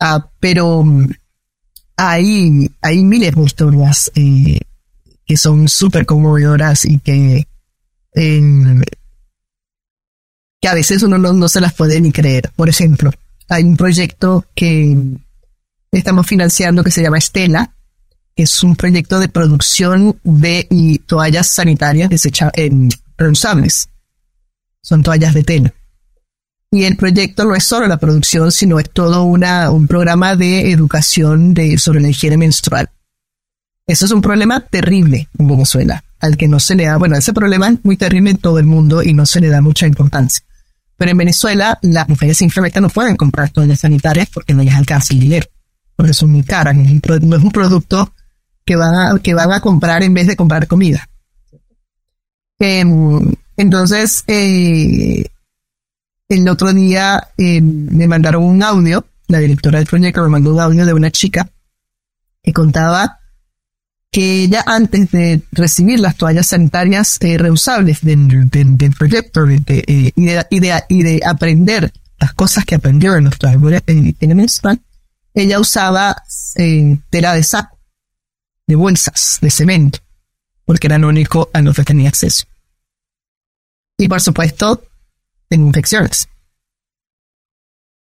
Ah, 0.00 0.30
pero 0.40 0.84
hay, 1.96 2.70
hay 2.82 3.04
miles 3.04 3.34
de 3.34 3.42
historias 3.42 4.10
eh, 4.14 4.60
que 5.24 5.36
son 5.36 5.68
súper 5.68 6.06
conmovedoras 6.06 6.84
y 6.84 6.98
que, 6.98 7.46
eh, 8.14 8.82
que 10.60 10.68
a 10.68 10.74
veces 10.74 11.02
uno 11.02 11.18
no, 11.18 11.32
no, 11.32 11.48
se 11.48 11.60
las 11.60 11.74
puede 11.74 12.00
ni 12.00 12.12
creer. 12.12 12.50
Por 12.54 12.68
ejemplo, 12.68 13.10
hay 13.48 13.64
un 13.64 13.76
proyecto 13.76 14.44
que 14.54 14.96
estamos 15.90 16.26
financiando 16.26 16.84
que 16.84 16.90
se 16.90 17.02
llama 17.02 17.18
Estela, 17.18 17.74
que 18.34 18.42
es 18.42 18.62
un 18.62 18.76
proyecto 18.76 19.18
de 19.18 19.28
producción 19.28 20.20
de 20.22 20.66
y 20.70 20.98
toallas 20.98 21.46
sanitarias 21.48 22.10
desechables, 22.10 23.00
reusables. 23.16 23.88
Son 24.82 25.02
toallas 25.02 25.34
de 25.34 25.42
tela. 25.42 25.74
Y 26.70 26.84
el 26.84 26.96
proyecto 26.96 27.44
no 27.44 27.54
es 27.54 27.64
solo 27.64 27.86
la 27.86 27.96
producción, 27.96 28.50
sino 28.50 28.78
es 28.78 28.90
todo 28.90 29.24
una, 29.24 29.70
un 29.70 29.86
programa 29.86 30.36
de 30.36 30.72
educación 30.72 31.54
de, 31.54 31.78
sobre 31.78 32.00
la 32.00 32.08
higiene 32.08 32.36
menstrual. 32.36 32.90
Eso 33.86 34.04
es 34.04 34.10
un 34.10 34.20
problema 34.20 34.60
terrible 34.60 35.28
en 35.38 35.46
Venezuela, 35.46 36.02
al 36.18 36.36
que 36.36 36.48
no 36.48 36.58
se 36.58 36.74
le 36.74 36.86
da, 36.86 36.96
bueno, 36.96 37.16
ese 37.16 37.32
problema 37.32 37.68
es 37.68 37.84
muy 37.84 37.96
terrible 37.96 38.30
en 38.30 38.38
todo 38.38 38.58
el 38.58 38.66
mundo 38.66 39.02
y 39.02 39.14
no 39.14 39.26
se 39.26 39.40
le 39.40 39.48
da 39.48 39.60
mucha 39.60 39.86
importancia. 39.86 40.42
Pero 40.96 41.12
en 41.12 41.18
Venezuela 41.18 41.78
las 41.82 42.08
mujeres 42.08 42.38
simplemente 42.38 42.80
no 42.80 42.88
pueden 42.88 43.16
comprar 43.16 43.50
toallas 43.50 43.80
sanitarias 43.80 44.28
porque 44.32 44.54
no 44.54 44.64
les 44.64 44.74
alcanza 44.74 45.14
el 45.14 45.20
dinero, 45.20 45.46
porque 45.94 46.14
son 46.14 46.32
muy 46.32 46.42
caras, 46.42 46.74
no 46.74 46.82
es 46.82 47.42
un, 47.42 47.50
producto 47.52 48.12
que 48.64 48.74
van, 48.74 48.94
a, 48.94 49.18
que 49.20 49.34
van 49.34 49.52
a 49.52 49.60
comprar 49.60 50.02
en 50.02 50.14
vez 50.14 50.26
de 50.26 50.36
comprar 50.36 50.66
comida. 50.66 51.08
Em, 52.58 53.34
entonces, 53.56 54.24
eh, 54.26 55.26
el 56.28 56.48
otro 56.48 56.72
día 56.72 57.28
eh, 57.36 57.60
me 57.60 58.08
mandaron 58.08 58.42
un 58.42 58.62
audio, 58.62 59.06
la 59.28 59.38
directora 59.38 59.78
del 59.78 59.86
proyecto 59.86 60.22
me 60.22 60.28
mandó 60.28 60.54
un 60.54 60.60
audio 60.60 60.86
de 60.86 60.92
una 60.92 61.10
chica 61.10 61.48
que 62.42 62.52
contaba 62.52 63.20
que 64.10 64.44
ella 64.44 64.64
antes 64.66 65.10
de 65.10 65.42
recibir 65.52 66.00
las 66.00 66.16
toallas 66.16 66.48
sanitarias 66.48 67.18
eh, 67.20 67.36
reusables 67.38 68.00
del, 68.02 68.48
proyecto 68.96 69.46
eh, 69.48 70.12
y, 70.14 70.60
de, 70.60 71.20
aprender 71.24 71.92
las 72.18 72.32
cosas 72.32 72.64
que 72.64 72.76
aprendió 72.76 73.14
en 73.16 73.24
los 73.24 73.38
talleres 73.38 73.82
menstrual, 74.34 74.80
ella 75.34 75.60
usaba 75.60 76.16
tela 77.10 77.34
de 77.34 77.42
saco, 77.42 77.78
de 78.66 78.74
bolsas, 78.74 79.38
de 79.42 79.50
cemento, 79.50 79.98
porque 80.64 80.86
era 80.86 80.98
lo 80.98 81.08
único 81.08 81.50
a 81.52 81.60
lo 81.60 81.74
que 81.74 81.84
tenía 81.84 82.08
acceso. 82.08 82.46
Y 83.98 84.08
por 84.08 84.20
supuesto, 84.20 84.82
en 85.50 85.66
infecciones. 85.66 86.28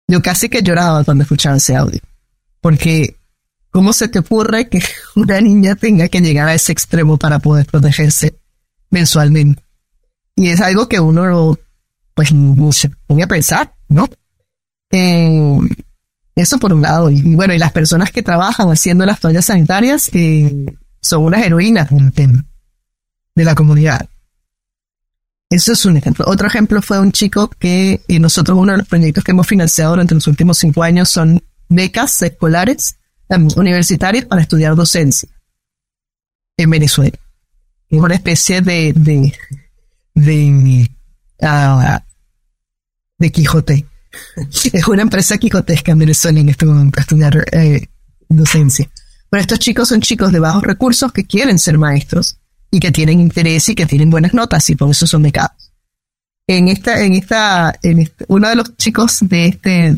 Yo 0.07 0.21
casi 0.21 0.49
que 0.49 0.63
lloraba 0.63 1.05
cuando 1.05 1.23
escuchaba 1.23 1.57
ese 1.57 1.77
audio, 1.77 2.01
porque 2.61 3.17
¿cómo 3.71 3.93
se 3.93 4.09
te 4.09 4.19
ocurre 4.19 4.69
que 4.69 4.83
una 5.17 5.41
niña 5.41 5.75
tenga 5.77 6.09
que 6.09 6.21
llegar 6.21 6.49
a 6.49 6.55
ese 6.55 6.73
extremo 6.73 7.17
para 7.17 7.39
poder 7.39 7.67
protegerse 7.67 8.35
mensualmente? 8.91 9.63
Y 10.37 10.49
es 10.49 10.61
algo 10.61 10.89
que 10.89 11.01
uno, 11.01 11.59
pues, 12.15 12.33
se 12.73 12.91
pone 13.07 13.23
a 13.23 13.29
pensar, 13.29 13.73
¿no? 13.89 14.09
Eh, 14.91 15.59
eso 16.35 16.59
por 16.59 16.73
un 16.73 16.83
lado. 16.83 17.11
Y 17.11 17.35
bueno, 17.35 17.55
y 17.55 17.59
las 17.59 17.73
personas 17.73 18.11
que 18.11 18.23
trabajan 18.23 18.69
haciendo 18.69 19.07
las 19.07 19.21
toallas 19.21 19.45
sanitarias 19.45 20.11
eh, 20.13 20.67
son 21.01 21.25
unas 21.25 21.45
heroínas 21.45 21.89
de 21.91 23.45
la 23.45 23.55
comunidad. 23.55 24.09
Eso 25.51 25.73
es 25.73 25.85
un 25.85 25.97
ejemplo. 25.97 26.25
Otro 26.27 26.49
ejemplo 26.49 26.83
fue 26.83 26.99
un 26.99 27.13
chico 27.13 27.49
que 27.49 28.01
y 28.09 28.19
nosotros 28.19 28.59
uno 28.59 28.73
de 28.73 28.79
los 28.79 28.89
proyectos 28.89 29.23
que 29.23 29.33
hemos 29.33 29.47
financiado 29.47 29.93
durante 29.93 30.15
los 30.15 30.27
últimos 30.27 30.59
cinco 30.59 30.83
años 30.83 31.11
son 31.11 31.43
becas 31.69 32.21
escolares 32.23 32.97
um, 33.29 33.49
universitarias 33.57 34.25
para 34.25 34.43
estudiar 34.43 34.75
docencia 34.75 35.29
en 36.57 36.71
Venezuela. 36.71 37.19
Es 37.89 38.01
una 38.01 38.15
especie 38.15 38.63
de 38.63 38.93
de 38.95 39.33
de, 40.15 40.91
uh, 41.43 41.99
de 43.19 43.33
Quijote. 43.33 43.87
es 44.73 44.89
una 44.89 45.03
empresa 45.03 45.39
quijotesca 45.39 45.93
en 45.93 45.99
Venezuela 45.99 46.41
en 46.41 46.49
este 46.49 46.65
momento 46.67 46.93
para 46.93 47.03
estudiar 47.03 47.45
eh, 47.53 47.89
docencia. 48.29 48.89
Pero 49.31 49.41
estos 49.41 49.59
chicos 49.59 49.89
son 49.89 50.01
chicos 50.01 50.33
de 50.33 50.39
bajos 50.39 50.63
recursos 50.63 51.13
que 51.13 51.25
quieren 51.25 51.59
ser 51.59 51.79
maestros 51.79 52.39
y 52.75 52.81
que 52.81 52.91
tienen 52.91 53.21
interés 53.21 53.69
y 53.69 53.77
que 53.77 53.87
tienen 53.87 54.11
buenas 54.11 54.35
notas 54.35 54.69
y 54.69 54.75
por 54.75 54.91
eso 54.91 55.07
son 55.07 55.23
becados. 55.23 55.73
En 56.49 56.67
esta, 56.67 57.05
en 57.05 57.13
esta, 57.13 57.73
en 57.83 58.01
este, 58.01 58.25
uno 58.27 58.49
de 58.49 58.57
los 58.57 58.77
chicos 58.77 59.19
de 59.21 59.47
este, 59.47 59.97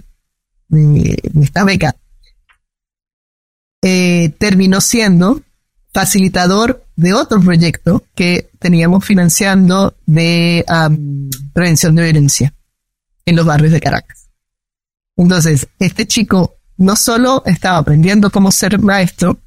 de, 0.69 1.23
esta 1.41 1.65
beca, 1.65 1.97
eh, 3.83 4.29
terminó 4.39 4.83
siendo 4.83 5.41
facilitador 5.91 6.85
de 6.97 7.15
otro 7.15 7.41
proyecto 7.41 8.05
que 8.15 8.51
teníamos 8.59 9.07
financiando 9.07 9.97
de 10.05 10.63
prevención 11.55 11.95
de 11.95 12.03
violencia 12.03 12.53
en 13.25 13.37
los 13.37 13.47
barrios 13.47 13.73
de 13.73 13.81
Caracas. 13.81 14.29
Entonces, 15.17 15.67
este 15.79 16.07
chico 16.07 16.57
no 16.77 16.95
solo 16.95 17.43
estaba 17.47 17.79
aprendiendo 17.79 18.31
cómo 18.31 18.53
ser 18.53 18.79
maestro, 18.79 19.39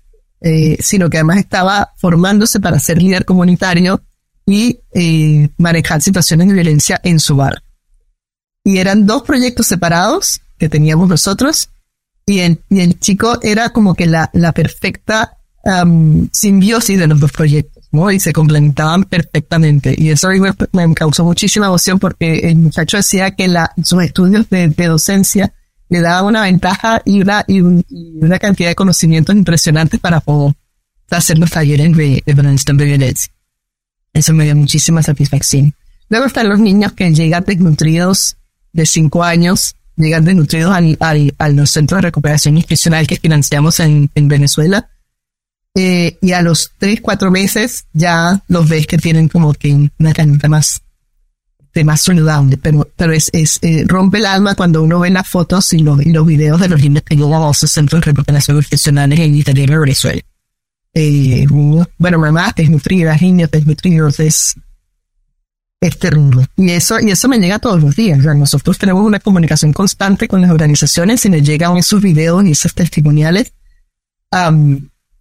eh, 0.41 0.77
sino 0.81 1.09
que 1.09 1.17
además 1.17 1.37
estaba 1.37 1.93
formándose 1.97 2.59
para 2.59 2.79
ser 2.79 3.01
líder 3.01 3.25
comunitario 3.25 4.01
y 4.45 4.79
eh, 4.93 5.49
manejar 5.57 6.01
situaciones 6.01 6.47
de 6.47 6.53
violencia 6.53 6.99
en 7.03 7.19
su 7.19 7.35
bar. 7.35 7.61
Y 8.63 8.77
eran 8.77 9.05
dos 9.05 9.23
proyectos 9.23 9.67
separados 9.67 10.41
que 10.57 10.69
teníamos 10.69 11.07
nosotros 11.09 11.69
y 12.25 12.39
el, 12.39 12.59
chico 12.99 13.39
era 13.41 13.71
como 13.71 13.95
que 13.95 14.05
la, 14.05 14.29
la 14.33 14.51
perfecta 14.51 15.35
simbiosis 16.31 16.97
de 16.97 17.05
los 17.05 17.19
dos 17.19 17.31
proyectos, 17.31 17.83
¿no? 17.91 18.09
Y 18.09 18.19
se 18.19 18.33
complementaban 18.33 19.03
perfectamente. 19.03 19.93
Y 19.95 20.09
eso 20.09 20.29
me, 20.71 20.93
causó 20.95 21.23
muchísima 21.25 21.67
emoción 21.67 21.99
porque 21.99 22.39
el 22.49 22.57
muchacho 22.57 22.97
decía 22.97 23.35
que 23.35 23.47
la, 23.47 23.71
sus 23.83 24.01
estudios 24.01 24.49
de 24.49 24.87
docencia 24.87 25.53
le 25.89 26.01
daba 26.01 26.27
una 26.27 26.43
ventaja 26.43 27.01
y 27.05 27.21
una, 27.21 27.43
y, 27.47 27.61
una 27.61 28.39
cantidad 28.39 28.69
de 28.69 28.75
conocimientos 28.75 29.35
impresionantes 29.35 29.99
para 29.99 30.21
poder 30.21 30.55
hacer 31.09 31.37
los 31.37 31.51
talleres 31.51 31.95
de, 31.95 32.23
prevención 32.25 32.77
de 32.77 32.85
violencia. 32.85 33.33
Eso 34.13 34.33
me 34.33 34.45
dio 34.45 34.55
muchísima 34.55 35.03
satisfacción. 35.03 35.73
Luego 36.09 36.25
están 36.25 36.49
los 36.49 36.59
niños 36.59 36.93
que 36.93 37.11
llegan 37.11 37.43
desnutridos 37.45 38.37
de 38.71 38.85
5 38.85 39.23
años 39.23 39.75
llegan 39.99 40.23
desnutridos 40.25 40.73
al, 40.73 40.97
al, 40.99 41.35
al 41.37 41.67
centro 41.67 41.97
de 41.97 42.03
recuperación 42.03 42.55
nutricional 42.55 43.05
que 43.05 43.17
financiamos 43.17 43.79
en, 43.79 44.09
en 44.15 44.27
Venezuela. 44.27 44.89
Eh, 45.75 46.17
y 46.21 46.31
a 46.31 46.41
los 46.41 46.71
tres, 46.77 46.99
cuatro 46.99 47.29
meses 47.29 47.85
ya 47.93 48.41
los 48.47 48.67
ves 48.67 48.87
que 48.87 48.97
tienen 48.97 49.29
como 49.29 49.53
que 49.53 49.89
una 49.99 50.13
canita 50.13 50.49
más, 50.49 50.81
de 51.74 51.84
más 51.84 52.01
saludable, 52.01 52.57
pero, 52.57 52.88
pero 52.95 53.13
es, 53.13 53.30
es 53.34 53.59
eh, 53.61 53.84
rompe 53.88 54.17
el 54.17 54.26
alma 54.26 54.55
cuando 54.55 54.82
uno 54.82 54.99
ve 54.99 55.09
las 55.09 55.28
fotos 55.28 55.72
y 55.74 55.80
los, 55.80 56.03
y 56.03 56.11
los 56.11 56.26
videos 56.26 56.59
de 56.59 56.70
los 56.70 56.82
esos 56.82 57.72
centros 57.72 58.01
de 58.01 58.11
recuperación 58.11 58.57
nutricional 58.57 59.11
en 59.13 59.20
el 59.20 59.36
interior 59.36 59.70
de 59.70 59.78
Venezuela. 59.78 60.22
Eh, 60.93 61.45
bueno, 61.49 62.17
mamás 62.17 62.55
desnutridas, 62.55 63.22
niños 63.22 63.51
desnutridos, 63.51 64.20
es, 64.20 64.55
es 65.80 65.99
terrible. 65.99 66.47
Y 66.57 66.72
eso, 66.72 66.99
y 66.99 67.11
eso 67.11 67.28
me 67.28 67.38
llega 67.38 67.59
todos 67.59 67.82
los 67.82 67.95
días. 67.95 68.17
nosotros 68.20 68.78
tenemos 68.78 69.05
una 69.05 69.20
comunicación 69.20 69.72
constante 69.72 70.28
con 70.28 70.41
las 70.41 70.51
organizaciones 70.51 71.24
y 71.26 71.30
nos 71.30 71.43
llegan 71.43 71.78
esos 71.78 72.01
videos 72.01 72.43
y 72.45 72.51
esos 72.51 72.74
testimoniales. 72.74 73.53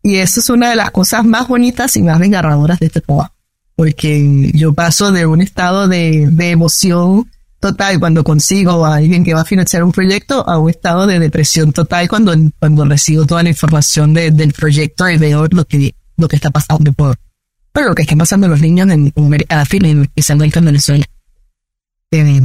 y 0.03 0.17
eso 0.17 0.41
es 0.41 0.51
una 0.51 0.71
de 0.71 0.77
las 0.77 0.91
cosas 0.91 1.25
más 1.25 1.47
bonitas 1.47 1.97
y 1.97 2.03
más 2.03 2.19
desgarradoras 2.19 2.79
de 2.81 2.87
este 2.87 3.01
trabajo. 3.03 3.38
Porque 3.79 4.51
yo 4.55 4.73
paso 4.73 5.13
de 5.13 5.25
un 5.25 5.41
estado 5.41 5.87
de, 5.87 6.27
de 6.33 6.51
emoción 6.51 7.31
total 7.61 8.01
cuando 8.01 8.25
consigo 8.25 8.85
a 8.85 8.97
alguien 8.97 9.25
que 9.25 9.35
va 9.35 9.43
a 9.43 9.45
financiar 9.45 9.85
un 9.85 9.93
proyecto 9.93 10.49
a 10.49 10.59
un 10.59 10.69
estado 10.69 11.07
de 11.07 11.21
depresión 11.21 11.73
total 11.73 12.09
cuando, 12.09 12.35
cuando 12.59 12.85
recibo 12.85 13.25
toda 13.25 13.45
la 13.45 13.51
información 13.51 14.15
del 14.15 14.53
proyecto 14.53 15.09
y 15.09 15.17
veo 15.17 15.47
lo 15.51 15.65
que, 15.65 15.95
lo 16.17 16.27
que 16.27 16.37
está 16.37 16.51
pasando 16.51 16.93
por, 16.93 17.17
pero 17.73 17.91
lo 17.91 17.95
que 17.95 18.03
están 18.03 18.19
pasando 18.19 18.49
los 18.49 18.61
niños 18.61 18.91
en, 18.91 19.13
América 19.17 19.57
Latina, 19.57 20.03
especialmente 20.03 20.59
en 20.59 20.65
Venezuela. 20.65 21.05
Eh, 22.11 22.41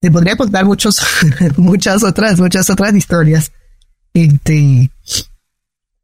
te 0.00 0.10
podría 0.10 0.36
contar 0.36 0.64
muchos, 0.64 1.00
muchas 1.56 2.02
otras, 2.04 2.38
muchas 2.38 2.70
otras 2.70 2.94
historias. 2.94 3.50
Este, 4.14 4.90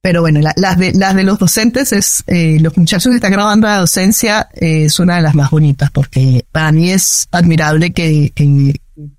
pero 0.09 0.22
bueno, 0.22 0.40
las, 0.40 0.78
de, 0.78 1.22
los 1.22 1.38
docentes 1.38 1.92
es, 1.92 2.24
eh, 2.28 2.56
los 2.62 2.74
muchachos 2.78 3.11
que 3.11 3.16
están 3.16 3.30
grabando 3.30 3.66
la 3.66 3.76
docencia 3.76 4.48
eh, 4.54 4.84
es 4.84 4.98
una 5.00 5.16
de 5.16 5.20
las 5.20 5.34
más 5.34 5.50
bonitas 5.50 5.90
porque 5.90 6.46
para 6.50 6.72
mí 6.72 6.90
es 6.90 7.28
admirable 7.30 7.92
que, 7.92 8.32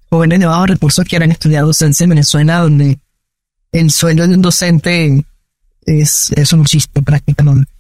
jóvenes 0.10 0.40
de 0.40 0.48
bajos 0.48 0.70
recursos 0.70 1.06
quieran 1.06 1.30
estudiar 1.30 1.64
docencia 1.64 2.06
en 2.06 2.10
Venezuela 2.10 2.58
donde 2.62 2.98
el 3.72 3.92
sueldo 3.92 4.28
de 4.28 4.34
un 4.34 4.42
docente 4.42 5.24
es, 5.86 6.32
es 6.32 6.54
un 6.54 6.66
chiste 6.66 7.04
prácticamente. 7.04 7.72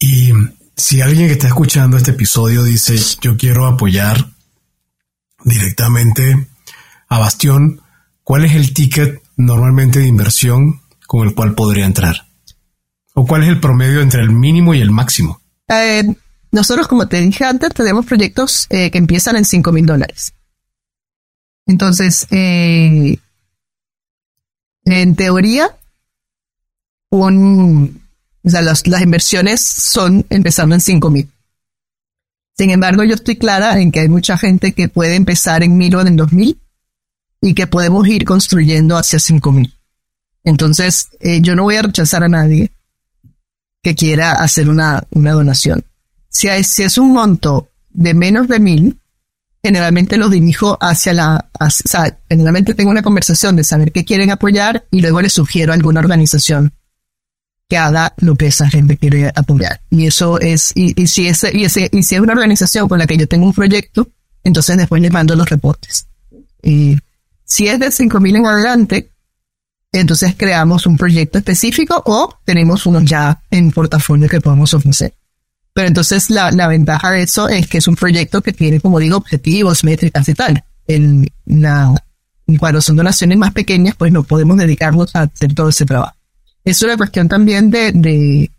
Y 0.00 0.32
si 0.76 1.00
alguien 1.02 1.28
que 1.28 1.34
está 1.34 1.46
escuchando 1.46 1.96
este 1.96 2.10
episodio 2.10 2.64
dice, 2.64 2.96
yo 3.20 3.36
quiero 3.36 3.66
apoyar 3.66 4.26
directamente 5.44 6.48
a 7.06 7.20
Bastión, 7.20 7.80
¿cuál 8.24 8.44
es 8.44 8.56
el 8.56 8.74
ticket 8.74 9.22
normalmente 9.36 10.00
de 10.00 10.08
inversión 10.08 10.80
con 11.06 11.28
el 11.28 11.32
cual 11.32 11.54
podría 11.54 11.86
entrar? 11.86 12.25
¿O 13.18 13.26
cuál 13.26 13.44
es 13.44 13.48
el 13.48 13.60
promedio 13.60 14.02
entre 14.02 14.20
el 14.20 14.30
mínimo 14.30 14.74
y 14.74 14.80
el 14.82 14.90
máximo? 14.90 15.40
Eh, 15.68 16.04
nosotros, 16.52 16.86
como 16.86 17.08
te 17.08 17.18
dije 17.18 17.46
antes, 17.46 17.70
tenemos 17.70 18.04
proyectos 18.04 18.66
eh, 18.68 18.90
que 18.90 18.98
empiezan 18.98 19.36
en 19.36 19.46
5 19.46 19.72
mil 19.72 19.86
dólares. 19.86 20.34
Entonces, 21.66 22.26
eh, 22.30 23.18
en 24.84 25.16
teoría, 25.16 25.74
o 27.08 27.30
sea, 28.44 28.60
las, 28.60 28.84
inversiones 28.84 29.62
son 29.62 30.26
empezando 30.28 30.74
en 30.74 30.82
5 30.82 31.08
mil. 31.08 31.30
Sin 32.58 32.68
embargo, 32.68 33.02
yo 33.02 33.14
estoy 33.14 33.36
clara 33.36 33.80
en 33.80 33.92
que 33.92 34.00
hay 34.00 34.10
mucha 34.10 34.36
gente 34.36 34.72
que 34.72 34.90
puede 34.90 35.14
empezar 35.14 35.62
en 35.62 35.78
mil 35.78 35.94
o 35.96 36.02
en 36.02 36.16
2000 36.16 36.60
y 37.40 37.54
que 37.54 37.66
podemos 37.66 38.06
ir 38.08 38.26
construyendo 38.26 38.98
hacia 38.98 39.18
5 39.18 39.52
mil. 39.52 39.74
Entonces, 40.44 41.08
eh, 41.20 41.40
yo 41.40 41.56
no 41.56 41.62
voy 41.62 41.76
a 41.76 41.82
rechazar 41.82 42.22
a 42.22 42.28
nadie 42.28 42.75
que 43.86 43.94
quiera 43.94 44.32
hacer 44.32 44.68
una, 44.68 45.06
una 45.10 45.30
donación. 45.30 45.84
Si, 46.28 46.48
si 46.64 46.82
es 46.82 46.98
un 46.98 47.12
monto 47.12 47.70
de 47.90 48.14
menos 48.14 48.48
de 48.48 48.58
mil, 48.58 48.98
generalmente 49.62 50.16
lo 50.16 50.28
dirijo 50.28 50.76
hacia 50.80 51.12
la, 51.12 51.50
o 51.60 51.70
sea, 51.70 52.18
generalmente 52.28 52.74
tengo 52.74 52.90
una 52.90 53.04
conversación 53.04 53.54
de 53.54 53.62
saber 53.62 53.92
qué 53.92 54.04
quieren 54.04 54.32
apoyar 54.32 54.88
y 54.90 55.02
luego 55.02 55.22
les 55.22 55.34
sugiero 55.34 55.72
alguna 55.72 56.00
organización 56.00 56.72
que 57.68 57.76
haga 57.76 58.12
lo 58.16 58.34
que 58.34 58.48
esa 58.48 58.68
gente 58.68 58.96
quiere 58.96 59.30
apoyar. 59.32 59.80
Y 59.88 60.08
eso 60.08 60.40
es, 60.40 60.72
y, 60.74 61.06
si 61.06 61.28
es, 61.28 61.46
y, 61.52 61.64
ese, 61.64 61.88
y 61.92 62.02
si 62.02 62.16
es 62.16 62.20
una 62.20 62.32
organización 62.32 62.88
con 62.88 62.98
la 62.98 63.06
que 63.06 63.16
yo 63.16 63.28
tengo 63.28 63.46
un 63.46 63.54
proyecto, 63.54 64.08
entonces 64.42 64.76
después 64.78 65.00
les 65.00 65.12
mando 65.12 65.36
los 65.36 65.48
reportes. 65.48 66.08
Y 66.60 66.98
si 67.44 67.68
es 67.68 67.78
de 67.78 67.86
5.000 67.86 68.36
en 68.36 68.46
adelante, 68.46 69.12
entonces 69.92 70.34
creamos 70.36 70.86
un 70.86 70.96
proyecto 70.96 71.38
específico 71.38 72.02
o 72.04 72.38
tenemos 72.44 72.86
unos 72.86 73.04
ya 73.04 73.40
en 73.50 73.70
portafolio 73.70 74.28
que 74.28 74.40
podemos 74.40 74.74
ofrecer. 74.74 75.14
Pero 75.72 75.88
entonces 75.88 76.30
la, 76.30 76.50
la 76.50 76.68
ventaja 76.68 77.10
de 77.10 77.22
eso 77.22 77.48
es 77.48 77.66
que 77.66 77.78
es 77.78 77.88
un 77.88 77.96
proyecto 77.96 78.42
que 78.42 78.52
tiene, 78.52 78.80
como 78.80 78.98
digo, 78.98 79.16
objetivos, 79.16 79.84
métricas 79.84 80.28
y 80.28 80.34
tal. 80.34 80.64
En 80.88 81.26
la, 81.44 81.94
cuando 82.58 82.80
son 82.80 82.96
donaciones 82.96 83.36
más 83.36 83.52
pequeñas, 83.52 83.94
pues 83.96 84.12
no 84.12 84.22
podemos 84.22 84.56
dedicarnos 84.56 85.14
a 85.14 85.22
hacer 85.22 85.54
todo 85.54 85.68
ese 85.68 85.84
trabajo 85.84 86.16
es 86.66 86.82
una 86.82 86.96
cuestión 86.96 87.28
también 87.28 87.70
de, 87.70 87.92
de, 87.92 88.50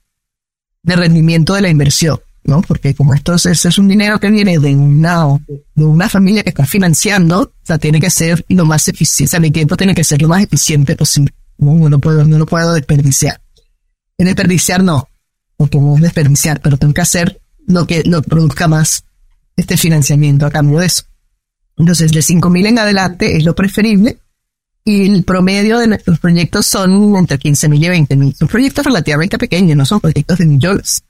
rendimiento 0.95 1.53
de 1.53 1.61
la 1.61 1.69
inversión, 1.69 2.19
¿no? 2.47 2.61
Porque 2.61 2.95
como 2.95 3.13
esto 3.13 3.35
es, 3.35 3.77
un 3.77 3.87
dinero 3.87 4.19
que 4.19 4.31
viene 4.31 4.57
de 4.57 4.73
una, 4.73 5.37
de 5.75 5.85
una 5.85 6.09
familia 6.09 6.43
que 6.43 6.49
está 6.49 6.65
financiando, 6.65 7.41
o 7.41 7.51
sea, 7.61 7.77
tiene 7.77 7.99
que 7.99 8.09
ser 8.09 8.43
lo 8.49 8.65
más 8.65 8.87
eficiente, 8.87 9.29
o 9.29 9.31
sea, 9.31 9.39
mi 9.39 9.51
tiempo 9.51 9.77
tiene 9.77 9.93
que 9.93 10.03
ser 10.03 10.21
lo 10.21 10.29
más 10.29 10.41
eficiente 10.41 10.95
posible. 10.95 11.33
No, 11.57 11.89
no, 11.89 11.99
puedo, 11.99 12.23
no 12.23 12.37
lo 12.37 12.45
puedo 12.45 12.73
desperdiciar. 12.73 13.41
En 14.17 14.25
desperdiciar 14.25 14.81
no, 14.81 15.09
porque 15.57 15.77
no 15.77 15.95
es 15.95 16.01
desperdiciar, 16.01 16.61
pero 16.61 16.77
tengo 16.77 16.93
que 16.93 17.01
hacer 17.01 17.39
lo 17.67 17.85
que 17.85 18.03
lo 18.05 18.21
produzca 18.21 18.67
más 18.67 19.03
este 19.57 19.75
financiamiento 19.75 20.45
a 20.45 20.51
cambio 20.51 20.79
de 20.79 20.85
eso. 20.85 21.03
Entonces, 21.75 22.11
de 22.11 22.21
5.000 22.21 22.67
en 22.67 22.79
adelante 22.79 23.35
es 23.35 23.43
lo 23.43 23.53
preferible 23.53 24.17
y 24.85 25.05
el 25.11 25.23
promedio 25.25 25.79
de 25.79 25.87
nuestros 25.87 26.17
proyectos 26.17 26.65
son 26.65 27.15
entre 27.17 27.37
15 27.37 27.67
mil 27.67 27.83
y 27.83 27.89
20 27.89 28.15
mil. 28.15 28.33
Son 28.33 28.47
proyectos 28.47 28.85
relativamente 28.85 29.37
pequeños, 29.37 29.75
no 29.75 29.85
son 29.85 29.99
proyectos 29.99 30.37
de 30.37 30.45
millones. 30.45 31.03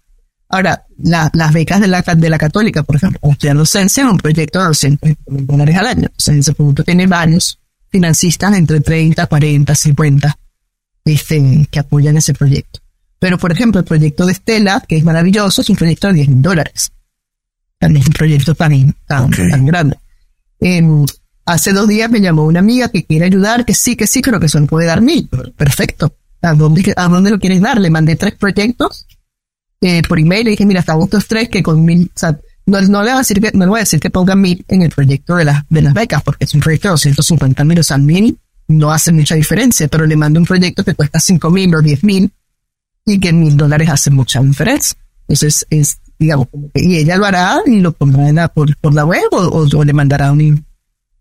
Ahora, 0.50 0.86
las 0.98 1.54
becas 1.54 1.82
de 1.82 1.88
la, 1.88 2.02
de 2.02 2.30
la 2.30 2.38
católica, 2.38 2.84
por 2.84 2.96
ejemplo, 2.96 3.20
estudiar 3.32 3.58
docencia 3.58 4.10
un 4.10 4.18
proyecto 4.18 4.60
de 4.60 4.68
200 4.68 5.10
mil 5.28 5.46
dólares 5.46 5.76
al 5.78 5.88
año. 5.88 6.08
O 6.10 6.22
sea, 6.22 6.36
ese 6.36 6.54
producto 6.54 6.84
tiene 6.84 7.06
varios 7.06 7.60
financistas 7.90 8.56
entre 8.56 8.80
30, 8.80 9.26
40, 9.28 9.76
50 9.76 10.38
este, 11.06 11.68
que 11.70 11.80
apoyan 11.80 12.18
ese 12.18 12.34
proyecto. 12.34 12.80
Pero, 13.20 13.38
por 13.38 13.52
ejemplo, 13.52 13.80
el 13.80 13.86
proyecto 13.86 14.26
de 14.26 14.34
Estela, 14.34 14.84
que 14.88 14.98
es 14.98 15.04
maravilloso, 15.04 15.62
es 15.62 15.70
un 15.70 15.76
proyecto 15.76 16.08
de 16.08 16.14
10 16.14 16.30
mil 16.30 16.42
dólares. 16.42 16.92
También 17.80 18.02
es 18.02 18.08
un 18.08 18.14
proyecto 18.14 18.56
tan, 18.56 18.96
tan, 19.06 19.30
tan 19.32 19.66
grande. 19.66 19.98
Eh, 20.60 20.82
Hace 21.48 21.72
dos 21.72 21.88
días 21.88 22.12
me 22.12 22.20
llamó 22.20 22.44
una 22.44 22.60
amiga 22.60 22.90
que 22.90 23.06
quiere 23.06 23.24
ayudar, 23.24 23.64
que 23.64 23.74
sí, 23.74 23.96
que 23.96 24.06
sí, 24.06 24.22
creo 24.22 24.38
que 24.38 24.48
eso 24.48 24.60
no 24.60 24.68
puede 24.68 24.86
dar 24.86 25.00
mil. 25.00 25.30
Perfecto. 25.56 26.14
¿A 26.42 26.54
dónde, 26.54 26.94
¿A 26.98 27.08
dónde 27.08 27.32
lo 27.32 27.40
quieres 27.40 27.62
dar? 27.62 27.80
Le 27.80 27.90
mandé 27.90 28.18
tres 28.18 28.36
proyectos 28.36 29.07
eh, 29.82 30.02
por 30.08 30.20
email. 30.20 30.46
Le 30.46 30.52
dije, 30.52 30.66
mira, 30.66 30.80
hasta 30.80 30.98
estos 30.98 31.28
tres 31.28 31.50
que 31.50 31.64
con 31.64 31.84
mil, 31.84 32.12
o 32.16 32.20
sea, 32.20 32.38
no, 32.66 32.82
no, 32.82 33.04
le 33.04 33.12
voy 33.12 33.16
a 33.16 33.18
decir 33.20 33.40
que, 33.40 33.52
no 33.54 33.66
le 33.66 33.70
voy 33.70 33.80
a 33.80 33.84
decir 33.84 34.00
que 34.00 34.10
pongan 34.10 34.42
mil 34.42 34.64
en 34.68 34.82
el 34.82 34.90
proyecto 34.90 35.36
de, 35.36 35.46
las 35.46 35.64
de 35.70 35.82
las 35.82 35.94
becas, 35.94 36.22
porque 36.24 36.46
es 36.46 36.54
un 36.54 36.60
proyecto 36.60 36.90
de 36.90 36.94
250 36.94 37.64
mil, 37.64 37.80
o 37.80 37.84
sea, 37.84 37.98
mil 37.98 38.38
no 38.68 38.92
hace 38.92 39.12
mucha 39.12 39.36
diferencia, 39.36 39.88
pero 39.88 40.06
le 40.06 40.16
mando 40.16 40.40
un 40.40 40.46
proyecto 40.46 40.84
que 40.84 40.94
cuesta 40.94 41.20
cinco 41.20 41.50
mil 41.50 41.74
o 41.74 41.82
diez 41.82 42.04
mil 42.04 42.32
y 43.06 43.20
que 43.20 43.32
mil 43.32 43.56
dólares 43.56 43.90
hace 43.90 44.12
mucha 44.12 44.42
diferencia. 44.42 44.98
Entonces, 45.22 45.66
es, 45.70 46.00
digamos, 46.20 46.48
y 46.74 46.98
ella 46.98 47.18
lo 47.18 47.26
hará 47.26 47.60
y 47.66 47.80
lo 47.80 47.94
pondrá 47.94 48.48
por, 48.50 48.76
por 48.78 48.94
la 48.94 49.06
web 49.06 49.28
o, 49.32 49.68
o, 49.74 49.84
le 49.84 49.94
mandará 49.94 50.32
un, 50.32 50.66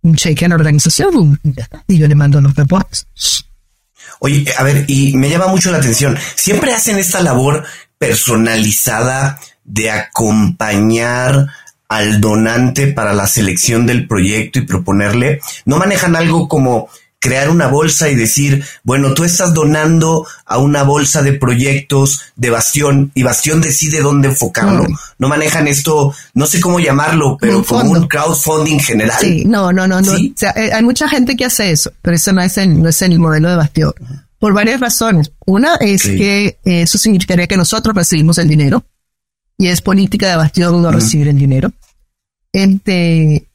un 0.02 0.16
cheque 0.16 0.46
a 0.46 0.48
la 0.48 0.54
organización 0.56 1.40
y 1.86 1.98
yo 1.98 2.08
le 2.08 2.14
mando 2.14 2.40
los 2.40 2.54
reportes. 2.54 3.06
Oye, 4.20 4.44
a 4.56 4.62
ver, 4.62 4.84
y 4.88 5.16
me 5.16 5.28
llama 5.28 5.48
mucho 5.48 5.70
la 5.70 5.78
atención, 5.78 6.16
siempre 6.34 6.72
hacen 6.72 6.98
esta 6.98 7.20
labor 7.20 7.64
personalizada 7.98 9.38
de 9.64 9.90
acompañar 9.90 11.48
al 11.88 12.20
donante 12.20 12.88
para 12.88 13.12
la 13.14 13.26
selección 13.26 13.86
del 13.86 14.06
proyecto 14.08 14.58
y 14.58 14.66
proponerle, 14.66 15.40
no 15.64 15.78
manejan 15.78 16.16
algo 16.16 16.48
como 16.48 16.88
crear 17.18 17.48
una 17.48 17.66
bolsa 17.66 18.08
y 18.08 18.14
decir, 18.14 18.64
bueno, 18.84 19.14
tú 19.14 19.24
estás 19.24 19.54
donando 19.54 20.26
a 20.44 20.58
una 20.58 20.82
bolsa 20.82 21.22
de 21.22 21.32
proyectos 21.32 22.20
de 22.36 22.50
Bastión 22.50 23.10
y 23.14 23.22
Bastión 23.22 23.60
decide 23.60 24.00
dónde 24.00 24.28
enfocarlo. 24.28 24.84
Mm. 24.84 24.96
No 25.18 25.28
manejan 25.28 25.66
esto, 25.66 26.14
no 26.34 26.46
sé 26.46 26.60
cómo 26.60 26.78
llamarlo, 26.78 27.36
pero 27.40 27.64
como 27.64 27.90
un 27.90 28.06
crowdfunding 28.06 28.78
general. 28.78 29.18
Sí, 29.20 29.44
no, 29.44 29.72
no, 29.72 29.88
no, 29.88 30.00
no. 30.00 30.12
O 30.12 30.18
sea, 30.36 30.52
eh, 30.56 30.70
hay 30.72 30.84
mucha 30.84 31.08
gente 31.08 31.36
que 31.36 31.46
hace 31.46 31.70
eso, 31.70 31.90
pero 32.02 32.16
eso 32.16 32.32
no 32.32 32.42
es 32.42 32.58
el, 32.58 32.80
no 32.80 32.88
es 32.88 33.02
el 33.02 33.18
modelo 33.18 33.50
de 33.50 33.56
Bastión. 33.56 33.94
Por 34.38 34.52
varias 34.52 34.80
razones. 34.80 35.32
Una 35.46 35.76
es 35.76 36.02
que 36.02 36.58
eso 36.64 36.98
significaría 36.98 37.46
que 37.46 37.56
nosotros 37.56 37.94
recibimos 37.94 38.38
el 38.38 38.48
dinero 38.48 38.84
y 39.58 39.68
es 39.68 39.80
política 39.80 40.28
de 40.28 40.36
Bastión 40.36 40.82
no 40.82 40.90
recibir 40.90 41.28
el 41.28 41.38
dinero. 41.38 41.72
Este, 42.52 43.48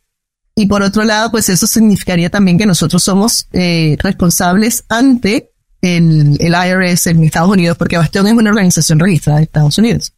Y 0.55 0.65
por 0.65 0.81
otro 0.81 1.03
lado, 1.03 1.31
pues 1.31 1.49
eso 1.49 1.67
significaría 1.67 2.29
también 2.29 2.57
que 2.57 2.65
nosotros 2.65 3.03
somos 3.03 3.47
eh, 3.53 3.95
responsables 3.99 4.83
ante 4.89 5.51
el, 5.81 6.37
el 6.39 6.53
IRS 6.53 7.07
en 7.07 7.23
Estados 7.23 7.49
Unidos, 7.49 7.77
porque 7.77 7.97
Bastión 7.97 8.27
es 8.27 8.33
una 8.33 8.49
organización 8.49 8.99
registrada 8.99 9.39
en 9.39 9.43
Estados 9.43 9.77
Unidos. 9.77 10.13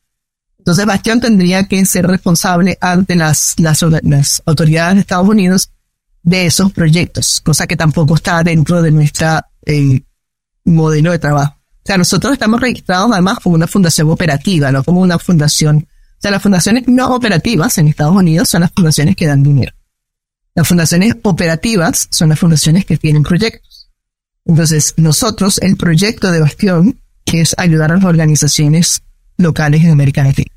Entonces, 0.58 0.86
Bastión 0.86 1.20
tendría 1.20 1.66
que 1.68 1.86
ser 1.86 2.08
responsable 2.08 2.78
ante 2.80 3.16
las, 3.16 3.56
las, 3.58 3.82
las 4.02 4.42
autoridades 4.46 4.96
de 4.96 5.02
Estados 5.02 5.28
Unidos 5.28 5.70
de 6.24 6.46
esos 6.46 6.72
proyectos, 6.72 7.42
cosa 7.42 7.68
que 7.68 7.76
tampoco 7.76 8.16
está 8.16 8.44
dentro 8.44 8.82
de 8.82 8.92
nuestra 8.92 9.50
eh, 9.66 10.02
modelo 10.66 11.12
de 11.12 11.20
trabajo. 11.20 11.56
O 11.56 11.86
sea, 11.86 11.98
nosotros 11.98 12.34
estamos 12.34 12.62
registrados 12.62 13.12
además 13.12 13.40
como 13.40 13.56
una 13.56 13.68
fundación 13.68 14.10
operativa, 14.10 14.72
no 14.72 14.84
como 14.84 15.02
una 15.02 15.20
fundación. 15.20 15.78
O 15.78 16.22
sea, 16.22 16.32
las 16.32 16.42
fundaciones 16.42 16.88
no 16.88 17.14
operativas 17.14 17.78
en 17.78 17.88
Estados 17.88 18.16
Unidos 18.16 18.50
son 18.50 18.62
las 18.62 18.72
fundaciones 18.72 19.16
que 19.16 19.28
dan 19.28 19.44
dinero. 19.44 19.74
Las 20.56 20.68
fundaciones 20.68 21.16
operativas 21.24 22.08
son 22.12 22.30
las 22.30 22.40
fundaciones 22.40 22.86
que 22.86 22.98
tienen 22.98 23.24
proyectos. 23.24 23.90
Entonces, 24.46 24.94
nosotros, 24.98 25.60
el 25.62 25.78
proyecto 25.78 26.32
de 26.32 26.40
Bastión, 26.40 27.00
es 27.34 27.56
ayudar 27.58 27.92
a 27.92 27.96
las 27.96 28.06
organizaciones 28.06 29.04
locales 29.38 29.84
en 29.84 29.92
América 29.92 30.24
Latina. 30.24 30.52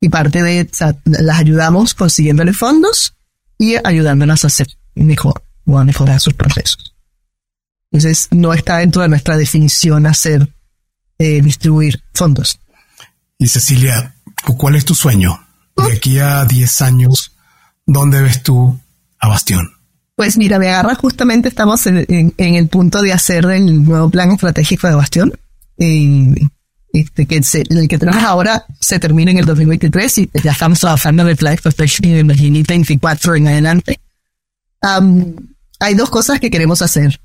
Y 0.00 0.08
parte 0.08 0.42
de, 0.42 0.68
las 1.04 1.38
ayudamos 1.38 1.94
consiguiéndole 1.94 2.52
fondos 2.52 3.14
y 3.58 3.76
ayudándolas 3.82 4.44
a 4.44 4.46
hacer 4.46 4.68
mejor 4.94 5.42
o 5.66 5.78
a 5.78 5.84
mejorar 5.84 6.20
sus 6.20 6.34
procesos. 6.34 6.94
Entonces, 7.90 8.28
no 8.30 8.52
está 8.52 8.78
dentro 8.78 9.02
de 9.02 9.08
nuestra 9.08 9.36
definición 9.36 10.06
hacer, 10.06 10.52
eh, 11.18 11.40
distribuir 11.40 12.02
fondos. 12.14 12.60
Y 13.38 13.48
Cecilia, 13.48 14.14
¿cuál 14.56 14.76
es 14.76 14.84
tu 14.84 14.94
sueño? 14.94 15.46
De 15.76 15.92
aquí 15.92 16.18
a 16.18 16.44
10 16.44 16.82
años, 16.82 17.32
¿dónde 17.86 18.20
ves 18.20 18.42
tú 18.42 18.78
a 19.20 19.28
Bastión? 19.28 19.70
Pues 20.16 20.36
mira, 20.36 20.58
me 20.58 20.68
agarra 20.68 20.96
justamente, 20.96 21.48
estamos 21.48 21.86
en, 21.86 22.34
el 22.36 22.68
punto 22.68 23.00
de 23.00 23.12
hacer 23.12 23.44
el 23.44 23.84
nuevo 23.84 24.10
plan 24.10 24.32
estratégico 24.32 24.88
de 24.88 24.94
Bastión. 24.96 25.32
este, 25.78 27.26
que 27.26 27.40
el 27.70 27.88
que 27.88 27.98
tenemos 27.98 28.24
ahora 28.24 28.66
se 28.80 28.98
termina 28.98 29.30
en 29.30 29.38
el 29.38 29.44
2023 29.44 30.18
y 30.18 30.30
ya 30.42 30.50
estamos 30.50 30.80
trabajando 30.80 31.22
en 31.22 31.28
el 31.28 31.36
plan 31.36 31.54
estratégico 31.54 32.08
en 32.08 32.16
el 32.16 32.26
2024 32.26 33.36
en 33.36 33.46
adelante. 33.46 34.00
hay 34.82 35.94
dos 35.94 36.10
cosas 36.10 36.40
que 36.40 36.50
queremos 36.50 36.82
hacer 36.82 37.20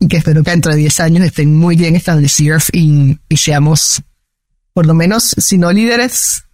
y 0.00 0.08
que 0.08 0.16
espero 0.16 0.42
que 0.42 0.50
dentro 0.50 0.72
de 0.72 0.78
10 0.78 1.00
años 1.00 1.24
estén 1.24 1.54
muy 1.54 1.76
bien 1.76 1.94
establecidos 1.94 2.70
y, 2.72 3.18
seamos, 3.36 4.02
por 4.72 4.86
lo 4.86 4.94
menos, 4.94 5.34
si 5.36 5.58
no 5.58 5.70
líderes, 5.70 6.44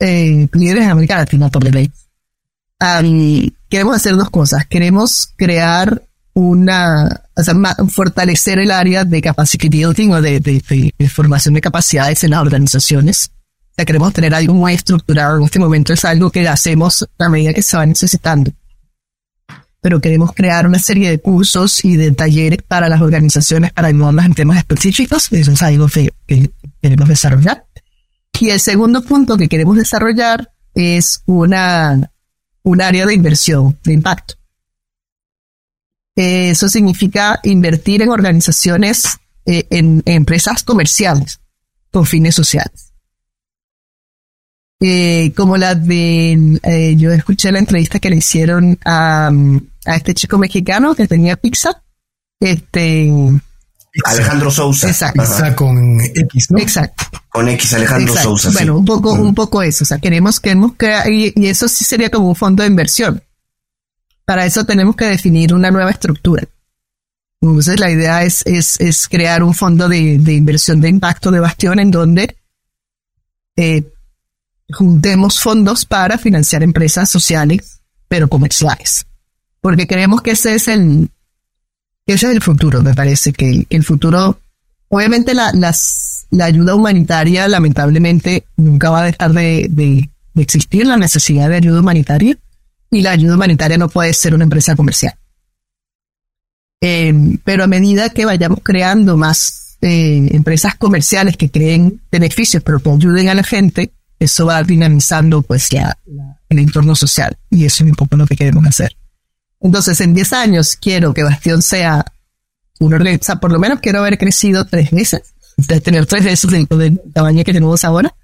eh, 0.00 0.48
líderes 0.52 0.84
en 0.84 0.90
América 0.90 1.16
Latina 1.16 1.48
por 1.48 1.62
ley. 1.64 1.90
queremos 3.70 3.96
hacer 3.96 4.16
dos 4.16 4.28
cosas. 4.28 4.66
Queremos 4.66 5.32
crear 5.36 6.02
una, 6.34 7.22
o 7.36 7.42
sea, 7.42 7.54
fortalecer 7.88 8.58
el 8.58 8.72
área 8.72 9.04
de 9.04 9.22
capacity 9.22 9.68
building 9.68 10.10
o 10.10 10.20
de, 10.20 10.40
de, 10.40 11.08
formación 11.08 11.54
de 11.54 11.60
capacidades 11.60 12.24
en 12.24 12.32
las 12.32 12.40
organizaciones. 12.40 13.30
O 13.70 13.74
sea, 13.76 13.84
queremos 13.84 14.12
tener 14.12 14.34
algo 14.34 14.52
muy 14.52 14.74
estructurado. 14.74 15.38
En 15.38 15.44
este 15.44 15.60
momento 15.60 15.92
es 15.92 16.04
algo 16.04 16.30
que 16.30 16.46
hacemos 16.48 17.08
a 17.18 17.28
medida 17.28 17.54
que 17.54 17.62
se 17.62 17.76
va 17.76 17.86
necesitando 17.86 18.50
pero 19.86 20.00
queremos 20.00 20.32
crear 20.32 20.66
una 20.66 20.80
serie 20.80 21.08
de 21.08 21.20
cursos 21.20 21.84
y 21.84 21.96
de 21.96 22.10
talleres 22.10 22.60
para 22.60 22.88
las 22.88 23.00
organizaciones 23.00 23.72
para 23.72 23.86
ayudarlas 23.86 24.26
en 24.26 24.34
temas 24.34 24.58
específicos. 24.58 25.30
Eso 25.30 25.52
es 25.52 25.62
algo 25.62 25.86
que, 25.86 26.10
queremos 26.82 27.08
desarrollar. 27.08 27.64
Y 28.40 28.50
el 28.50 28.58
segundo 28.58 29.04
punto 29.04 29.36
que 29.36 29.48
queremos 29.48 29.76
desarrollar 29.76 30.50
es 30.74 31.22
una, 31.26 32.10
un 32.64 32.82
área 32.82 33.06
de 33.06 33.14
inversión, 33.14 33.78
de 33.84 33.92
impacto. 33.92 34.34
Eso 36.16 36.68
significa 36.68 37.38
invertir 37.44 38.02
en 38.02 38.08
organizaciones, 38.08 39.20
eh, 39.44 39.68
en, 39.70 40.02
empresas 40.04 40.64
comerciales 40.64 41.38
con 41.92 42.06
fines 42.06 42.34
sociales. 42.34 42.92
Eh, 44.80 45.32
como 45.36 45.56
la 45.56 45.76
de, 45.76 46.58
eh, 46.64 46.96
yo 46.96 47.12
escuché 47.12 47.50
la 47.50 47.60
entrevista 47.60 47.98
que 47.98 48.10
le 48.10 48.16
hicieron 48.16 48.78
a, 48.84 49.30
a 49.86 49.96
este 49.96 50.14
chico 50.14 50.38
mexicano 50.38 50.94
que 50.94 51.06
tenía 51.06 51.36
pizza. 51.36 51.82
Este. 52.40 53.10
Alejandro 54.04 54.50
Sousa. 54.50 54.88
Exacto. 54.88 55.22
con 55.56 56.00
X, 56.00 56.50
¿no? 56.50 56.58
Exacto. 56.58 57.04
Con 57.30 57.48
X, 57.48 57.74
Alejandro 57.74 58.14
Sousa. 58.14 58.50
Bueno, 58.52 58.78
un 58.78 58.84
poco, 58.84 59.12
un 59.14 59.34
poco 59.34 59.62
eso. 59.62 59.84
O 59.84 59.86
sea, 59.86 59.98
queremos, 59.98 60.38
queremos 60.40 60.72
crear, 60.76 61.10
y, 61.10 61.32
y, 61.34 61.46
eso 61.46 61.66
sí 61.68 61.84
sería 61.84 62.10
como 62.10 62.28
un 62.28 62.36
fondo 62.36 62.62
de 62.62 62.68
inversión. 62.68 63.22
Para 64.24 64.44
eso 64.44 64.64
tenemos 64.64 64.96
que 64.96 65.06
definir 65.06 65.54
una 65.54 65.70
nueva 65.70 65.90
estructura. 65.90 66.44
Entonces, 67.40 67.80
la 67.80 67.90
idea 67.90 68.22
es, 68.22 68.42
es, 68.44 68.78
es 68.80 69.08
crear 69.08 69.42
un 69.42 69.54
fondo 69.54 69.88
de, 69.88 70.18
de 70.18 70.32
inversión 70.34 70.80
de 70.80 70.88
impacto 70.88 71.30
de 71.30 71.40
Bastión 71.40 71.78
en 71.78 71.90
donde 71.90 72.36
eh, 73.56 73.84
juntemos 74.70 75.40
fondos 75.40 75.84
para 75.86 76.18
financiar 76.18 76.62
empresas 76.62 77.08
sociales, 77.08 77.80
pero 78.08 78.28
comerciales 78.28 79.06
porque 79.66 79.88
creemos 79.88 80.22
que 80.22 80.30
ese 80.30 80.54
es 80.54 80.68
el, 80.68 81.10
ese 82.06 82.28
es 82.28 82.32
el 82.36 82.40
futuro, 82.40 82.82
me 82.84 82.94
parece 82.94 83.32
que, 83.32 83.66
el 83.68 83.82
futuro, 83.82 84.38
obviamente 84.86 85.34
la, 85.34 85.50
la 85.52 86.44
ayuda 86.44 86.76
humanitaria 86.76 87.48
lamentablemente 87.48 88.44
nunca 88.56 88.90
va 88.90 89.00
a 89.00 89.06
dejar 89.06 89.32
de, 89.32 89.66
de, 89.68 90.08
existir 90.40 90.86
la 90.86 90.96
necesidad 90.96 91.48
de 91.48 91.56
ayuda 91.56 91.80
humanitaria 91.80 92.38
y 92.92 93.02
la 93.02 93.10
ayuda 93.10 93.34
humanitaria 93.34 93.76
no 93.76 93.88
puede 93.88 94.14
ser 94.14 94.36
una 94.36 94.44
empresa 94.44 94.76
comercial. 94.76 95.14
Eh, 96.80 97.12
pero 97.42 97.64
a 97.64 97.66
medida 97.66 98.10
que 98.10 98.24
vayamos 98.24 98.60
creando 98.62 99.16
más 99.16 99.78
eh, 99.80 100.28
empresas 100.30 100.76
comerciales 100.76 101.36
que 101.36 101.50
creen 101.50 102.00
beneficios, 102.12 102.62
pero 102.62 102.78
que 102.78 102.88
ayuden 102.88 103.30
a 103.30 103.34
la 103.34 103.42
gente, 103.42 103.90
eso 104.20 104.46
va 104.46 104.62
dinamizando 104.62 105.42
pues 105.42 105.68
ya 105.70 105.98
el 106.48 106.60
entorno 106.60 106.94
social 106.94 107.36
y 107.50 107.64
eso 107.64 107.82
es 107.82 107.90
un 107.90 107.96
poco 107.96 108.14
lo 108.14 108.28
que 108.28 108.36
queremos 108.36 108.64
hacer. 108.64 108.96
Entonces, 109.66 110.00
en 110.00 110.14
10 110.14 110.32
años 110.32 110.76
quiero 110.80 111.12
que 111.12 111.24
Bastión 111.24 111.60
sea 111.60 112.04
una 112.78 112.96
organización, 112.96 113.40
por 113.40 113.52
lo 113.52 113.58
menos 113.58 113.80
quiero 113.80 113.98
haber 113.98 114.16
crecido 114.16 114.64
tres 114.64 114.90
veces, 114.90 115.22
de 115.56 115.80
tener 115.80 116.06
tres 116.06 116.24
veces 116.24 116.52
el, 116.52 117.00
tamaño 117.12 117.42
que 117.42 117.52
tenemos 117.52 117.84
ahora, 117.84 118.14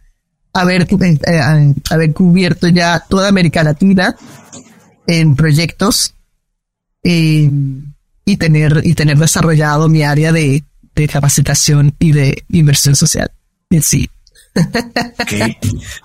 haber, 0.52 0.86
eh, 0.90 1.74
haber 1.90 2.12
cubierto 2.12 2.68
ya 2.68 3.04
toda 3.08 3.28
América 3.28 3.64
Latina 3.64 4.14
en 5.06 5.34
proyectos 5.34 6.14
eh, 7.02 7.50
y 8.24 8.36
tener 8.36 8.80
y 8.84 8.94
tener 8.94 9.18
desarrollado 9.18 9.88
mi 9.88 10.04
área 10.04 10.30
de, 10.30 10.62
de 10.94 11.08
capacitación 11.08 11.94
y 11.98 12.12
de 12.12 12.44
inversión 12.50 12.94
social. 12.94 13.30
Sí. 13.80 14.08
Okay. 15.18 15.56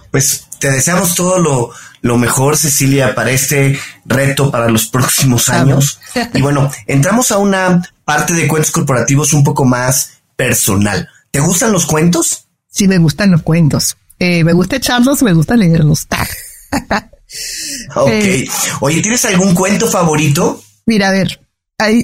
Pues 0.09 0.46
te 0.59 0.71
deseamos 0.71 1.15
todo 1.15 1.39
lo, 1.39 1.71
lo, 2.01 2.17
mejor, 2.17 2.57
Cecilia, 2.57 3.15
para 3.15 3.31
este 3.31 3.79
reto 4.05 4.51
para 4.51 4.69
los 4.69 4.87
próximos 4.87 5.49
años. 5.49 5.99
Y 6.33 6.41
bueno, 6.41 6.71
entramos 6.85 7.31
a 7.31 7.37
una 7.37 7.81
parte 8.05 8.33
de 8.33 8.47
cuentos 8.47 8.71
corporativos 8.71 9.33
un 9.33 9.43
poco 9.43 9.65
más 9.65 10.11
personal. 10.35 11.09
¿Te 11.31 11.39
gustan 11.39 11.71
los 11.71 11.85
cuentos? 11.85 12.47
Sí, 12.69 12.87
me 12.87 12.97
gustan 12.97 13.31
los 13.31 13.41
cuentos. 13.41 13.97
Eh, 14.19 14.43
me 14.43 14.53
gusta 14.53 14.77
echarlos, 14.77 15.21
me 15.23 15.33
gusta 15.33 15.55
leerlos. 15.55 16.07
ok. 17.95 18.09
Eh, 18.09 18.47
Oye, 18.79 19.01
¿tienes 19.01 19.25
algún 19.25 19.53
cuento 19.53 19.87
favorito? 19.87 20.61
Mira, 20.85 21.09
a 21.09 21.11
ver, 21.11 21.39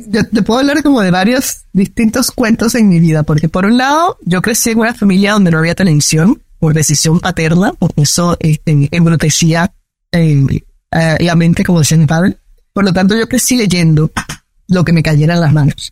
yo 0.07 0.27
te 0.27 0.43
puedo 0.43 0.59
hablar 0.59 0.83
como 0.83 1.01
de 1.01 1.09
varios 1.09 1.63
distintos 1.73 2.31
cuentos 2.31 2.75
en 2.75 2.89
mi 2.89 2.99
vida, 2.99 3.23
porque 3.23 3.49
por 3.49 3.65
un 3.65 3.77
lado, 3.77 4.17
yo 4.23 4.41
crecí 4.41 4.71
en 4.71 4.79
una 4.79 4.93
familia 4.93 5.33
donde 5.33 5.51
no 5.51 5.57
había 5.57 5.73
televisión 5.73 6.41
por 6.63 6.73
decisión 6.73 7.19
paterna, 7.19 7.73
porque 7.77 8.03
eso 8.03 8.37
este, 8.39 8.87
embrutecía 8.89 9.73
eh, 10.13 10.45
eh, 10.91 11.17
la 11.19 11.35
mente, 11.35 11.65
como 11.65 11.79
decía 11.79 11.97
mi 11.97 12.05
padre. 12.05 12.37
Por 12.71 12.85
lo 12.85 12.93
tanto, 12.93 13.17
yo 13.17 13.27
crecí 13.27 13.57
leyendo 13.57 14.09
lo 14.69 14.85
que 14.85 14.93
me 14.93 15.03
cayera 15.03 15.33
en 15.33 15.41
las 15.41 15.51
manos. 15.51 15.91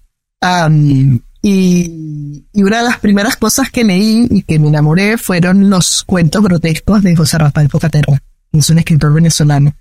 y, 1.42 2.46
y, 2.54 2.64
una 2.64 2.78
de 2.78 2.84
las 2.86 3.00
primeras 3.00 3.36
cosas 3.36 3.70
que 3.70 3.84
leí 3.84 4.26
y 4.32 4.44
que 4.44 4.60
me 4.60 4.70
enamoré 4.70 5.18
fueron 5.18 5.70
los 5.70 6.06
cuentos 6.06 6.42
grotescos 6.42 7.04
de 7.04 7.18
José 7.18 7.38
Rafael 7.38 7.68
Pocaterra, 7.68 8.24
es 8.54 8.70
un 8.70 8.80
escritor 8.80 9.14
venezolano. 9.14 9.76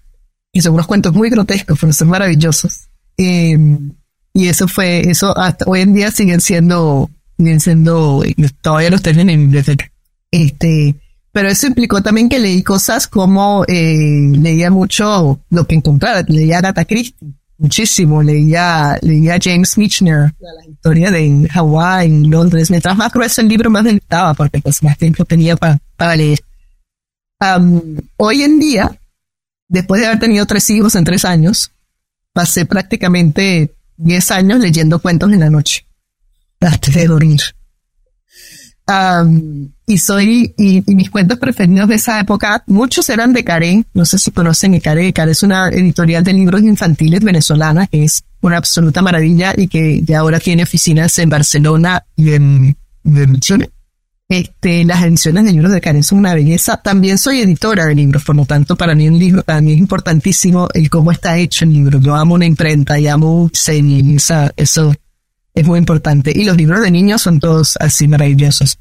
Son 0.54 0.74
unos 0.74 0.88
cuentos 0.88 1.14
muy 1.14 1.30
grotescos, 1.30 1.78
pero 1.80 1.92
son 1.92 2.08
maravillosos. 2.08 2.88
Em, 3.16 3.92
y 4.34 4.48
eso 4.48 4.66
fue, 4.66 5.08
eso 5.08 5.38
hasta 5.38 5.66
hoy 5.68 5.82
en 5.82 5.94
día 5.94 6.10
siguen 6.10 6.40
siendo, 6.40 7.08
siguen 7.38 7.60
siendo, 7.60 8.24
todavía 8.60 8.90
los 8.90 9.02
tienen 9.02 9.30
en 9.30 9.42
biblioteca. 9.42 9.89
Este, 10.30 10.94
pero 11.32 11.48
eso 11.48 11.66
implicó 11.66 12.02
también 12.02 12.28
que 12.28 12.38
leí 12.38 12.62
cosas 12.62 13.06
como, 13.06 13.64
eh, 13.66 14.32
leía 14.32 14.70
mucho 14.70 15.40
lo 15.50 15.66
que 15.66 15.74
encontrara, 15.74 16.24
leía 16.26 16.58
Agatha 16.58 16.84
Christie, 16.84 17.34
muchísimo, 17.58 18.22
leía, 18.22 18.98
leía 19.02 19.38
James 19.40 19.76
Michener, 19.76 20.34
la 20.40 20.70
historia 20.70 21.10
de 21.10 21.48
Hawái, 21.50 22.26
Londres. 22.26 22.70
Mientras 22.70 22.96
más 22.96 23.12
grueso 23.12 23.40
el 23.40 23.48
libro, 23.48 23.70
más 23.70 23.84
gustaba, 23.84 24.34
porque 24.34 24.60
pues 24.60 24.82
más 24.82 24.96
tiempo 24.96 25.24
tenía 25.24 25.56
para, 25.56 25.78
para 25.96 26.16
leer. 26.16 26.40
hoy 28.16 28.42
en 28.42 28.58
día, 28.58 28.98
después 29.68 30.00
de 30.00 30.06
haber 30.06 30.20
tenido 30.20 30.46
tres 30.46 30.68
hijos 30.70 30.94
en 30.94 31.04
tres 31.04 31.24
años, 31.24 31.70
pasé 32.32 32.64
prácticamente 32.64 33.74
10 33.96 34.30
años 34.30 34.60
leyendo 34.60 34.98
cuentos 34.98 35.32
en 35.32 35.40
la 35.40 35.50
noche 35.50 35.86
antes 36.60 36.94
de 36.94 37.06
dormir. 37.06 37.40
Y 39.90 39.98
soy, 39.98 40.54
y, 40.56 40.82
mis 40.86 41.10
cuentos 41.10 41.38
preferidos 41.38 41.88
de 41.88 41.96
esa 41.96 42.20
época, 42.20 42.62
muchos 42.66 43.08
eran 43.08 43.32
de 43.32 43.42
Karen, 43.42 43.84
no 43.92 44.04
sé 44.04 44.18
si 44.18 44.30
conocen 44.30 44.78
Karen, 44.78 45.12
Karen 45.12 45.32
es 45.32 45.42
una 45.42 45.68
editorial 45.68 46.22
de 46.22 46.32
libros 46.32 46.62
infantiles 46.62 47.22
venezolana, 47.22 47.86
que 47.88 48.04
es 48.04 48.22
una 48.40 48.56
absoluta 48.56 49.02
maravilla 49.02 49.52
y 49.56 49.66
que 49.66 50.00
ya 50.02 50.20
ahora 50.20 50.38
tiene 50.38 50.62
oficinas 50.62 51.18
en 51.18 51.28
Barcelona 51.28 52.04
y 52.16 52.32
en, 52.32 52.76
en 53.04 53.40
este, 54.28 54.84
las 54.84 55.02
ediciones 55.02 55.44
de 55.44 55.52
libros 55.52 55.72
de 55.72 55.80
Karen 55.80 56.04
son 56.04 56.18
una 56.18 56.34
belleza. 56.34 56.76
También 56.76 57.18
soy 57.18 57.40
editora 57.40 57.86
de 57.86 57.96
libros, 57.96 58.22
por 58.22 58.36
lo 58.36 58.44
tanto, 58.44 58.76
para 58.76 58.94
mí 58.94 59.08
un 59.08 59.18
libro, 59.18 59.42
para 59.42 59.58
es 59.58 59.76
importantísimo 59.76 60.68
el 60.72 60.88
cómo 60.88 61.10
está 61.10 61.36
hecho 61.36 61.64
el 61.64 61.72
libro. 61.72 61.98
Yo 61.98 62.14
amo 62.14 62.36
una 62.36 62.46
imprenta 62.46 62.96
y 63.00 63.08
amo 63.08 63.42
un 63.42 63.50
eso 64.56 64.94
es 65.52 65.66
muy 65.66 65.78
importante. 65.80 66.32
Y 66.32 66.44
los 66.44 66.56
libros 66.56 66.80
de 66.80 66.92
niños 66.92 67.22
son 67.22 67.40
todos 67.40 67.76
así 67.80 68.06
maravillosos. 68.06 68.78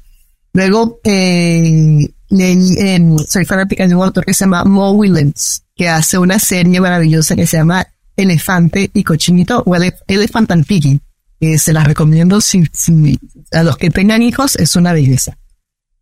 Luego, 0.52 1.00
eh, 1.04 2.08
leí, 2.28 3.16
soy 3.26 3.44
fanática 3.44 3.86
de 3.86 3.94
un 3.94 4.02
autor 4.02 4.24
que 4.24 4.34
se 4.34 4.44
llama 4.44 4.64
Mo 4.64 4.92
Willens, 4.92 5.64
que 5.74 5.88
hace 5.88 6.18
una 6.18 6.38
serie 6.38 6.80
maravillosa 6.80 7.36
que 7.36 7.46
se 7.46 7.56
llama 7.56 7.86
Elefante 8.16 8.90
y 8.92 9.04
Cochinito 9.04 9.62
o 9.64 9.74
Elephant 10.06 10.50
and 10.50 10.66
Piggy. 10.66 11.00
Que 11.38 11.58
se 11.58 11.72
las 11.72 11.86
recomiendo 11.86 12.40
si, 12.42 12.64
si, 12.72 13.18
a 13.52 13.62
los 13.62 13.78
que 13.78 13.88
tengan 13.88 14.20
hijos, 14.20 14.56
es 14.56 14.76
una 14.76 14.92
belleza 14.92 15.38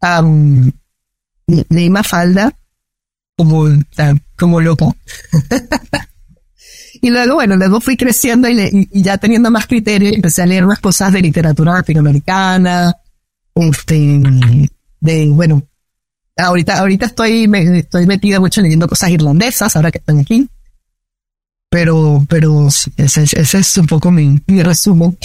um, 0.02 0.70
leí 1.46 1.90
Mafalda 1.90 2.52
como, 3.36 3.66
como 4.36 4.60
loco. 4.60 4.96
y 7.00 7.10
luego, 7.10 7.34
bueno, 7.34 7.56
luego 7.56 7.80
fui 7.80 7.96
creciendo 7.96 8.48
y, 8.48 8.88
ya 8.92 9.18
teniendo 9.18 9.50
más 9.50 9.66
criterio, 9.66 10.12
empecé 10.12 10.42
a 10.42 10.46
leer 10.46 10.66
más 10.66 10.80
cosas 10.80 11.12
de 11.12 11.22
literatura 11.22 11.74
latinoamericana, 11.74 12.94
este, 13.64 14.20
de, 15.00 15.26
bueno, 15.28 15.62
ahorita, 16.36 16.78
ahorita 16.78 17.06
estoy, 17.06 17.48
me, 17.48 17.78
estoy 17.78 18.06
metida 18.06 18.40
mucho 18.40 18.60
leyendo 18.60 18.88
cosas 18.88 19.10
irlandesas, 19.10 19.74
ahora 19.76 19.90
que 19.90 19.98
están 19.98 20.18
aquí. 20.18 20.48
Pero, 21.70 22.24
pero 22.28 22.68
ese, 22.96 23.22
ese 23.22 23.58
es 23.58 23.76
un 23.76 23.86
poco 23.86 24.10
mi, 24.10 24.40
mi 24.46 24.62
resumen. 24.62 25.18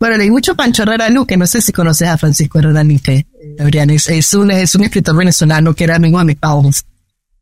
Bueno, 0.00 0.16
leí 0.16 0.30
mucho 0.30 0.56
Pancho 0.56 0.82
Herrera 0.82 1.10
Luque, 1.10 1.36
no 1.36 1.46
sé 1.46 1.60
si 1.60 1.72
conoces 1.72 2.08
a 2.08 2.16
Francisco 2.16 2.58
Herrera 2.58 2.82
Luque, 2.82 3.26
es, 3.58 4.08
es, 4.08 4.34
un, 4.34 4.50
es 4.50 4.74
un 4.74 4.84
escritor 4.84 5.14
venezolano 5.14 5.74
que 5.74 5.84
era 5.84 5.96
amigo 5.96 6.18
de 6.18 6.24
mi 6.24 6.34
padre 6.34 6.70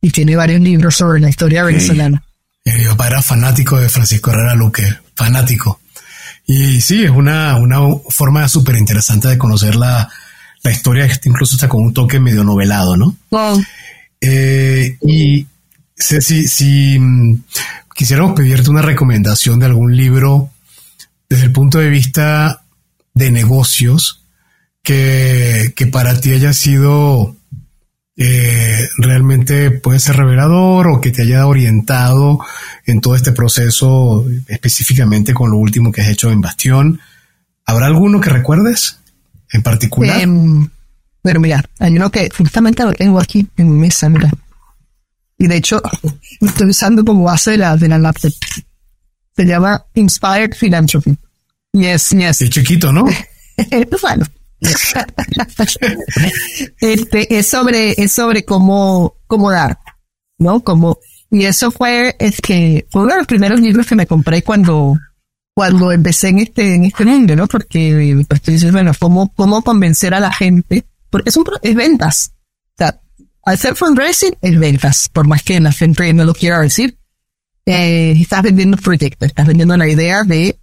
y 0.00 0.10
tiene 0.10 0.34
varios 0.34 0.60
libros 0.60 0.96
sobre 0.96 1.20
la 1.20 1.28
historia 1.28 1.62
venezolana. 1.62 2.22
Mi 2.64 2.84
papá 2.84 3.06
era 3.06 3.22
fanático 3.22 3.80
de 3.80 3.88
Francisco 3.88 4.30
Herrera 4.30 4.54
Luque, 4.54 4.82
fanático. 5.14 5.80
Y 6.50 6.80
sí, 6.80 7.04
es 7.04 7.10
una, 7.10 7.56
una 7.56 7.78
forma 8.08 8.48
súper 8.48 8.76
interesante 8.76 9.28
de 9.28 9.36
conocer 9.36 9.76
la, 9.76 10.10
la 10.62 10.70
historia, 10.70 11.06
incluso 11.24 11.56
está 11.56 11.68
con 11.68 11.82
un 11.82 11.92
toque 11.92 12.18
medio 12.18 12.42
novelado, 12.42 12.96
¿no? 12.96 13.14
Eh, 14.18 14.96
y 15.02 15.46
si, 15.94 16.48
si 16.48 16.98
mm, 16.98 17.44
quisiéramos 17.94 18.32
pedirte 18.32 18.70
una 18.70 18.80
recomendación 18.80 19.60
de 19.60 19.66
algún 19.66 19.94
libro 19.94 20.50
desde 21.28 21.44
el 21.44 21.52
punto 21.52 21.78
de 21.78 21.90
vista 21.90 22.62
de 23.12 23.30
negocios 23.30 24.24
que, 24.82 25.74
para 25.92 26.18
ti 26.18 26.32
haya 26.32 26.54
sido 26.54 27.36
eh, 28.20 28.88
realmente 28.96 29.70
puede 29.70 30.00
ser 30.00 30.16
revelador 30.16 30.88
o 30.88 31.00
que 31.00 31.12
te 31.12 31.22
haya 31.22 31.46
orientado 31.46 32.40
en 32.84 33.00
todo 33.00 33.14
este 33.14 33.30
proceso, 33.30 34.26
específicamente 34.48 35.32
con 35.32 35.52
lo 35.52 35.56
último 35.56 35.92
que 35.92 36.00
has 36.00 36.08
hecho 36.08 36.28
en 36.28 36.40
Bastión. 36.40 37.00
¿Habrá 37.64 37.86
alguno 37.86 38.20
que 38.20 38.30
recuerdes 38.30 38.98
en 39.52 39.62
particular? 39.62 40.20
Em, 40.20 40.68
pero 41.22 41.38
mira, 41.38 41.64
hay 41.78 41.96
uno 41.96 42.10
que 42.10 42.28
justamente 42.36 42.82
lo 42.82 42.92
tengo 42.92 43.20
aquí 43.20 43.46
en 43.56 43.70
mi 43.70 43.78
mesa, 43.82 44.08
mira. 44.08 44.32
Y 45.38 45.46
de 45.46 45.56
hecho, 45.56 45.80
estoy 46.40 46.70
usando 46.70 47.04
como 47.04 47.22
base 47.22 47.52
de 47.52 47.58
la, 47.58 47.76
de 47.76 47.86
la 47.86 47.98
laptop. 47.98 48.32
Se 49.36 49.44
llama 49.46 49.84
Inspired 49.94 50.56
Philanthropy. 50.58 51.16
Yes, 51.72 52.10
yes. 52.10 52.42
Es 52.42 52.50
chiquito, 52.50 52.92
¿no? 52.92 53.04
bueno. 54.02 54.26
este, 56.80 57.38
es 57.38 57.46
sobre, 57.46 57.92
es 57.92 58.12
sobre 58.12 58.44
cómo, 58.44 59.14
cómo 59.26 59.50
dar, 59.50 59.78
¿no? 60.38 60.60
Como, 60.60 60.98
y 61.30 61.44
eso 61.44 61.70
fue, 61.70 62.16
es 62.18 62.40
que 62.40 62.86
fue 62.90 63.02
uno 63.02 63.12
de 63.12 63.18
los 63.18 63.26
primeros 63.26 63.60
libros 63.60 63.86
que 63.86 63.94
me 63.94 64.06
compré 64.06 64.42
cuando, 64.42 64.98
cuando 65.54 65.92
empecé 65.92 66.28
en 66.28 66.38
este, 66.38 66.74
en 66.74 66.84
este 66.84 67.04
mundo, 67.04 67.36
¿no? 67.36 67.46
Porque, 67.46 68.24
pues 68.28 68.42
tú 68.42 68.50
dices, 68.50 68.72
bueno, 68.72 68.92
¿cómo, 68.98 69.32
cómo 69.34 69.62
convencer 69.62 70.14
a 70.14 70.20
la 70.20 70.32
gente? 70.32 70.86
Porque 71.10 71.30
es 71.30 71.36
un, 71.36 71.44
es 71.62 71.74
ventas. 71.74 72.32
O 72.72 72.74
sea, 72.78 73.00
hacer 73.44 73.76
fundraising 73.76 74.36
es 74.40 74.58
ventas, 74.58 75.08
por 75.12 75.26
más 75.26 75.42
que 75.42 75.60
la 75.60 75.72
gente 75.72 76.12
no 76.12 76.24
lo 76.24 76.34
quiera 76.34 76.60
decir. 76.60 76.98
Eh, 77.66 78.14
estás 78.18 78.42
vendiendo 78.42 78.78
proyectos, 78.78 79.28
estás 79.28 79.46
vendiendo 79.46 79.76
la 79.76 79.88
idea 79.88 80.24
de 80.24 80.58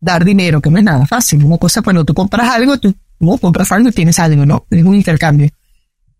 dar 0.00 0.24
dinero, 0.24 0.60
que 0.60 0.70
no 0.70 0.78
es 0.78 0.84
nada 0.84 1.06
fácil. 1.06 1.44
Una 1.44 1.58
cosa, 1.58 1.82
cuando 1.82 2.04
tú 2.04 2.14
compras 2.14 2.50
algo, 2.50 2.78
tú 2.78 2.94
no 3.20 3.38
compras 3.38 3.72
algo 3.72 3.92
tienes 3.92 4.18
algo, 4.18 4.46
¿no? 4.46 4.66
Es 4.70 4.84
un 4.84 4.94
intercambio. 4.94 5.50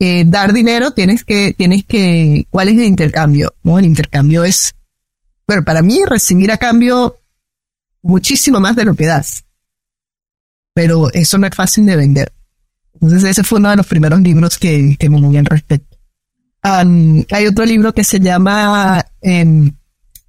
Eh, 0.01 0.25
dar 0.27 0.53
dinero 0.53 0.93
tienes 0.93 1.25
que, 1.25 1.55
tienes 1.55 1.85
que, 1.85 2.47
¿cuál 2.51 2.69
es 2.69 2.75
el 2.75 2.85
intercambio? 2.85 3.55
No, 3.65 3.79
el 3.79 3.85
intercambio 3.85 4.45
es, 4.45 4.75
bueno, 5.47 5.65
para 5.65 5.83
mí 5.83 6.01
recibir 6.07 6.53
a 6.53 6.59
cambio 6.59 7.17
muchísimo 8.03 8.61
más 8.61 8.77
de 8.77 8.85
lo 8.85 8.95
que 8.95 9.07
das. 9.07 9.45
Pero 10.73 11.13
eso 11.13 11.39
no 11.39 11.47
es 11.49 11.55
fácil 11.55 11.87
de 11.87 11.97
vender. 11.97 12.33
Entonces 12.95 13.25
ese 13.25 13.43
fue 13.43 13.59
uno 13.59 13.71
de 13.71 13.77
los 13.77 13.87
primeros 13.87 14.21
libros 14.21 14.59
que, 14.59 14.97
que 14.99 15.11
me 15.11 15.21
moví 15.21 15.37
al 15.37 15.47
respecto. 15.47 15.97
hay 16.63 17.47
otro 17.47 17.65
libro 17.65 17.93
que 17.93 18.05
se 18.05 18.21
llama, 18.21 19.05
eh, 19.21 19.73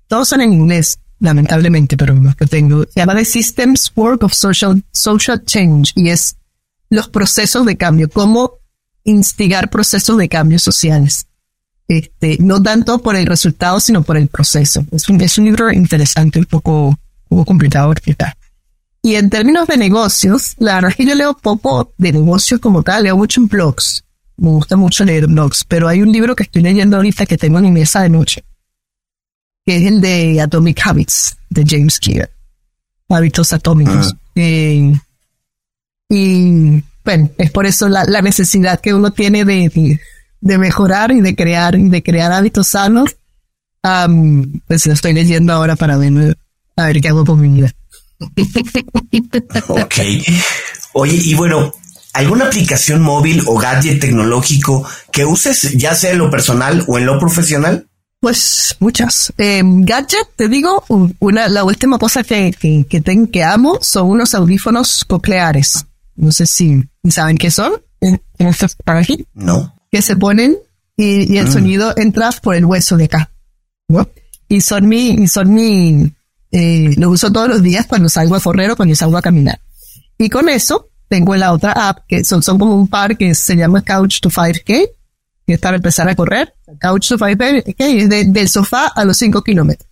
todos 0.07 0.27
son 0.27 0.41
en 0.41 0.53
inglés, 0.53 0.99
lamentablemente, 1.19 1.95
pero 1.95 2.15
que 2.35 2.45
tengo, 2.47 2.83
se 2.83 2.99
llama 2.99 3.15
The 3.15 3.25
Systems 3.25 3.91
Work 3.95 4.23
of 4.23 4.33
Social, 4.33 4.83
Social 4.91 5.43
Change 5.45 5.93
y 5.95 6.09
es 6.09 6.38
los 6.89 7.09
procesos 7.09 7.65
de 7.65 7.77
cambio, 7.77 8.09
cómo 8.09 8.53
instigar 9.03 9.69
procesos 9.69 10.17
de 10.17 10.29
cambio 10.29 10.59
sociales. 10.59 11.27
Este, 11.87 12.37
no 12.39 12.61
tanto 12.61 12.99
por 12.99 13.15
el 13.15 13.25
resultado, 13.25 13.79
sino 13.79 14.03
por 14.03 14.17
el 14.17 14.27
proceso. 14.27 14.85
Es 14.91 15.09
un, 15.09 15.19
es 15.21 15.37
un 15.37 15.45
libro 15.45 15.71
interesante, 15.71 16.39
un 16.39 16.45
poco, 16.45 16.89
un 16.89 16.97
poco 17.29 17.45
complicado 17.45 17.91
explicar. 17.91 18.35
Y 19.01 19.15
en 19.15 19.29
términos 19.29 19.67
de 19.67 19.77
negocios, 19.77 20.55
la 20.57 20.75
verdad 20.75 20.91
es 20.91 20.97
que 20.97 21.05
yo 21.05 21.15
leo 21.15 21.33
poco 21.33 21.93
de 21.97 22.11
negocios 22.11 22.59
como 22.59 22.83
tal, 22.83 23.03
leo 23.03 23.17
mucho 23.17 23.41
en 23.41 23.47
blogs. 23.47 24.03
Me 24.37 24.49
gusta 24.49 24.75
mucho 24.75 25.03
leer 25.03 25.27
blogs, 25.27 25.63
pero 25.63 25.87
hay 25.87 26.01
un 26.01 26.11
libro 26.11 26.35
que 26.35 26.43
estoy 26.43 26.61
leyendo 26.61 26.97
ahorita 26.97 27.25
que 27.25 27.37
tengo 27.37 27.57
en 27.57 27.65
mi 27.65 27.71
mesa 27.71 28.01
de 28.01 28.09
noche, 28.09 28.43
que 29.65 29.77
es 29.77 29.85
el 29.85 30.01
de 30.01 30.41
Atomic 30.41 30.85
Habits 30.85 31.37
de 31.49 31.65
James 31.67 31.99
Clear. 31.99 32.29
Hábitos 33.09 33.51
atómicos. 33.53 34.13
Ah. 34.13 34.19
Eh, 34.35 34.93
y 36.09 36.83
bueno, 37.05 37.29
es 37.37 37.51
por 37.51 37.65
eso 37.65 37.87
la, 37.87 38.03
necesidad 38.21 38.79
que 38.81 38.93
uno 38.93 39.11
tiene 39.11 39.45
de, 39.45 39.99
de, 40.41 40.57
mejorar 40.57 41.11
y 41.11 41.21
de 41.21 41.35
crear, 41.35 41.77
de 41.77 42.03
crear 42.03 42.31
hábitos 42.31 42.67
sanos. 42.67 43.15
pues 44.67 44.85
lo 44.87 44.93
estoy 44.93 45.13
leyendo 45.13 45.53
ahora 45.53 45.75
para 45.75 45.97
ver, 45.97 46.37
a 46.75 46.85
ver 46.87 46.99
qué 46.99 47.09
hago 47.09 47.25
con 47.25 47.39
mi 47.39 47.49
vida. 47.49 47.73
ok. 49.67 49.95
Oye, 50.93 51.19
y 51.23 51.35
bueno, 51.35 51.73
¿alguna 52.13 52.45
aplicación 52.45 53.01
móvil 53.01 53.43
o 53.45 53.57
gadget 53.57 54.01
tecnológico 54.01 54.87
que 55.11 55.25
uses, 55.25 55.73
ya 55.73 55.93
sea 55.93 56.11
en 56.11 56.17
lo 56.17 56.31
personal 56.31 56.83
o 56.87 56.97
en 56.97 57.05
lo 57.05 57.19
profesional? 57.19 57.87
Pues 58.19 58.75
muchas. 58.79 59.31
Eh, 59.37 59.61
gadget, 59.63 60.27
te 60.35 60.49
digo, 60.49 60.83
una, 61.19 61.47
la 61.47 61.63
última 61.63 61.97
cosa 61.97 62.23
que, 62.23 62.51
que, 62.51 62.85
que, 62.89 63.29
que 63.31 63.43
amo 63.43 63.77
son 63.81 64.09
unos 64.09 64.33
audífonos 64.33 65.05
cocleares. 65.05 65.85
No 66.19 66.31
sé 66.33 66.45
si 66.45 66.83
saben 67.09 67.37
qué 67.37 67.49
son. 67.49 67.73
En, 68.01 68.21
estos 68.37 68.75
aquí. 68.85 69.25
No. 69.33 69.73
Que 69.91 70.01
se 70.01 70.15
ponen 70.15 70.57
y, 70.97 71.37
el 71.37 71.47
mm. 71.47 71.51
sonido 71.51 71.93
entra 71.95 72.29
por 72.43 72.55
el 72.55 72.65
hueso 72.65 72.97
de 72.97 73.05
acá. 73.05 73.31
Y 74.47 74.61
son 74.61 74.87
mi, 74.87 75.11
y 75.11 75.27
son 75.27 75.53
mi, 75.53 76.11
eh, 76.51 76.93
lo 76.97 77.09
uso 77.09 77.31
todos 77.31 77.47
los 77.47 77.61
días 77.61 77.85
cuando 77.85 78.09
salgo 78.09 78.35
a 78.35 78.39
correr 78.39 78.71
o 78.71 78.75
cuando 78.75 78.95
salgo 78.95 79.17
a 79.17 79.21
caminar. 79.21 79.59
Y 80.17 80.29
con 80.29 80.49
eso 80.49 80.89
tengo 81.07 81.35
la 81.35 81.53
otra 81.53 81.71
app 81.89 81.99
que 82.07 82.23
son, 82.23 82.43
son 82.43 82.59
como 82.59 82.75
un 82.75 82.87
par 82.87 83.17
que 83.17 83.33
se 83.33 83.55
llama 83.55 83.81
Couch 83.81 84.19
to 84.19 84.29
5K, 84.29 84.63
que 84.65 85.53
es 85.53 85.59
para 85.59 85.77
empezar 85.77 86.09
a 86.09 86.15
correr. 86.15 86.53
Couch 86.81 87.09
to 87.09 87.17
5K 87.17 87.75
es 87.77 88.33
del 88.33 88.49
sofá 88.49 88.87
a 88.87 89.05
los 89.05 89.17
5 89.17 89.41
kilómetros. 89.41 89.88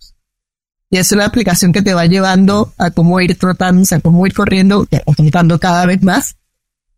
Y 0.90 0.96
es 0.96 1.12
una 1.12 1.26
aplicación 1.26 1.72
que 1.72 1.82
te 1.82 1.94
va 1.94 2.06
llevando 2.06 2.72
a 2.78 2.90
cómo 2.90 3.20
ir 3.20 3.36
trotando, 3.36 3.84
a 3.90 4.00
cómo 4.00 4.26
ir 4.26 4.32
corriendo, 4.32 4.86
o 5.04 5.14
trotando 5.14 5.58
cada 5.58 5.84
vez 5.86 6.02
más. 6.02 6.36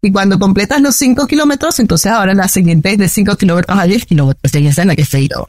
Y 0.03 0.13
cuando 0.13 0.39
completas 0.39 0.81
los 0.81 0.97
5 0.97 1.27
kilómetros, 1.27 1.79
entonces 1.81 2.11
ahora 2.11 2.33
la 2.35 2.49
siguiente 2.49 2.93
es 2.93 2.99
de 2.99 3.09
5 3.09 3.37
kilómetros 3.37 3.79
a 3.79 3.85
10 3.85 4.07
kilómetros. 4.07 4.55
Y 4.55 4.67
esa 4.67 4.83
es 4.83 4.87
la 4.87 4.97
que 4.97 5.05
se 5.05 5.21
ido. 5.21 5.49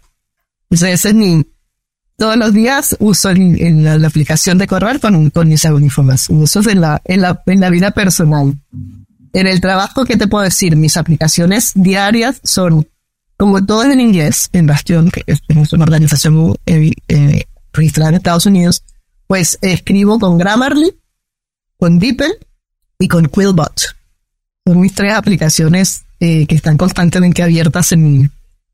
Entonces 0.70 1.00
ese 1.00 1.10
es 1.10 1.16
mi, 1.16 1.46
todos 2.22 2.38
los 2.38 2.54
días 2.54 2.96
uso 3.00 3.32
en, 3.32 3.84
la, 3.84 3.96
aplicación 4.08 4.60
de 4.60 4.68
correr 4.68 5.00
con, 5.00 5.32
con 5.32 5.48
mis 5.48 5.66
audífonos. 5.66 6.30
Eso 6.30 6.60
es 6.60 6.68
en 6.68 6.82
la, 6.82 7.02
en, 7.06 7.22
la, 7.22 7.42
en 7.48 7.60
la 7.60 7.70
vida 7.72 7.92
personal. 7.92 8.56
En 9.34 9.48
el 9.48 9.60
trabajo, 9.60 10.06
¿qué 10.06 10.18
te 10.18 10.28
puedo 10.28 10.44
decir? 10.44 10.76
Mis 10.76 10.98
aplicaciones 10.98 11.72
diarias 11.74 12.40
son, 12.44 12.88
como 13.38 13.66
todo 13.66 13.86
en 13.86 14.00
inglés, 14.00 14.50
en 14.54 14.68
Bastion, 14.68 15.10
que 15.10 15.24
es, 15.26 15.42
una 15.74 15.84
organización 15.84 16.56
eh, 16.68 16.92
eh, 17.08 17.46
registrada 17.74 18.10
en 18.10 18.16
Estados 18.16 18.46
Unidos, 18.46 18.84
pues 19.28 19.58
escribo 19.62 20.20
con 20.20 20.38
Grammarly, 20.38 20.94
con 21.78 22.00
DeepL 22.00 22.32
y 23.00 23.08
con 23.08 23.28
Quillbot. 23.28 23.82
Son 24.66 24.80
mis 24.80 24.94
tres 24.94 25.14
aplicaciones 25.14 26.04
eh, 26.20 26.46
que 26.46 26.56
están 26.56 26.78
constantemente 26.78 27.42
abiertas 27.42 27.92
en 27.94 28.04
mi, 28.04 28.30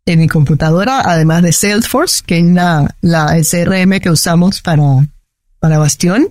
en 0.06 0.20
mi 0.20 0.28
computadora, 0.28 1.02
además 1.06 1.44
de 1.44 1.54
Salesforce, 1.54 2.24
que 2.26 2.40
es 2.40 2.46
la, 2.46 2.96
la 3.02 3.38
CRM 3.42 4.00
que 4.00 4.10
usamos 4.10 4.62
para, 4.62 5.08
para 5.60 5.78
Bastión. 5.78 6.28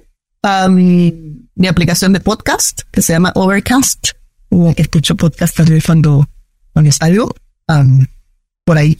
mi, 0.71 1.49
mi, 1.55 1.67
aplicación 1.67 2.12
de 2.12 2.21
podcast, 2.21 2.83
que 2.91 3.03
se 3.03 3.12
llama 3.12 3.33
Overcast, 3.35 4.09
que 4.51 4.83
escucho 4.83 5.17
podcast 5.17 5.57
también 5.57 5.81
cuando, 5.85 6.29
cuando 6.73 6.93
salgo. 6.93 7.35
por 8.64 8.79
ahí. 8.79 8.99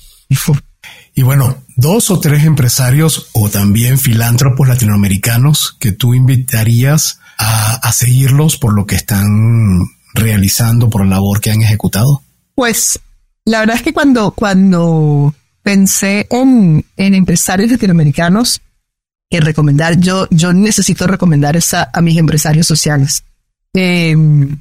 Y 1.15 1.23
bueno, 1.23 1.66
dos 1.77 2.11
o 2.11 2.19
tres 2.19 2.45
empresarios 2.45 3.29
o 3.33 3.49
también 3.49 3.99
filántropos 3.99 4.67
latinoamericanos 4.67 5.77
que 5.79 5.93
tú 5.93 6.15
invitarías 6.15 7.21
a, 7.39 7.75
a 7.75 7.93
seguirlos 7.93 8.57
por 8.57 8.75
lo 8.75 8.87
que 8.87 8.97
están 8.97 9.87
realizando, 10.15 10.91
por 10.91 11.05
la 11.05 11.17
labor 11.17 11.41
que 11.41 11.51
han 11.51 11.63
ejecutado? 11.63 12.23
Pues 12.55 12.99
la 13.45 13.61
verdad 13.61 13.77
es 13.77 13.83
que 13.83 13.93
cuando, 13.93 14.33
cuando 14.33 15.35
pensé 15.63 16.27
en, 16.31 16.85
en 16.97 17.15
empresarios 17.15 17.71
latinoamericanos 17.71 18.61
que 19.31 19.41
recomendar, 19.41 19.99
yo, 19.99 20.27
yo 20.31 20.53
necesito 20.53 21.07
recomendar 21.07 21.57
esa 21.57 21.91
a 21.93 22.01
mis 22.01 22.19
empresarios 22.19 22.67
sociales. 22.67 23.25
Em, 23.73 24.59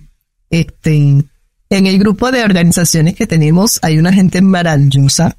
este, 0.49 1.24
en 1.70 1.88
el 1.88 1.99
grupo 1.99 2.32
de 2.32 2.43
organizaciones 2.43 3.16
que 3.16 3.28
tenemos 3.28 3.80
hay 3.82 3.97
una 3.97 4.13
gente 4.13 4.41
maravillosa. 4.41 5.38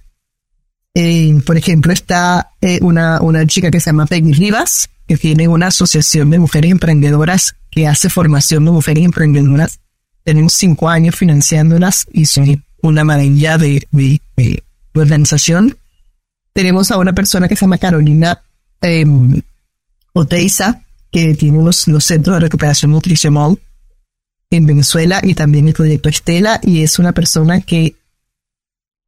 Eh, 0.98 1.42
por 1.44 1.58
ejemplo, 1.58 1.92
está 1.92 2.52
eh, 2.62 2.78
una, 2.80 3.20
una 3.20 3.46
chica 3.46 3.70
que 3.70 3.80
se 3.80 3.90
llama 3.90 4.06
Peggy 4.06 4.32
Rivas, 4.32 4.88
que 5.06 5.18
tiene 5.18 5.46
una 5.46 5.66
asociación 5.66 6.30
de 6.30 6.38
mujeres 6.38 6.70
emprendedoras 6.70 7.54
que 7.70 7.86
hace 7.86 8.08
formación 8.08 8.64
de 8.64 8.70
mujeres 8.70 9.04
emprendedoras. 9.04 9.78
Tenemos 10.24 10.54
cinco 10.54 10.88
años 10.88 11.14
financiándolas 11.14 12.06
y 12.14 12.24
soy 12.24 12.62
una 12.80 13.04
maravilla 13.04 13.58
de, 13.58 13.86
organización. 14.94 15.76
Tenemos 16.54 16.90
a 16.90 16.96
una 16.96 17.12
persona 17.12 17.46
que 17.46 17.56
se 17.56 17.66
llama 17.66 17.76
Carolina 17.76 18.40
eh, 18.80 19.04
Oteiza, 20.14 20.80
que 21.12 21.34
tiene 21.34 21.62
los, 21.62 21.88
los 21.88 22.06
centros 22.06 22.36
de 22.36 22.40
recuperación 22.40 22.92
nutricional 22.92 23.58
en 24.48 24.64
Venezuela 24.64 25.20
y 25.22 25.34
también 25.34 25.68
el 25.68 25.74
proyecto 25.74 26.08
Estela, 26.08 26.58
y 26.62 26.82
es 26.82 26.98
una 26.98 27.12
persona 27.12 27.60
que 27.60 27.96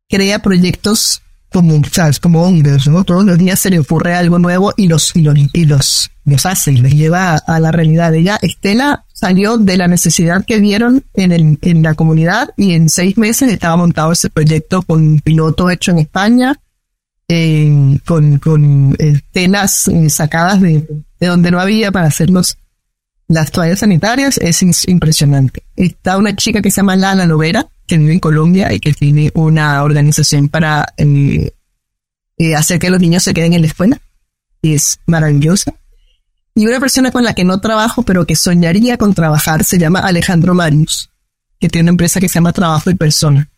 crea 0.06 0.40
proyectos 0.40 1.22
como, 1.52 1.80
¿sabes? 1.90 2.20
Como 2.20 2.42
hombres, 2.42 2.86
¿no? 2.86 3.04
Todos 3.04 3.24
los 3.24 3.38
días 3.38 3.58
se 3.58 3.70
le 3.70 3.78
ocurre 3.78 4.14
algo 4.14 4.38
nuevo 4.38 4.72
y 4.76 4.88
los, 4.88 5.14
y 5.16 5.22
los, 5.22 5.36
y 5.52 5.64
los, 5.64 6.10
los 6.24 6.46
hace 6.46 6.72
y 6.72 6.76
les 6.76 6.94
lleva 6.94 7.36
a, 7.36 7.60
la 7.60 7.72
realidad. 7.72 8.14
Ella, 8.14 8.38
Estela, 8.42 9.04
salió 9.12 9.56
de 9.58 9.76
la 9.76 9.88
necesidad 9.88 10.44
que 10.44 10.60
vieron 10.60 11.04
en, 11.14 11.32
el, 11.32 11.58
en 11.62 11.82
la 11.82 11.94
comunidad 11.94 12.50
y 12.56 12.72
en 12.72 12.88
seis 12.88 13.16
meses 13.16 13.50
estaba 13.50 13.76
montado 13.76 14.12
ese 14.12 14.30
proyecto 14.30 14.82
con 14.82 15.02
un 15.02 15.20
piloto 15.20 15.70
hecho 15.70 15.90
en 15.90 15.98
España, 15.98 16.60
eh, 17.28 17.98
con, 18.06 18.38
con 18.38 18.96
telas 19.32 19.88
eh, 19.88 20.10
sacadas 20.10 20.60
de, 20.60 20.86
de 21.20 21.26
donde 21.26 21.50
no 21.50 21.60
había 21.60 21.90
para 21.90 22.06
hacerlos 22.06 22.58
las 23.26 23.50
toallas 23.50 23.80
sanitarias. 23.80 24.38
Es 24.38 24.62
impresionante. 24.86 25.62
Está 25.76 26.18
una 26.18 26.36
chica 26.36 26.62
que 26.62 26.70
se 26.70 26.80
llama 26.80 26.96
Lana 26.96 27.26
Lovera, 27.26 27.68
que 27.88 27.98
vive 27.98 28.12
en 28.12 28.20
Colombia 28.20 28.72
y 28.72 28.78
que 28.78 28.92
tiene 28.92 29.32
una 29.34 29.82
organización 29.82 30.48
para 30.48 30.94
eh, 30.96 31.52
eh, 32.36 32.54
hacer 32.54 32.78
que 32.78 32.90
los 32.90 33.00
niños 33.00 33.24
se 33.24 33.34
queden 33.34 33.54
en 33.54 33.62
la 33.62 33.66
escuela. 33.66 34.00
Es 34.62 35.00
maravillosa. 35.06 35.74
Y 36.54 36.66
una 36.66 36.78
persona 36.78 37.10
con 37.10 37.24
la 37.24 37.34
que 37.34 37.44
no 37.44 37.60
trabajo, 37.60 38.02
pero 38.02 38.26
que 38.26 38.36
soñaría 38.36 38.98
con 38.98 39.14
trabajar, 39.14 39.64
se 39.64 39.78
llama 39.78 40.00
Alejandro 40.00 40.54
Marius, 40.54 41.10
que 41.58 41.68
tiene 41.68 41.84
una 41.84 41.90
empresa 41.92 42.20
que 42.20 42.28
se 42.28 42.34
llama 42.34 42.52
Trabajo 42.52 42.90
y 42.90 42.94
Persona. 42.94 43.48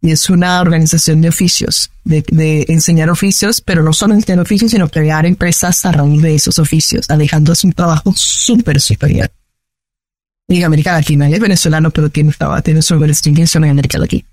Y 0.00 0.10
es 0.10 0.28
una 0.30 0.60
organización 0.60 1.20
de 1.20 1.28
oficios, 1.28 1.90
de, 2.04 2.64
enseñar 2.68 3.10
oficios, 3.10 3.60
pero 3.60 3.82
no 3.82 3.92
solo 3.92 4.14
enseñar 4.14 4.40
oficios, 4.40 4.70
sino 4.70 4.88
crear 4.88 5.26
empresas 5.26 5.84
a 5.84 5.92
raíz 5.92 6.22
de 6.22 6.34
esos 6.34 6.58
oficios. 6.58 7.10
Alejandro 7.10 7.54
un 7.62 7.72
trabajo 7.72 8.12
súper 8.14 8.80
superior 8.80 9.30
en 10.48 10.64
América 10.64 10.92
Latina. 10.92 11.28
es 11.28 11.40
venezolano, 11.40 11.90
pero 11.90 12.10
tiene, 12.10 12.34
tiene 12.62 12.82
su 12.82 12.98
distinción 12.98 13.64
en 13.64 13.70
América 13.70 13.98
Latina. 13.98 14.24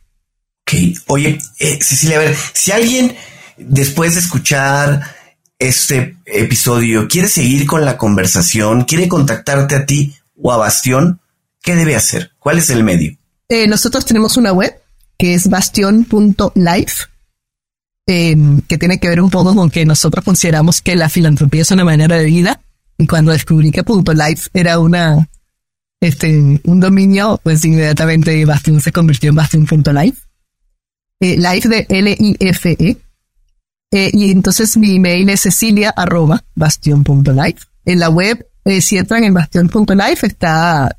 Ok. 0.62 0.74
Oye, 1.08 1.40
eh, 1.60 1.80
Cecilia, 1.82 2.18
a 2.18 2.22
ver, 2.22 2.36
si 2.54 2.72
alguien 2.72 3.16
después 3.58 4.14
de 4.14 4.22
escuchar 4.22 5.16
este 5.60 6.18
episodio 6.26 7.08
quiere 7.08 7.28
seguir 7.28 7.66
con 7.66 7.86
la 7.86 7.98
conversación, 7.98 8.84
quiere 8.86 9.08
contactarte 9.08 9.76
a 9.76 9.86
ti 9.86 10.16
o 10.42 10.52
a 10.52 10.58
Bastión, 10.58 11.22
¿qué 11.62 11.76
debe 11.76 11.96
hacer? 11.96 12.32
¿Cuál 12.40 12.58
es 12.58 12.70
el 12.70 12.84
medio? 12.84 13.16
Eh, 13.50 13.68
nosotros 13.68 14.06
tenemos 14.06 14.38
una 14.38 14.54
web 14.54 14.74
que 15.18 15.36
es 15.36 15.50
bastion.life, 15.50 17.04
eh, 18.08 18.36
que 18.68 18.78
tiene 18.80 19.00
que 19.00 19.10
ver 19.10 19.22
un 19.22 19.30
poco 19.30 19.54
con 19.54 19.70
que 19.70 19.86
nosotros 19.86 20.26
consideramos 20.26 20.82
que 20.82 20.96
la 20.96 21.10
filantropía 21.10 21.62
es 21.62 21.72
una 21.72 21.86
manera 21.86 22.18
de 22.18 22.26
vida. 22.26 22.62
Y 22.98 23.08
cuando 23.08 23.32
descubrí 23.32 23.72
que 23.72 23.84
.life 23.84 24.50
era 24.54 24.80
una, 24.80 25.28
este, 26.02 26.60
un 26.64 26.80
dominio, 26.80 27.40
pues 27.44 27.64
inmediatamente 27.64 28.44
Bastion 28.46 28.82
se 28.82 28.92
convirtió 28.92 29.30
en 29.30 29.36
Bastion.life. 29.36 30.18
Eh, 31.22 31.38
life 31.38 31.70
de 31.70 31.86
L-I-F-E. 31.88 32.98
Eh, 33.94 34.10
y 34.14 34.32
entonces 34.32 34.78
mi 34.78 34.96
email 34.96 35.30
es 35.30 35.42
cecilia 35.42 35.94
arroba 35.96 36.44
bastion.life. 36.56 37.60
En 37.86 38.00
la 38.00 38.10
web, 38.10 38.48
eh, 38.66 38.82
si 38.82 38.98
entran 38.98 39.24
en 39.24 39.34
bastion.life, 39.34 40.26
está 40.26 40.98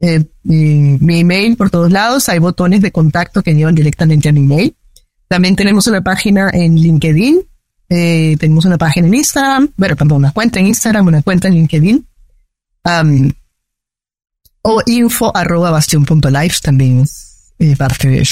eh, 0.00 0.24
mi, 0.42 0.98
email 1.20 1.56
por 1.56 1.70
todos 1.70 1.90
lados. 1.90 2.28
Hay 2.28 2.38
botones 2.38 2.82
de 2.82 2.92
contacto 2.92 3.42
que 3.42 3.54
llevan 3.54 3.74
directamente 3.74 4.28
a 4.28 4.32
mi 4.32 4.40
email. 4.40 4.76
También 5.28 5.56
tenemos 5.56 5.86
una 5.86 6.02
página 6.02 6.50
en 6.52 6.76
LinkedIn. 6.76 7.40
Eh, 7.88 8.36
tenemos 8.38 8.64
una 8.64 8.78
página 8.78 9.08
en 9.08 9.14
Instagram. 9.14 9.72
Bueno, 9.76 9.96
perdón, 9.96 10.18
una 10.18 10.32
cuenta 10.32 10.60
en 10.60 10.66
Instagram, 10.66 11.06
una 11.06 11.22
cuenta 11.22 11.48
en 11.48 11.54
LinkedIn. 11.54 12.06
O 14.64 14.80
info 14.86 15.30
arroba 15.36 15.70
bastion.life 15.70 16.60
también 16.62 17.06
eh, 17.58 17.76
parte 17.76 18.08
de, 18.08 18.28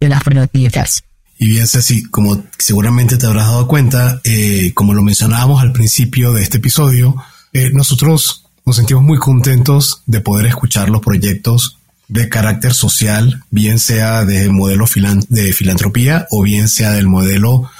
de 0.00 0.08
las 0.08 0.22
prioridades. 0.22 1.02
Y 1.36 1.48
bien, 1.48 1.66
Ceci, 1.66 2.04
como 2.04 2.44
seguramente 2.58 3.16
te 3.16 3.26
habrás 3.26 3.46
dado 3.46 3.68
cuenta, 3.68 4.20
eh, 4.24 4.72
como 4.74 4.94
lo 4.94 5.02
mencionábamos 5.02 5.60
al 5.60 5.72
principio 5.72 6.32
de 6.32 6.42
este 6.42 6.58
episodio, 6.58 7.16
eh, 7.52 7.70
nosotros 7.72 8.44
nos 8.64 8.76
sentimos 8.76 9.02
muy 9.02 9.18
contentos 9.18 10.02
de 10.06 10.20
poder 10.20 10.46
escuchar 10.46 10.90
los 10.90 11.00
proyectos 11.02 11.78
de 12.06 12.28
carácter 12.28 12.72
social, 12.72 13.44
bien 13.50 13.78
sea 13.78 14.24
de 14.24 14.48
modelo 14.50 14.86
de 15.28 15.52
filantropía 15.52 16.26
o 16.30 16.42
bien 16.42 16.68
sea 16.68 16.92
del 16.92 17.06
modelo 17.06 17.70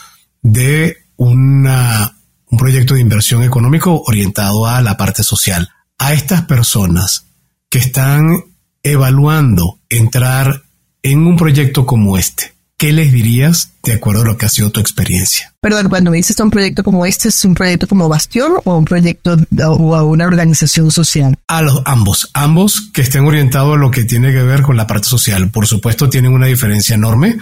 de 0.43 0.99
una, 1.17 2.17
un 2.51 2.59
proyecto 2.59 2.95
de 2.95 3.01
inversión 3.01 3.43
económico 3.43 4.03
orientado 4.07 4.67
a 4.67 4.83
la 4.83 4.97
parte 4.97 5.23
social. 5.23 5.71
A 5.99 6.13
estas 6.13 6.43
personas 6.43 7.28
que 7.71 7.79
están 7.79 8.45
evaluando 8.83 9.79
entrar 9.89 10.63
en 11.03 11.27
un 11.27 11.37
proyecto 11.37 11.87
como 11.87 12.19
este, 12.19 12.55
¿qué 12.77 12.93
les 12.93 13.13
dirías 13.13 13.73
de 13.83 13.95
acuerdo 13.95 14.23
a 14.23 14.25
lo 14.25 14.39
que 14.39 14.47
ha 14.47 14.49
sido 14.49 14.71
tu 14.71 14.81
experiencia? 14.81 15.53
Perdón, 15.61 15.89
cuando 15.89 16.11
me 16.11 16.17
dices 16.17 16.39
un 16.41 16.51
proyecto 16.51 16.85
como 16.85 17.05
este, 17.05 17.29
¿es 17.29 17.45
un 17.45 17.55
proyecto 17.55 17.87
como 17.87 18.09
Bastión 18.09 18.53
o 18.65 18.77
un 18.77 18.85
proyecto 18.85 19.37
o 19.61 19.97
a 19.97 20.05
una 20.05 20.27
organización 20.27 20.91
social? 20.91 21.37
A 21.49 21.63
los 21.63 21.83
ambos, 21.85 22.31
ambos 22.35 22.91
que 22.93 23.03
estén 23.03 23.27
orientados 23.27 23.75
a 23.75 23.79
lo 23.79 23.91
que 23.91 24.05
tiene 24.05 24.33
que 24.33 24.43
ver 24.43 24.63
con 24.63 24.77
la 24.77 24.87
parte 24.87 25.09
social. 25.09 25.51
Por 25.51 25.67
supuesto, 25.67 26.09
tienen 26.09 26.33
una 26.33 26.47
diferencia 26.47 26.95
enorme, 26.95 27.37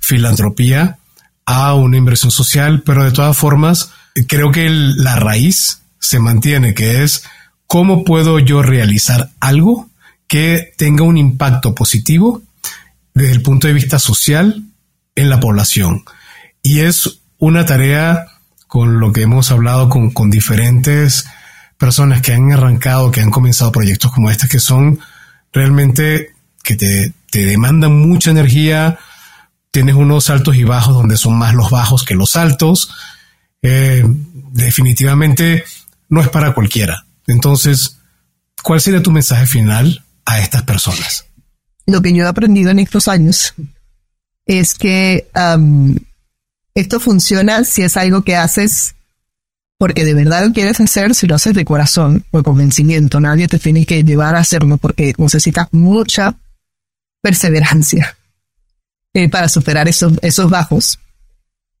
filantropía 0.00 0.98
a 1.46 1.74
una 1.74 1.96
inversión 1.96 2.30
social, 2.30 2.82
pero 2.84 3.04
de 3.04 3.12
todas 3.12 3.36
formas, 3.36 3.90
creo 4.28 4.50
que 4.50 4.68
la 4.70 5.16
raíz 5.16 5.82
se 5.98 6.18
mantiene, 6.18 6.74
que 6.74 7.02
es 7.02 7.22
cómo 7.70 8.02
puedo 8.02 8.40
yo 8.40 8.62
realizar 8.62 9.30
algo 9.38 9.88
que 10.26 10.72
tenga 10.76 11.04
un 11.04 11.16
impacto 11.16 11.72
positivo 11.72 12.42
desde 13.14 13.30
el 13.30 13.42
punto 13.42 13.68
de 13.68 13.74
vista 13.74 14.00
social 14.00 14.64
en 15.14 15.30
la 15.30 15.38
población. 15.38 16.02
Y 16.64 16.80
es 16.80 17.20
una 17.38 17.64
tarea 17.66 18.26
con 18.66 18.98
lo 18.98 19.12
que 19.12 19.22
hemos 19.22 19.52
hablado 19.52 19.88
con, 19.88 20.30
diferentes 20.30 21.26
personas 21.78 22.22
que 22.22 22.32
han 22.32 22.50
arrancado, 22.50 23.12
que 23.12 23.20
han 23.20 23.30
comenzado 23.30 23.70
proyectos 23.70 24.10
como 24.10 24.30
este, 24.30 24.48
que 24.48 24.58
son 24.58 24.98
realmente 25.52 26.32
que 26.64 26.74
te, 26.74 27.12
te 27.30 27.46
demandan 27.46 27.92
mucha 27.92 28.32
energía, 28.32 28.98
tienes 29.70 29.94
unos 29.94 30.28
altos 30.28 30.56
y 30.56 30.64
bajos 30.64 30.94
donde 30.94 31.16
son 31.16 31.38
más 31.38 31.54
los 31.54 31.70
bajos 31.70 32.04
que 32.04 32.16
los 32.16 32.34
altos, 32.34 32.90
eh, 33.62 34.02
definitivamente 34.50 35.62
no 36.08 36.20
es 36.20 36.28
para 36.30 36.52
cualquiera. 36.52 37.04
Entonces, 37.30 37.98
¿cuál 38.62 38.80
sería 38.80 39.02
tu 39.02 39.10
mensaje 39.10 39.46
final 39.46 40.04
a 40.24 40.40
estas 40.40 40.62
personas? 40.62 41.26
Lo 41.86 42.02
que 42.02 42.12
yo 42.12 42.24
he 42.24 42.28
aprendido 42.28 42.70
en 42.70 42.78
estos 42.78 43.08
años 43.08 43.54
es 44.46 44.74
que 44.74 45.28
esto 46.74 47.00
funciona 47.00 47.64
si 47.64 47.82
es 47.82 47.96
algo 47.96 48.22
que 48.22 48.36
haces 48.36 48.94
porque 49.80 50.04
de 50.04 50.12
verdad 50.12 50.44
lo 50.44 50.52
quieres 50.52 50.78
hacer, 50.78 51.14
si 51.14 51.26
lo 51.26 51.36
haces 51.36 51.54
de 51.54 51.64
corazón, 51.64 52.22
por 52.30 52.44
convencimiento, 52.44 53.18
nadie 53.18 53.48
te 53.48 53.58
tiene 53.58 53.86
que 53.86 54.04
llevar 54.04 54.36
a 54.36 54.40
hacerlo 54.40 54.76
porque 54.76 55.14
necesitas 55.16 55.68
mucha 55.72 56.36
perseverancia 57.22 58.14
eh, 59.14 59.30
para 59.30 59.48
superar 59.48 59.88
esos, 59.88 60.12
esos 60.20 60.50
bajos. 60.50 60.98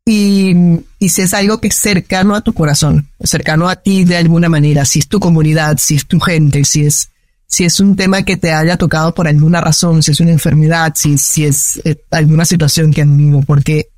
Y, 0.06 0.54
y, 1.00 1.08
si 1.08 1.22
es 1.22 1.34
algo 1.34 1.60
que 1.60 1.68
es 1.68 1.74
cercano 1.74 2.34
a 2.34 2.42
tu 2.42 2.52
corazón, 2.52 3.08
cercano 3.24 3.68
a 3.68 3.76
ti 3.76 4.04
de 4.04 4.16
alguna 4.16 4.48
manera, 4.48 4.84
si 4.84 5.00
es 5.00 5.08
tu 5.08 5.18
comunidad, 5.18 5.78
si 5.78 5.96
es 5.96 6.06
tu 6.06 6.20
gente, 6.20 6.64
si 6.64 6.86
es, 6.86 7.10
si 7.46 7.64
es 7.64 7.80
un 7.80 7.96
tema 7.96 8.22
que 8.22 8.36
te 8.36 8.52
haya 8.52 8.76
tocado 8.76 9.14
por 9.14 9.26
alguna 9.26 9.60
razón, 9.60 10.02
si 10.02 10.12
es 10.12 10.20
una 10.20 10.30
enfermedad, 10.30 10.92
si, 10.94 11.18
si 11.18 11.44
es 11.44 11.80
eh, 11.84 12.02
alguna 12.10 12.44
situación 12.44 12.92
que 12.92 13.04
vivo, 13.04 13.42
porque, 13.42 13.88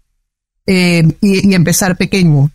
eh, 0.67 1.03
y, 1.21 1.51
y, 1.51 1.55
empezar 1.55 1.97
pequeño, 1.97 2.51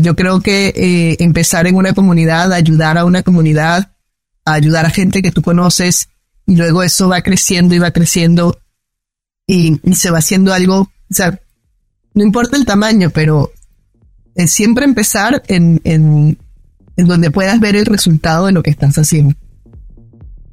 yo 0.00 0.16
creo 0.16 0.40
que 0.40 0.68
eh, 0.68 1.16
empezar 1.20 1.66
en 1.66 1.76
una 1.76 1.92
comunidad, 1.92 2.52
ayudar 2.52 2.96
a 2.98 3.04
una 3.04 3.22
comunidad, 3.22 3.92
ayudar 4.44 4.86
a 4.86 4.90
gente 4.90 5.22
que 5.22 5.32
tú 5.32 5.42
conoces 5.42 6.08
y 6.46 6.56
luego 6.56 6.82
eso 6.82 7.08
va 7.08 7.20
creciendo 7.22 7.74
y 7.74 7.78
va 7.78 7.90
creciendo 7.90 8.58
y, 9.46 9.80
se 9.94 10.10
va 10.10 10.18
haciendo 10.18 10.52
algo, 10.52 10.80
o 10.80 11.14
sea, 11.14 11.38
no 12.16 12.24
importa 12.24 12.56
el 12.56 12.64
tamaño, 12.64 13.10
pero 13.10 13.52
es 14.34 14.50
siempre 14.50 14.84
empezar 14.84 15.42
en, 15.46 15.80
en, 15.84 16.38
en 16.96 17.06
donde 17.06 17.30
puedas 17.30 17.60
ver 17.60 17.76
el 17.76 17.86
resultado 17.86 18.46
de 18.46 18.52
lo 18.52 18.62
que 18.62 18.70
estás 18.70 18.96
haciendo. 18.96 19.34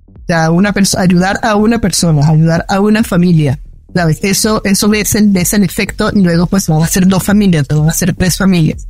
O 0.08 0.26
sea, 0.28 0.52
una 0.52 0.74
ayudar 0.98 1.40
a 1.42 1.56
una 1.56 1.80
persona, 1.80 2.28
ayudar 2.28 2.66
a 2.68 2.80
una 2.82 3.04
familia. 3.04 3.60
¿sabes? 3.94 4.20
Eso, 4.24 4.62
eso 4.66 4.90
ves 4.90 5.16
el, 5.16 5.30
ves 5.30 5.54
el 5.54 5.64
efecto 5.64 6.12
y 6.14 6.22
luego 6.22 6.48
pues 6.48 6.68
van 6.68 6.84
a 6.84 6.88
ser 6.88 7.08
dos 7.08 7.24
familias, 7.24 7.66
van 7.68 7.90
a 7.90 7.94
ser 7.94 8.14
tres 8.14 8.38
familias. 8.38 8.88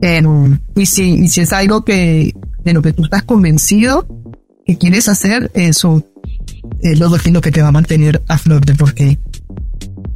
Pero, 0.00 0.58
y 0.76 0.86
si, 0.86 1.28
si 1.28 1.42
es 1.42 1.52
algo 1.52 1.84
que, 1.84 2.34
de 2.64 2.72
lo 2.72 2.80
que 2.80 2.94
tú 2.94 3.04
estás 3.04 3.24
convencido 3.24 4.06
que 4.64 4.78
quieres 4.78 5.08
hacer, 5.08 5.50
eso 5.54 6.02
es 6.80 6.98
lo, 6.98 7.40
que 7.40 7.50
te 7.50 7.60
va 7.60 7.68
a 7.68 7.72
mantener 7.72 8.22
a 8.28 8.38
flote, 8.38 8.74
porque 8.74 9.18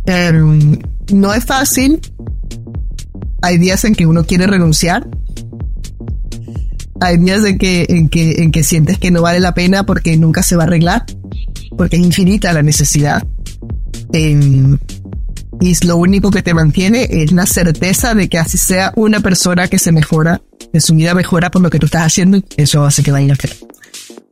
em, 0.07 0.79
no 1.13 1.33
es 1.35 1.45
fácil. 1.45 2.01
Hay 3.43 3.59
días 3.59 3.85
en 3.85 3.95
que 3.95 4.07
uno 4.07 4.25
quiere 4.25 4.47
renunciar. 4.47 5.07
Hay 7.01 7.19
días 7.19 7.45
en 7.45 7.59
que, 7.59 7.87
en 7.89 8.09
que, 8.09 8.43
en 8.43 8.51
que 8.51 8.63
sientes 8.63 8.99
que 8.99 9.11
no 9.11 9.23
vale 9.23 9.41
la 9.41 9.55
pena 9.55 9.85
porque 9.85 10.17
nunca 10.17 10.43
se 10.43 10.57
va 10.57 10.63
a 10.63 10.67
arreglar, 10.67 11.05
porque 11.77 11.97
es 11.97 12.03
infinita 12.03 12.53
la 12.53 12.63
necesidad. 12.63 13.27
Eh, 14.13 14.77
y 15.61 15.87
lo 15.87 15.97
único 15.97 16.31
que 16.31 16.43
te 16.43 16.55
mantiene 16.55 17.07
es 17.11 17.33
la 17.33 17.47
certeza 17.47 18.15
de 18.15 18.29
que 18.29 18.39
así 18.39 18.59
sea 18.59 18.93
una 18.97 19.21
persona 19.21 19.69
que 19.69 19.79
se 19.79 19.93
mejora, 19.93 20.43
que 20.73 20.81
su 20.81 20.95
vida 20.95 21.15
mejora 21.15 21.51
por 21.51 21.63
lo 21.63 21.71
que 21.71 21.79
tú 21.79 21.87
estás 21.87 22.03
haciendo, 22.03 22.43
eso 22.57 22.85
hace 22.85 23.03
que 23.03 23.13
vaya 23.13 23.35
a. 23.35 23.37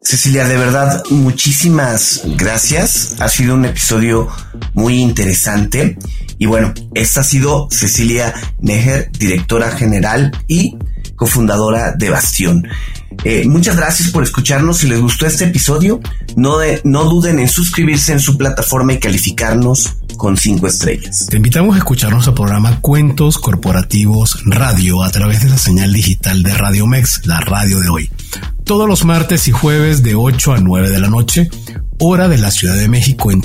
Cecilia, 0.03 0.47
de 0.49 0.57
verdad, 0.57 1.05
muchísimas 1.11 2.23
gracias. 2.37 3.15
Ha 3.21 3.29
sido 3.29 3.55
un 3.55 3.65
episodio 3.65 4.29
muy 4.75 5.01
interesante. 5.01 5.97
Y 6.39 6.47
bueno, 6.47 6.75
esta 6.95 7.21
ha 7.21 7.25
sido 7.25 7.69
Cecilia 7.71 8.35
Neger, 8.59 9.13
directora 9.13 9.71
general 9.71 10.33
y 10.49 10.77
cofundadora 11.15 11.93
de 11.93 12.11
Bastión. 12.11 12.67
Eh, 13.25 13.47
muchas 13.47 13.77
gracias 13.77 14.11
por 14.11 14.23
escucharnos. 14.23 14.79
Si 14.79 14.89
les 14.89 15.01
gustó 15.01 15.27
este 15.27 15.45
episodio, 15.45 16.01
no, 16.37 16.59
no 16.85 17.05
duden 17.05 17.39
en 17.39 17.49
suscribirse 17.49 18.13
en 18.13 18.21
su 18.21 18.37
plataforma 18.37 18.95
y 18.95 18.99
calificarnos 18.99 19.97
con 20.17 20.37
cinco 20.37 20.67
estrellas. 20.67 21.27
Te 21.29 21.37
invitamos 21.37 21.75
a 21.75 21.79
escucharnos 21.79 22.29
al 22.29 22.35
programa 22.35 22.81
Cuentos 22.81 23.39
Corporativos 23.39 24.43
Radio 24.45 25.03
a 25.03 25.11
través 25.11 25.43
de 25.43 25.51
la 25.51 25.59
señal 25.59 25.93
digital 25.93 26.43
de 26.43 26.55
Radio 26.55 26.87
Mex, 26.87 27.27
la 27.27 27.41
radio 27.41 27.81
de 27.81 27.89
hoy. 27.89 28.11
Todos 28.65 28.89
los 28.89 29.05
martes 29.05 29.49
y 29.49 29.51
jueves 29.51 30.03
de 30.03 30.15
8 30.15 30.55
a 30.55 30.59
9 30.59 30.91
de 30.91 31.01
la 31.01 31.09
noche, 31.09 31.51
hora 31.99 32.29
de 32.29 32.39
la 32.39 32.51
Ciudad 32.51 32.77
de 32.77 32.89
México 32.89 33.33
en 33.33 33.43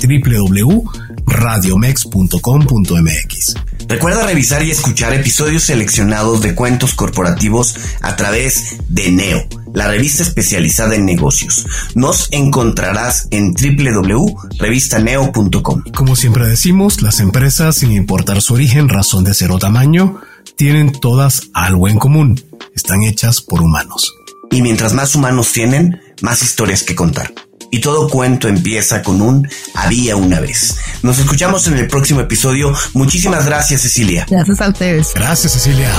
www.radiomex.com.mx. 1.28 3.54
Recuerda 3.88 4.26
revisar 4.26 4.64
y 4.64 4.70
escuchar 4.70 5.12
episodios 5.14 5.64
seleccionados 5.64 6.42
de 6.42 6.54
cuentos 6.54 6.94
corporativos 6.94 7.74
a 8.00 8.14
través 8.16 8.76
de 8.88 9.10
Neo, 9.12 9.46
la 9.72 9.88
revista 9.88 10.22
especializada 10.22 10.94
en 10.94 11.06
negocios. 11.06 11.66
Nos 11.94 12.28
encontrarás 12.32 13.28
en 13.30 13.54
www.revistaneo.com. 13.54 15.84
Como 15.94 16.16
siempre 16.16 16.46
decimos, 16.46 17.00
las 17.02 17.20
empresas, 17.20 17.76
sin 17.76 17.92
importar 17.92 18.42
su 18.42 18.54
origen, 18.54 18.88
razón 18.88 19.22
de 19.24 19.34
ser 19.34 19.52
o 19.52 19.58
tamaño, 19.58 20.20
tienen 20.56 20.92
todas 20.92 21.50
algo 21.54 21.88
en 21.88 21.98
común. 21.98 22.42
Están 22.74 23.02
hechas 23.02 23.40
por 23.40 23.62
humanos. 23.62 24.12
Y 24.50 24.62
mientras 24.62 24.94
más 24.94 25.14
humanos 25.14 25.52
tienen, 25.52 26.00
más 26.22 26.42
historias 26.42 26.82
que 26.82 26.94
contar 26.94 27.30
y 27.70 27.80
todo 27.80 28.08
cuento 28.08 28.48
empieza 28.48 29.02
con 29.02 29.20
un 29.20 29.48
había 29.74 30.16
una 30.16 30.40
vez. 30.40 30.76
Nos 31.02 31.18
escuchamos 31.18 31.66
en 31.68 31.78
el 31.78 31.86
próximo 31.86 32.20
episodio. 32.20 32.72
Muchísimas 32.94 33.46
gracias, 33.46 33.82
Cecilia. 33.82 34.26
Gracias 34.28 34.60
a 34.60 34.68
ustedes. 34.68 35.12
Gracias, 35.14 35.52
Cecilia. 35.52 35.90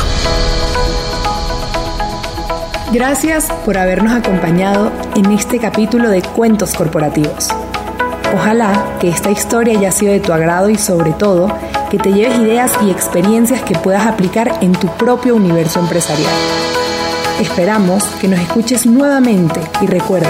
Gracias 2.91 3.45
por 3.65 3.78
habernos 3.78 4.13
acompañado 4.13 4.91
en 5.15 5.32
este 5.32 5.59
capítulo 5.59 6.09
de 6.09 6.24
Cuentos 6.24 6.74
Corporativos. 6.74 7.49
Ojalá 8.34 8.97
que 8.99 9.09
esta 9.09 9.30
historia 9.30 9.78
haya 9.78 9.91
sido 9.91 10.11
de 10.11 10.20
tu 10.20 10.34
agrado 10.34 10.70
y 10.70 10.78
sobre 10.78 11.11
todo 11.11 11.55
que 11.89 11.97
te 11.97 12.13
lleves 12.13 12.39
ideas 12.39 12.72
y 12.84 12.91
experiencias 12.91 13.61
que 13.61 13.76
puedas 13.76 14.05
aplicar 14.05 14.59
en 14.61 14.72
tu 14.74 14.88
propio 14.97 15.36
universo 15.36 15.80
empresarial. 15.80 16.34
Esperamos 17.39 18.03
que 18.20 18.28
nos 18.28 18.39
escuches 18.39 18.86
nuevamente 18.86 19.61
y 19.82 19.86
recuerda, 19.86 20.30